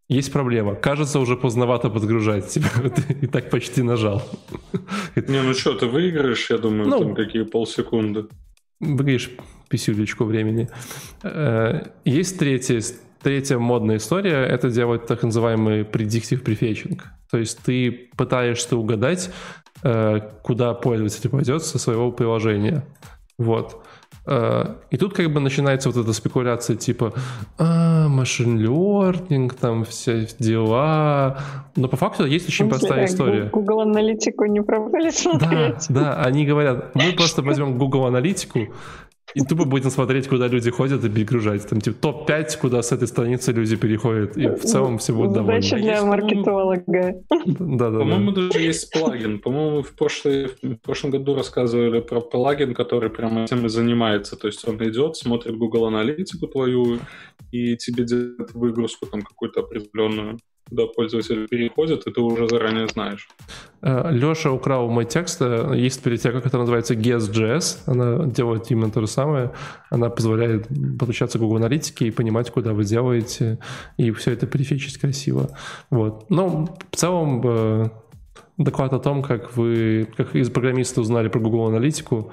[0.09, 0.73] Есть проблема.
[0.73, 2.47] Кажется, уже поздновато подгружать.
[2.49, 4.23] Тебя ты и так почти нажал.
[5.15, 8.25] Не, ну что, ты выиграешь, я думаю, ну, там какие полсекунды.
[8.79, 9.29] Выиграешь
[9.69, 10.67] писюлечку времени.
[11.21, 12.81] Э, есть третья,
[13.21, 14.45] третья модная история.
[14.45, 16.99] Это делать так называемый predictive prefetching.
[17.29, 19.31] То есть ты пытаешься угадать,
[19.83, 22.83] э, куда пользователь пойдет со своего приложения.
[23.37, 23.85] Вот.
[24.29, 27.13] Э, и тут как бы начинается вот эта спекуляция типа
[27.57, 31.39] а, машин learning, там все дела.
[31.75, 33.49] Но по факту есть очень простая история.
[33.51, 35.87] Google аналитику не пробовали смотреть?
[35.89, 38.67] Да, да, они говорят, мы просто возьмем Google аналитику
[39.35, 41.67] и тупо будем смотреть, куда люди ходят и перегружать.
[41.67, 44.37] Там типа топ-5, куда с этой страницы люди переходят.
[44.37, 45.61] И в целом все будут довольны.
[45.61, 47.15] Задача для маркетолога.
[47.29, 49.39] Да, да, По-моему, даже есть плагин.
[49.39, 54.35] По-моему, в, прошлый, в прошлом году рассказывали про плагин, который прямо этим и занимается.
[54.35, 56.99] То есть он идет, смотрит Google аналитику твою
[57.51, 60.39] и тебе делает выгрузку там какую-то определенную
[60.69, 63.27] куда пользователь переходит, и ты уже заранее знаешь.
[63.81, 65.41] Э, Леша украл мой текст.
[65.41, 67.79] Э, есть библиотека, которая называется Guess.js.
[67.85, 69.51] Она делает именно то же самое.
[69.89, 70.67] Она позволяет
[70.99, 73.59] подключаться к Google Аналитике и понимать, куда вы делаете,
[73.97, 75.49] и все это перефичить красиво.
[75.89, 76.29] Вот.
[76.29, 77.89] Но в целом э,
[78.57, 82.31] доклад о том, как вы, как из программиста узнали про Google Аналитику,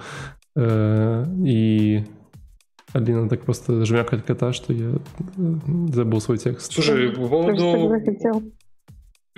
[0.58, 2.02] и
[2.92, 4.98] Алина так просто жмякает кота, что я э,
[5.92, 6.72] забыл свой текст.
[6.72, 7.92] Слушай, по поводу...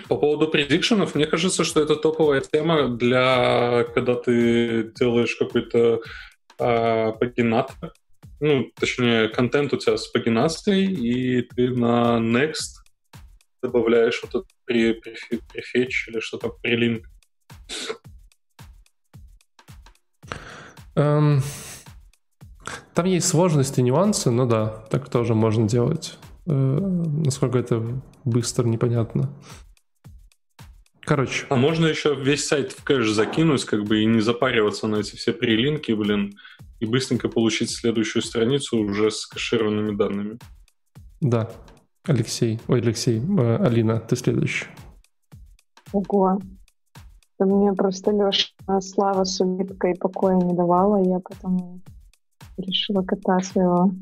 [0.07, 6.01] По поводу предикшенов, мне кажется, что это топовая тема для, когда ты делаешь какой-то
[6.57, 7.93] а, пагинатор,
[8.39, 12.85] ну, точнее, контент у тебя с пагинацией, и ты на next
[13.61, 15.17] добавляешь вот этот при, при,
[15.53, 17.05] префетч или что-то, прилинк.
[20.95, 21.43] Um...
[22.95, 26.19] Там есть сложности, нюансы, но да, так тоже можно делать.
[26.47, 27.83] Э, насколько это
[28.25, 29.31] быстро, непонятно.
[31.01, 31.47] Короче.
[31.49, 35.17] А можно еще весь сайт в кэш закинуть, как бы, и не запариваться на эти
[35.17, 36.35] все прилинки, блин,
[36.81, 40.39] и быстренько получить следующую страницу уже с кэшированными данными.
[41.21, 41.51] Да.
[42.05, 42.61] Алексей.
[42.69, 43.21] Ой, Алексей.
[43.39, 44.67] Э, Алина, ты следующий.
[45.93, 46.41] Ого.
[47.39, 48.51] Да мне просто Леша
[48.81, 51.83] слава с улыбкой покоя не давала, я потом
[52.63, 53.93] решила кота своего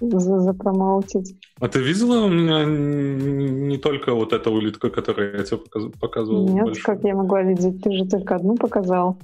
[0.00, 1.36] запромоутить.
[1.60, 5.60] А ты видела у меня не только вот эта улитка, которую я тебе
[6.00, 6.48] показывал?
[6.48, 6.84] Нет, большую?
[6.84, 7.82] как я могла видеть?
[7.82, 9.18] Ты же только одну показал.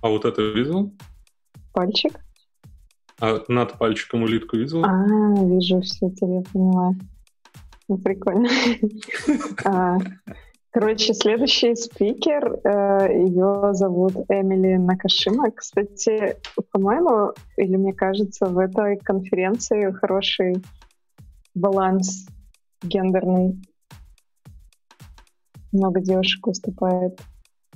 [0.00, 0.92] А вот это видел?
[1.72, 2.20] Пальчик?
[3.20, 4.84] А над пальчиком улитку видел?
[4.84, 6.94] А, вижу все, теперь я поняла.
[7.88, 8.48] Ну, прикольно.
[10.70, 15.50] Короче, следующий спикер, э, ее зовут Эмили Накашима.
[15.50, 16.36] Кстати,
[16.72, 20.62] по-моему, или мне кажется, в этой конференции хороший
[21.54, 22.26] баланс
[22.82, 23.58] гендерный.
[25.72, 27.18] Много девушек выступает.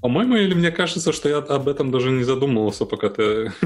[0.02, 3.52] По-моему, или мне кажется, что я об этом даже не задумывался, пока ты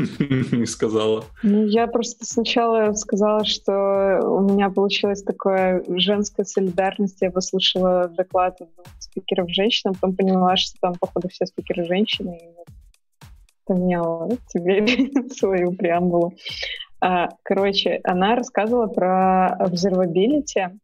[0.53, 1.25] не сказала.
[1.43, 7.23] Ну, я просто сначала сказала, что у меня получилась такая женская солидарность.
[7.23, 8.59] Я послушала доклад
[8.99, 12.39] спикеров женщин, а потом поняла, что там, походу, все спикеры женщины.
[12.43, 12.67] И вот
[13.65, 16.35] поменяла теперь свою преамбулу.
[17.01, 20.79] А, короче, она рассказывала про observability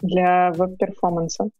[0.00, 1.50] для веб-перформанса.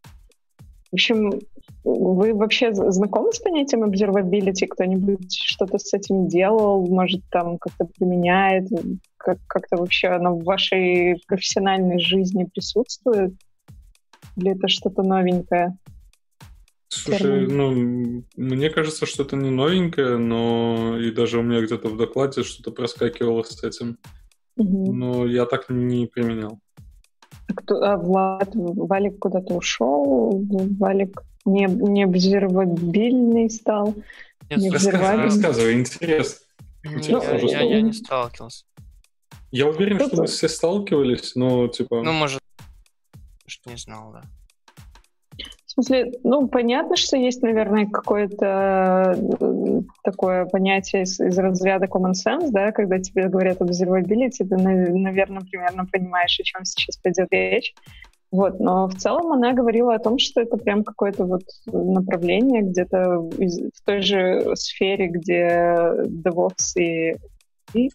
[0.89, 1.39] В общем,
[1.83, 4.67] вы вообще знакомы с понятием observability?
[4.67, 6.85] Кто-нибудь что-то с этим делал?
[6.87, 8.67] Может, там как-то применяет?
[9.17, 13.33] Как- как-то вообще оно в вашей профессиональной жизни присутствует?
[14.35, 15.77] Или это что-то новенькое?
[16.89, 21.97] Слушай, ну, мне кажется, что это не новенькое, но и даже у меня где-то в
[21.97, 23.97] докладе что-то проскакивало с этим.
[24.57, 24.93] Угу.
[24.93, 26.59] Но я так не применял.
[27.55, 30.43] Кто, а Влад, Валик куда-то ушел?
[30.79, 33.95] Валик не, не обсервабильный стал.
[34.49, 36.45] Нет, не рассказывай, рассказывай, интересно.
[36.83, 38.65] интересно ну, я, я, я не сталкивался.
[39.51, 42.03] Я уверен, что мы все сталкивались, но типа...
[42.03, 42.41] Ну, может,
[43.45, 44.21] что не знал, да.
[45.77, 52.49] смысле, ну, понятно, что есть, наверное, какое-то э, такое понятие из, из разряда common sense,
[52.49, 57.73] да, когда тебе говорят об observability, ты, наверное, примерно понимаешь, о чем сейчас пойдет речь.
[58.29, 63.19] Вот, но в целом она говорила о том, что это прям какое-то вот направление где-то
[63.19, 65.47] в той же сфере, где
[66.25, 67.15] DevOps и,
[67.73, 67.89] и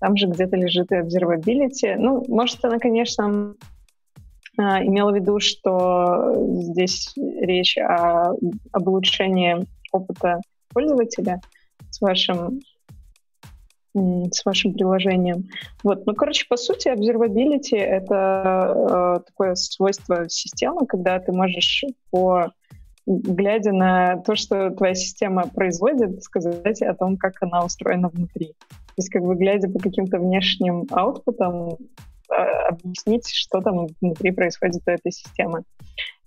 [0.00, 1.96] там же где-то лежит и observability.
[1.98, 3.54] Ну, может, она, конечно,
[4.56, 8.32] а, имела в виду, что здесь речь о,
[8.72, 10.40] об улучшении опыта
[10.72, 11.40] пользователя
[11.90, 12.60] с вашим
[13.94, 15.48] с вашим приложением.
[15.82, 16.04] Вот.
[16.06, 22.50] Ну, короче, по сути, observability— это э, такое свойство системы, когда ты можешь по
[23.06, 28.54] глядя на то, что твоя система производит, сказать о том, как она устроена внутри.
[28.68, 31.76] То есть, как бы глядя по каким-то внешним аутпутам,
[32.30, 35.64] а, объяснить, что там внутри происходит у этой системы.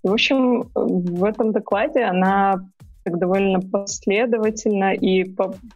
[0.04, 2.64] И, в общем, в этом докладе она
[3.08, 5.24] так довольно последовательно и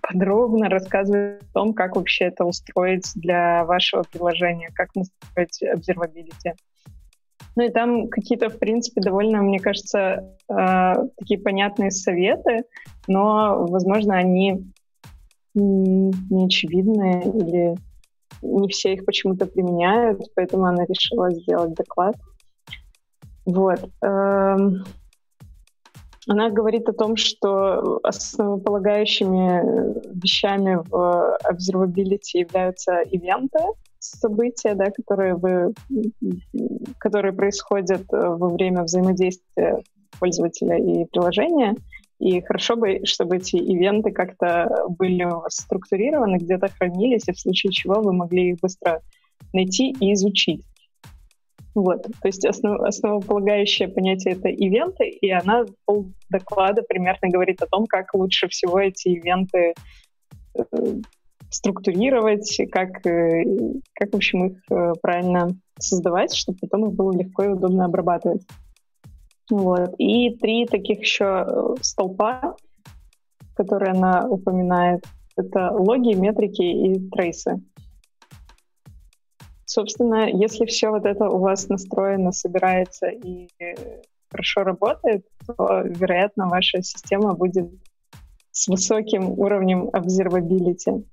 [0.01, 6.55] подробно рассказывает о том, как вообще это устроить для вашего приложения, как настроить observability.
[7.55, 12.65] Ну и там какие-то, в принципе, довольно, мне кажется, э, такие понятные советы,
[13.07, 14.65] но, возможно, они
[15.53, 17.75] не очевидные или
[18.41, 22.15] не все их почему-то применяют, поэтому она решила сделать доклад.
[23.45, 23.89] Вот.
[24.01, 24.83] Эм,
[26.27, 33.59] она говорит о том, что основополагающими вещами в observability являются ивенты,
[33.99, 35.73] события, да, которые, вы,
[36.97, 39.83] которые происходят во время взаимодействия
[40.19, 41.75] пользователя и приложения—
[42.21, 47.99] и хорошо бы, чтобы эти ивенты как-то были структурированы, где-то хранились, и в случае чего
[47.99, 49.01] вы могли их быстро
[49.53, 50.63] найти и изучить.
[51.73, 52.03] Вот.
[52.03, 57.85] То есть основ, основополагающее понятие— это ивенты, и она пол доклада примерно говорит о том,
[57.85, 59.73] как лучше всего эти ивенты
[60.57, 60.63] э,
[61.49, 63.43] структурировать, как, э,
[63.93, 65.49] как, в общем, их э, правильно
[65.79, 68.45] создавать, чтобы потом их было легко и удобно обрабатывать.
[69.49, 69.93] Вот.
[69.97, 72.55] И три таких еще э, столпа,
[73.55, 75.03] которые она упоминает,
[75.35, 77.61] это логи, метрики и трейсы.
[79.73, 83.47] Собственно, если все вот это у вас настроено, собирается и
[84.29, 87.71] хорошо работает, то, вероятно, ваша система будет
[88.51, 91.05] с высоким уровнем observability.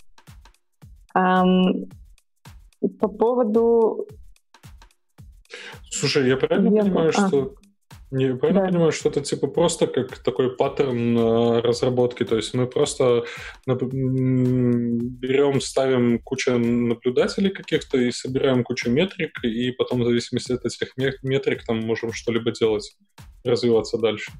[1.16, 1.88] Um,
[2.98, 4.08] по поводу...
[5.88, 6.82] Слушай, я правильно Веба.
[6.82, 7.28] понимаю, а.
[7.28, 7.54] что
[8.10, 8.68] не, правильно да.
[8.68, 13.24] понимаю, что это типа просто как такой паттерн э, разработки, то есть мы просто
[13.66, 20.96] берем, ставим кучу наблюдателей каких-то и собираем кучу метрик, и потом в зависимости от этих
[21.22, 22.96] метрик там можем что-либо делать,
[23.44, 24.32] развиваться дальше.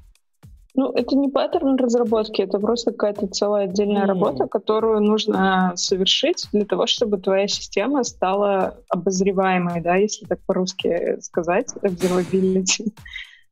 [0.75, 4.07] Ну, это не паттерн разработки, это просто какая-то целая отдельная mm.
[4.07, 11.19] работа, которую нужно совершить для того, чтобы твоя система стала обозреваемой, да, если так по-русски
[11.21, 12.93] сказать, observability.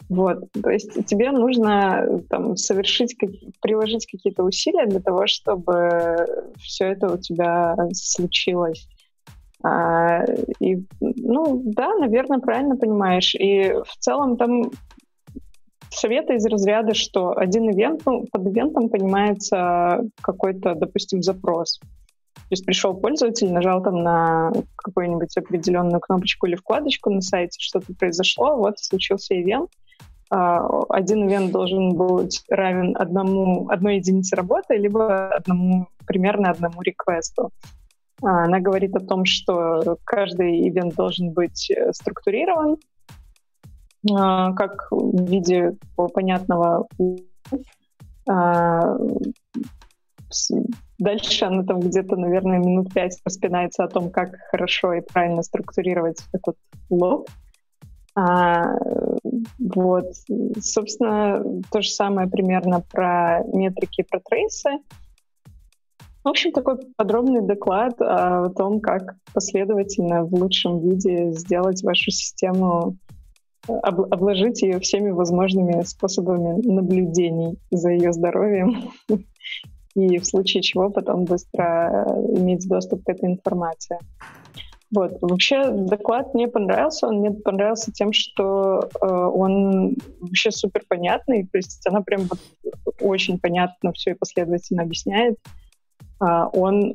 [0.10, 3.18] Вот, то есть тебе нужно там совершить,
[3.61, 6.26] приложить какие-то усилия для того, чтобы
[6.60, 8.88] все это у тебя случилось.
[9.64, 10.24] А,
[10.60, 13.36] и, ну, да, наверное, правильно понимаешь.
[13.36, 14.72] И в целом там
[15.90, 21.80] советы из разряда, что один ивент, ну, под ивентом понимается какой-то, допустим, запрос.
[21.80, 27.94] То есть пришел пользователь, нажал там на какую-нибудь определенную кнопочку или вкладочку на сайте, что-то
[27.94, 29.69] произошло, вот случился ивент,
[30.29, 37.51] один ивент должен быть равен одному, одной единице работы, либо одному, примерно одному реквесту.
[38.21, 42.77] А, она говорит о том, что каждый ивент должен быть э, структурирован,
[44.11, 45.77] а, как в виде
[46.13, 46.87] понятного
[50.99, 56.17] Дальше она там где-то, наверное, минут пять распинается о том, как хорошо и правильно структурировать
[56.33, 56.55] этот
[56.89, 57.27] лог.
[58.19, 58.76] А,
[59.60, 60.06] вот,
[60.60, 64.80] собственно, то же самое примерно про метрики, про трейсы.
[66.23, 72.98] В общем, такой подробный доклад о том, как последовательно в лучшем виде сделать вашу систему,
[73.68, 78.94] обложить ее всеми возможными способами наблюдений за ее здоровьем
[79.95, 83.99] и в случае чего потом быстро иметь доступ к этой информации.
[84.93, 85.18] Вот.
[85.22, 87.07] Вообще доклад мне понравился.
[87.07, 91.45] Он мне понравился тем, что э, он вообще супер понятный.
[91.45, 92.39] То есть она прям вот
[93.01, 95.38] очень понятно все и последовательно объясняет.
[96.19, 96.93] А, он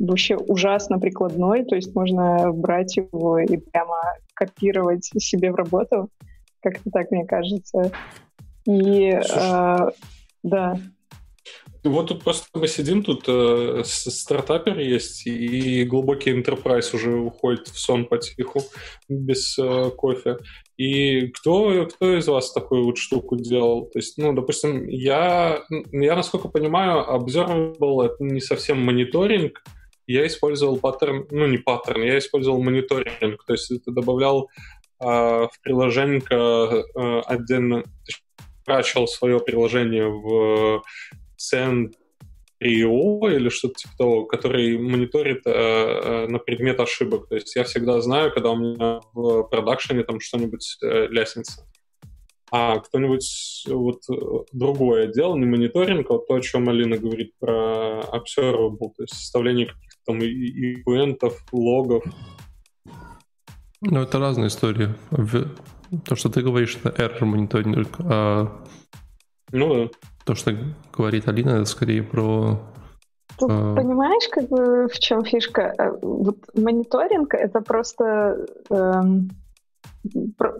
[0.00, 3.96] вообще ужасно прикладной, то есть можно брать его и прямо
[4.34, 6.08] копировать себе в работу.
[6.60, 7.92] Как-то так, мне кажется.
[8.66, 9.90] И э,
[10.42, 10.78] да.
[11.84, 17.78] Вот тут просто мы сидим, тут э, стартапер есть, и глубокий enterprise уже уходит в
[17.78, 18.62] сон потиху,
[19.06, 20.38] без э, кофе.
[20.78, 23.84] И кто, кто из вас такую вот штуку делал?
[23.92, 25.62] То есть, ну, допустим, я,
[25.92, 29.62] я насколько понимаю, Observable— это не совсем мониторинг,
[30.06, 34.48] я использовал паттерн, ну, не паттерн, я использовал мониторинг, то есть это добавлял
[35.00, 37.84] э, в приложение э, отдельно,
[38.64, 40.82] прачивал свое приложение в
[41.52, 41.92] Send
[42.60, 47.28] или что-то типа того, который мониторит э, э, на предмет ошибок.
[47.28, 51.66] То есть я всегда знаю, когда у меня в продакшене там что-нибудь э, ляснется.
[52.50, 54.02] А кто-нибудь вот
[54.52, 59.14] другое делал, не мониторинг, а вот то, о чем Алина говорит про observable, то есть
[59.14, 62.04] составление каких-то там ивентов, логов.
[63.80, 64.94] Ну, это разные истории.
[66.06, 68.64] То, что ты говоришь, это error мониторинг, а
[69.50, 69.90] ну да.
[70.24, 70.52] То, что
[70.96, 72.58] говорит Алина, это скорее про...
[73.38, 73.74] Тут, э...
[73.74, 75.74] Понимаешь, как бы в чем фишка?
[75.78, 78.46] Э, вот мониторинг— это просто...
[78.70, 79.30] Эм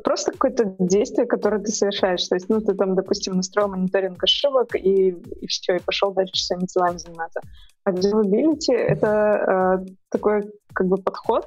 [0.05, 2.27] просто какое-то действие, которое ты совершаешь.
[2.29, 6.43] То есть, ну, ты там, допустим, настроил мониторинг ошибок и, и все, и пошел дальше
[6.43, 7.41] своими делами заниматься.
[7.85, 11.47] А observability— это э, такой как бы подход,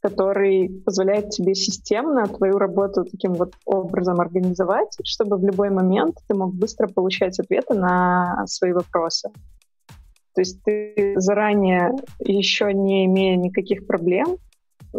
[0.00, 6.34] который позволяет тебе системно твою работу таким вот образом организовать, чтобы в любой момент ты
[6.34, 9.30] мог быстро получать ответы на свои вопросы.
[10.34, 14.36] То есть ты заранее, еще не имея никаких проблем,
[14.94, 14.98] э,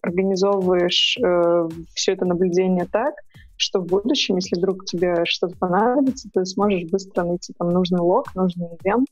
[0.00, 3.14] организовываешь э, все это наблюдение так,
[3.58, 8.34] что в будущем, если вдруг тебе что-то понадобится, ты сможешь быстро найти там нужный лог,
[8.34, 9.08] нужный ивент,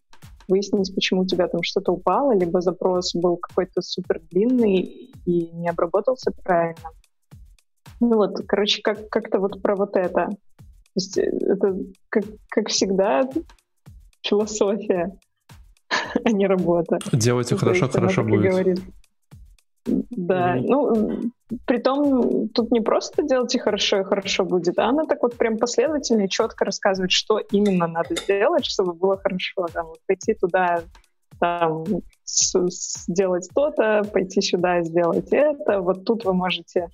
[0.48, 4.80] выяснить, почему у тебя там что-то упало, либо запрос был какой-то супер длинный
[5.24, 6.90] и не обработался правильно.
[8.00, 10.26] Ну вот, короче, как- как-то вот про вот это.
[10.26, 10.36] То
[10.96, 11.76] есть э, это,
[12.08, 13.28] как, как всегда,
[14.22, 15.16] философия,
[16.24, 16.98] а не работа.
[17.12, 18.50] Делайте хорошо, хорошо будет.
[18.50, 18.80] Говорит.
[19.86, 20.66] Да, mm-hmm.
[20.66, 21.30] ну,
[21.66, 26.22] притом тут не просто делайте хорошо и хорошо будет, а она так вот прям последовательно
[26.22, 29.66] и четко рассказывает, что именно надо сделать, чтобы было хорошо.
[29.72, 30.82] Там, вот, пойти туда,
[31.38, 31.84] там,
[32.24, 35.80] сделать то-то, пойти сюда, сделать это.
[35.80, 36.88] Вот тут вы можете,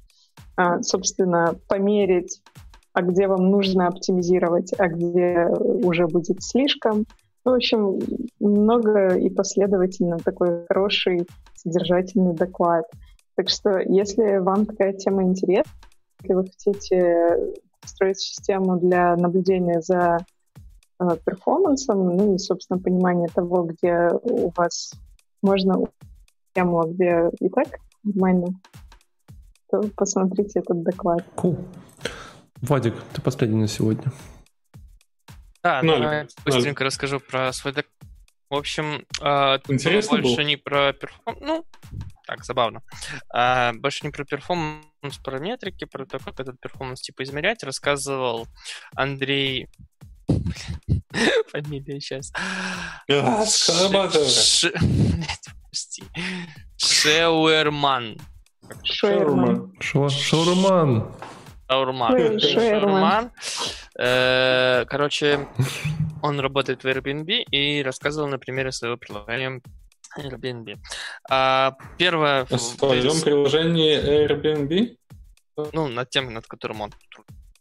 [0.57, 2.43] а, собственно, померить,
[2.93, 7.07] а где вам нужно оптимизировать, а где уже будет слишком.
[7.45, 7.99] Ну, в общем,
[8.39, 12.85] много и последовательно такой хороший содержательный доклад.
[13.37, 15.73] Так что, если вам такая тема интересна,
[16.23, 17.55] если вы хотите
[17.85, 20.19] строить систему для наблюдения за
[20.99, 24.93] э, перформансом, ну и, собственно, понимание того, где у вас
[25.43, 25.85] можно
[26.55, 27.69] тему, а где и так
[28.03, 28.61] нормально,
[29.71, 31.25] то посмотрите этот доклад.
[31.37, 31.59] Cool.
[32.61, 34.13] Вадик, ты последний на сегодня.
[35.63, 37.95] Да, ну, давай быстренько расскажу про свой доклад.
[38.51, 40.45] В общем, э, Интересно больше был?
[40.45, 41.39] не про перформанс.
[41.41, 41.65] Ну,
[42.31, 42.81] так, забавно.
[43.35, 48.47] А, больше не про перформанс параметрики, про то, как этот перформанс типа измерять, рассказывал
[48.95, 49.69] Андрей.
[51.49, 52.33] Фамилия сейчас.
[55.67, 56.05] Прости.
[56.77, 58.17] Шеуэрман.
[58.85, 59.75] Шеуэрман.
[59.81, 61.13] Шаурман.
[61.69, 62.39] Шаурман.
[62.39, 63.33] Шаурман.
[63.99, 65.49] Э, короче,
[66.23, 69.61] он работает в Airbnb и рассказывал на примере своего приложения
[70.19, 70.79] Airbnb.
[71.31, 72.45] А, первое...
[72.45, 74.97] В своем приложении Airbnb?
[75.73, 77.17] Ну, над тем, над которым он в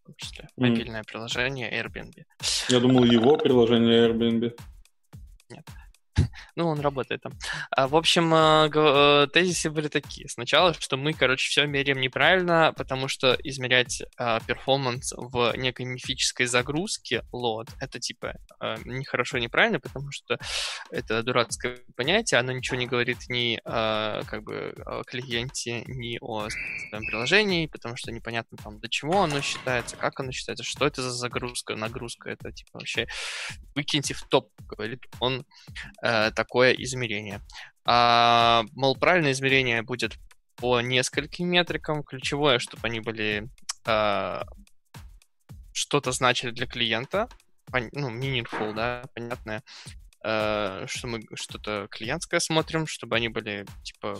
[0.06, 0.48] том числе.
[0.58, 1.06] Мобильное mm.
[1.06, 2.24] приложение Airbnb.
[2.70, 4.60] Я думал, его приложение Airbnb.
[6.60, 7.32] Ну, он работает там.
[7.72, 10.28] А, в общем, э, э, тезисы были такие.
[10.28, 16.48] Сначала, что мы, короче, все меряем неправильно, потому что измерять а, перформанс в некой мифической
[16.48, 20.38] загрузке лот, это типа а, нехорошо, неправильно, потому что
[20.92, 26.50] это дурацкое понятие, оно ничего не говорит ни а, как бы о клиенте, ни о
[26.50, 31.02] своем приложении, потому что непонятно там, до чего оно считается, как оно считается, что это
[31.02, 33.08] за загрузка, нагрузка, это типа вообще
[33.76, 35.46] выкиньте в топ, говорит он
[36.04, 37.42] э, такое измерение.
[37.86, 40.18] А, мол, правильное измерение будет
[40.56, 42.04] по нескольким метрикам.
[42.04, 43.48] Ключевое, чтобы они были
[43.86, 44.44] а,
[45.72, 47.30] что-то значили для клиента,
[47.72, 49.62] ну, meaningful, да, понятное,
[50.24, 54.20] а, что мы что-то клиентское смотрим, чтобы они были, типа,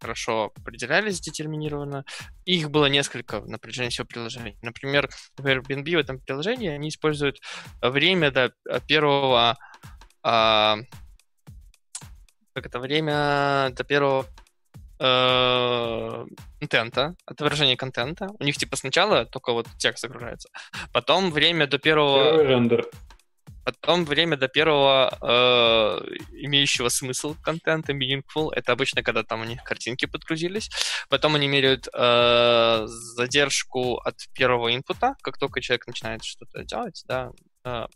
[0.00, 2.04] хорошо определялись детерминированно.
[2.44, 4.56] их было несколько на протяжении всего приложения.
[4.62, 7.40] Например, в Airbnb в этом приложении они используют
[7.82, 8.52] время до
[8.86, 9.56] первого
[10.22, 10.78] а,
[12.54, 14.26] как это время до первого
[15.00, 16.26] э,
[16.60, 18.28] контента, отображение контента.
[18.38, 20.48] У них типа сначала только вот текст загружается,
[20.92, 22.24] потом время до первого...
[22.24, 22.86] Первый рендер.
[23.64, 29.64] Потом время до первого э, имеющего смысл контента, meaningful, это обычно, когда там у них
[29.64, 30.68] картинки подгрузились.
[31.08, 37.30] Потом они меряют э, задержку от первого инпута, как только человек начинает что-то делать, да,
[37.64, 37.86] э,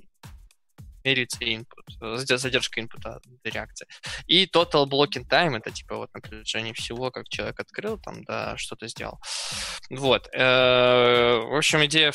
[1.09, 3.86] меряется input, задержка инпута до реакции.
[4.26, 8.56] И total blocking time, это типа вот на протяжении всего, как человек открыл, там, да,
[8.56, 9.18] что-то сделал.
[9.90, 10.28] Вот.
[10.35, 12.12] Э, в общем, идея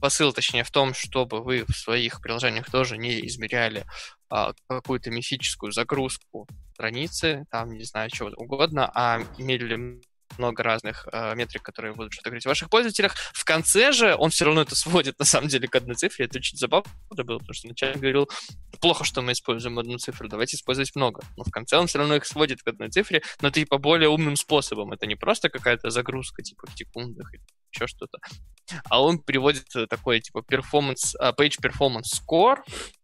[0.00, 3.84] посыл, точнее, в том, чтобы вы в своих приложениях тоже не измеряли
[4.28, 10.00] а, какую-то мифическую загрузку страницы, там, не знаю, чего угодно, а мерили
[10.38, 13.14] много разных э, метрик, которые будут что-то говорить о ваших пользователях.
[13.32, 16.26] В конце же он все равно это сводит, на самом деле, к одной цифре.
[16.26, 18.28] Это очень забавно было, потому что вначале говорил,
[18.80, 21.22] плохо, что мы используем одну цифру, давайте использовать много.
[21.36, 24.36] Но в конце он все равно их сводит к одной цифре, но типа более умным
[24.36, 24.92] способом.
[24.92, 27.42] Это не просто какая-то загрузка, типа в секундах или
[27.72, 28.18] еще что-то.
[28.88, 32.58] А он приводит такой, типа, performance, uh, page performance score,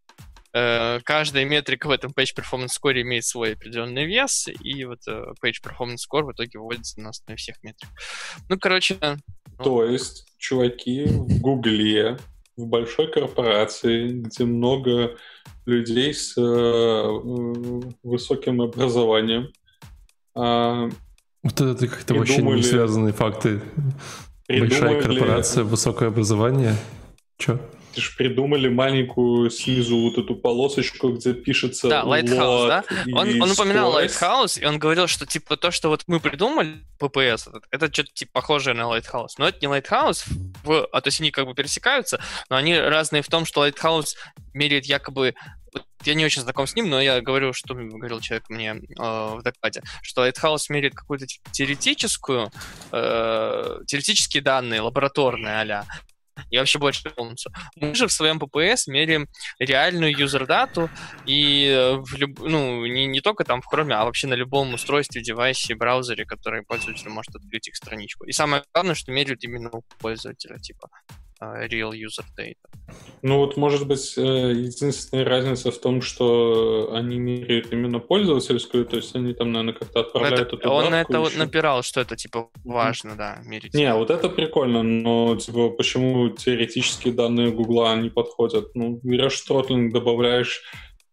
[0.51, 5.61] каждая метрика в этом Page Performance Score имеет свой определенный вес, и вот э, Page
[5.63, 7.89] Performance Score в итоге выводится на основе всех метрик.
[8.49, 8.97] Ну, короче...
[9.01, 9.17] Ну...
[9.63, 12.17] То есть, чуваки в Гугле,
[12.57, 15.17] в большой корпорации, где много
[15.65, 19.51] людей с э, высоким образованием,
[20.35, 20.89] э,
[21.43, 23.61] вот это как-то вообще не связанные факты.
[24.47, 26.75] Большая корпорация, высокое образование.
[27.37, 27.59] Че?
[27.93, 32.83] Ты же придумали маленькую снизу вот эту полосочку, где пишется Да, Lighthouse, да?
[33.13, 37.61] Он, он упоминал Lighthouse, и он говорил, что типа то, что вот мы придумали, PPS,
[37.71, 39.33] это, что-то типа похожее на Lighthouse.
[39.37, 40.23] Но это не Lighthouse,
[40.63, 44.15] в, а то есть они как бы пересекаются, но они разные в том, что Lighthouse
[44.53, 45.33] меряет якобы
[46.03, 49.41] я не очень знаком с ним, но я говорю, что говорил человек мне э, в
[49.43, 52.51] докладе, что Lighthouse меряет какую-то теоретическую,
[52.91, 55.85] э, теоретические данные, лабораторные а
[56.49, 57.51] и вообще больше полностью.
[57.75, 59.27] Мы же в своем PPS меряем
[59.59, 60.89] реальную юзер-дату,
[61.25, 62.39] и э, в люб...
[62.39, 66.63] ну, не, не только там в Chrome, а вообще на любом устройстве, девайсе, браузере, который
[66.63, 68.25] пользователь может открыть их страничку.
[68.25, 70.89] И самое главное, что меряют именно у пользователя, типа
[71.41, 72.55] real user data.
[73.21, 78.97] Ну вот, может быть, э, единственная разница в том, что они меряют именно пользовательскую, то
[78.97, 82.15] есть они там, наверное, как-то отправляют это, эту Он на это вот напирал, что это,
[82.15, 83.73] типа, важно, да, мерить.
[83.73, 88.75] Не, вот это прикольно, но, типа, почему теоретические данные Гугла не подходят?
[88.75, 90.63] Ну, берешь тротлинг, добавляешь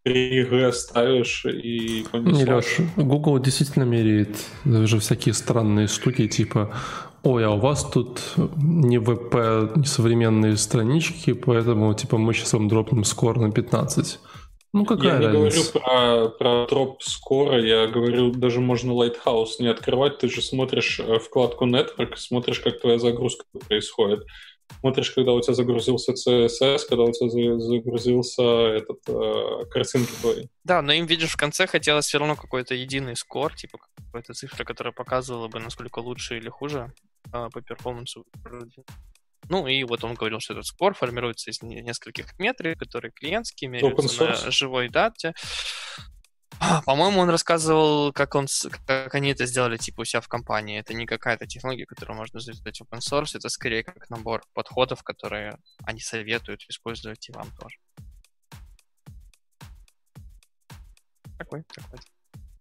[0.05, 6.73] 3G ставишь и Не, Леш, Google действительно меряет даже всякие странные штуки, типа
[7.23, 8.21] ой, а у вас тут
[8.57, 14.19] не ВП, не современные странички, поэтому типа мы сейчас вам дропнем скор на 15.
[14.71, 15.31] Ну, какая я разница?
[15.31, 20.43] не говорю про, про дроп скоро, я говорю, даже можно Lighthouse не открывать, ты же
[20.43, 24.25] смотришь э, вкладку Network, смотришь, как твоя загрузка происходит.
[24.79, 30.47] Смотришь, когда у тебя загрузился CSS, когда у тебя загрузился этот э, картинки твои.
[30.63, 34.63] Да, но им, видишь, в конце хотелось все равно какой-то единый скор, типа какой-то цифры,
[34.65, 36.93] которая показывала бы, насколько лучше или хуже
[37.31, 38.25] а, по перформансу.
[39.49, 44.25] Ну и вот он говорил, что этот спор формируется из нескольких метрик, которые клиентские, меряются
[44.25, 45.33] на живой дате.
[46.59, 48.47] А, по-моему, он рассказывал, как, он,
[48.85, 50.79] как они это сделали типа у себя в компании.
[50.79, 55.03] Это не какая-то технология, которую можно сделать в open source, это скорее как набор подходов,
[55.03, 57.77] которые они советуют использовать и вам тоже.
[61.37, 61.99] Такой, такой.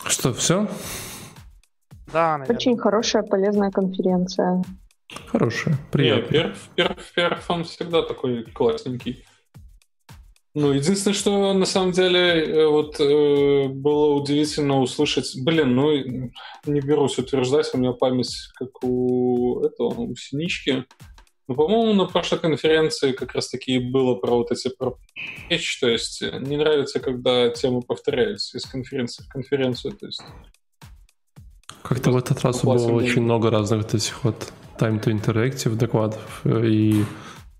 [0.06, 0.68] Что, все?
[2.06, 2.56] Да, наверное.
[2.56, 4.62] Очень хорошая, полезная конференция.
[5.26, 6.30] Хорошая, приятная.
[6.30, 9.24] Перф, перф, перф, он всегда такой классненький.
[10.54, 15.92] Ну, единственное, что на самом деле э, вот э, было удивительно услышать, блин, ну
[16.64, 20.84] не берусь утверждать, у меня память как у этого, у Синички.
[21.46, 24.98] Ну, по-моему, на прошлой конференции как раз таки было про вот эти про
[25.48, 30.22] речь, то есть не нравится, когда темы повторяются из конференции в конференцию, то есть
[31.82, 36.42] как-то в этот раз было очень много разных вот этих вот Time to Interactive докладов.
[36.44, 37.04] И,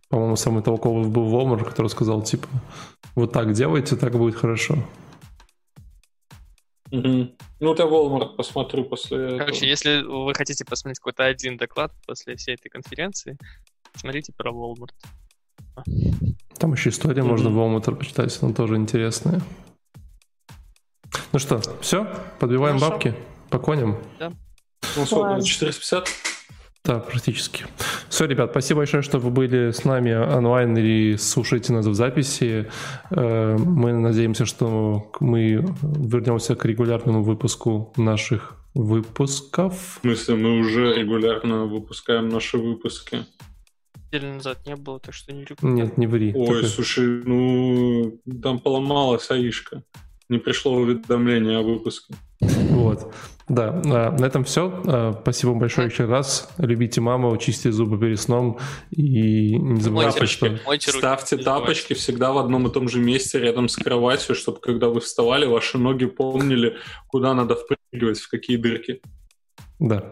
[0.08, 2.48] по-моему, самый толковый был Вомер, который сказал, типа,
[3.14, 4.76] вот так делайте, так будет хорошо.
[6.90, 7.28] Угу.
[7.60, 9.68] Ну, я Walmart посмотрю после Короче, этого.
[9.68, 13.36] если вы хотите посмотреть какой-то один доклад после всей этой конференции,
[13.94, 14.94] смотрите про Walmart.
[16.58, 17.26] Там еще история, mm-hmm.
[17.26, 19.42] можно Walmart почитать, она тоже интересная.
[21.32, 22.06] Ну что, все?
[22.40, 22.92] Подбиваем Хорошо.
[22.92, 23.14] бабки?
[23.50, 23.98] По коням?
[24.18, 24.32] Да.
[24.96, 25.42] Ну, сколько?
[25.42, 26.08] 450?
[26.88, 27.66] Да, практически.
[28.08, 32.70] Все, ребят, спасибо большое, что вы были с нами онлайн или слушаете нас в записи.
[33.10, 39.98] Э, мы надеемся, что мы вернемся к регулярному выпуску наших выпусков.
[39.98, 43.26] В смысле, мы уже регулярно выпускаем наши выпуски?
[44.10, 45.68] Неделю назад не было, так что не люблю.
[45.68, 46.32] Нет, не ври.
[46.34, 46.68] Ой, Только...
[46.68, 49.82] слушай, ну, там поломалась аишка.
[50.30, 52.14] Не пришло уведомление о выпуске.
[52.40, 53.12] Вот.
[53.48, 54.82] Да, а, на этом все.
[54.86, 56.50] А, спасибо большое еще раз.
[56.58, 58.58] Любите маму, чистите зубы перед сном
[58.90, 60.58] и не забывайте, что...
[60.78, 65.00] Ставьте тапочки всегда в одном и том же месте рядом с кроватью, чтобы когда вы
[65.00, 66.76] вставали, ваши ноги помнили,
[67.08, 69.00] куда надо впрыгивать, в какие дырки.
[69.78, 70.04] Да.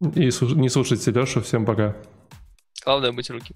[0.00, 1.40] И не слушайте Лешу.
[1.40, 1.96] Всем пока.
[2.84, 3.54] Главное быть руки.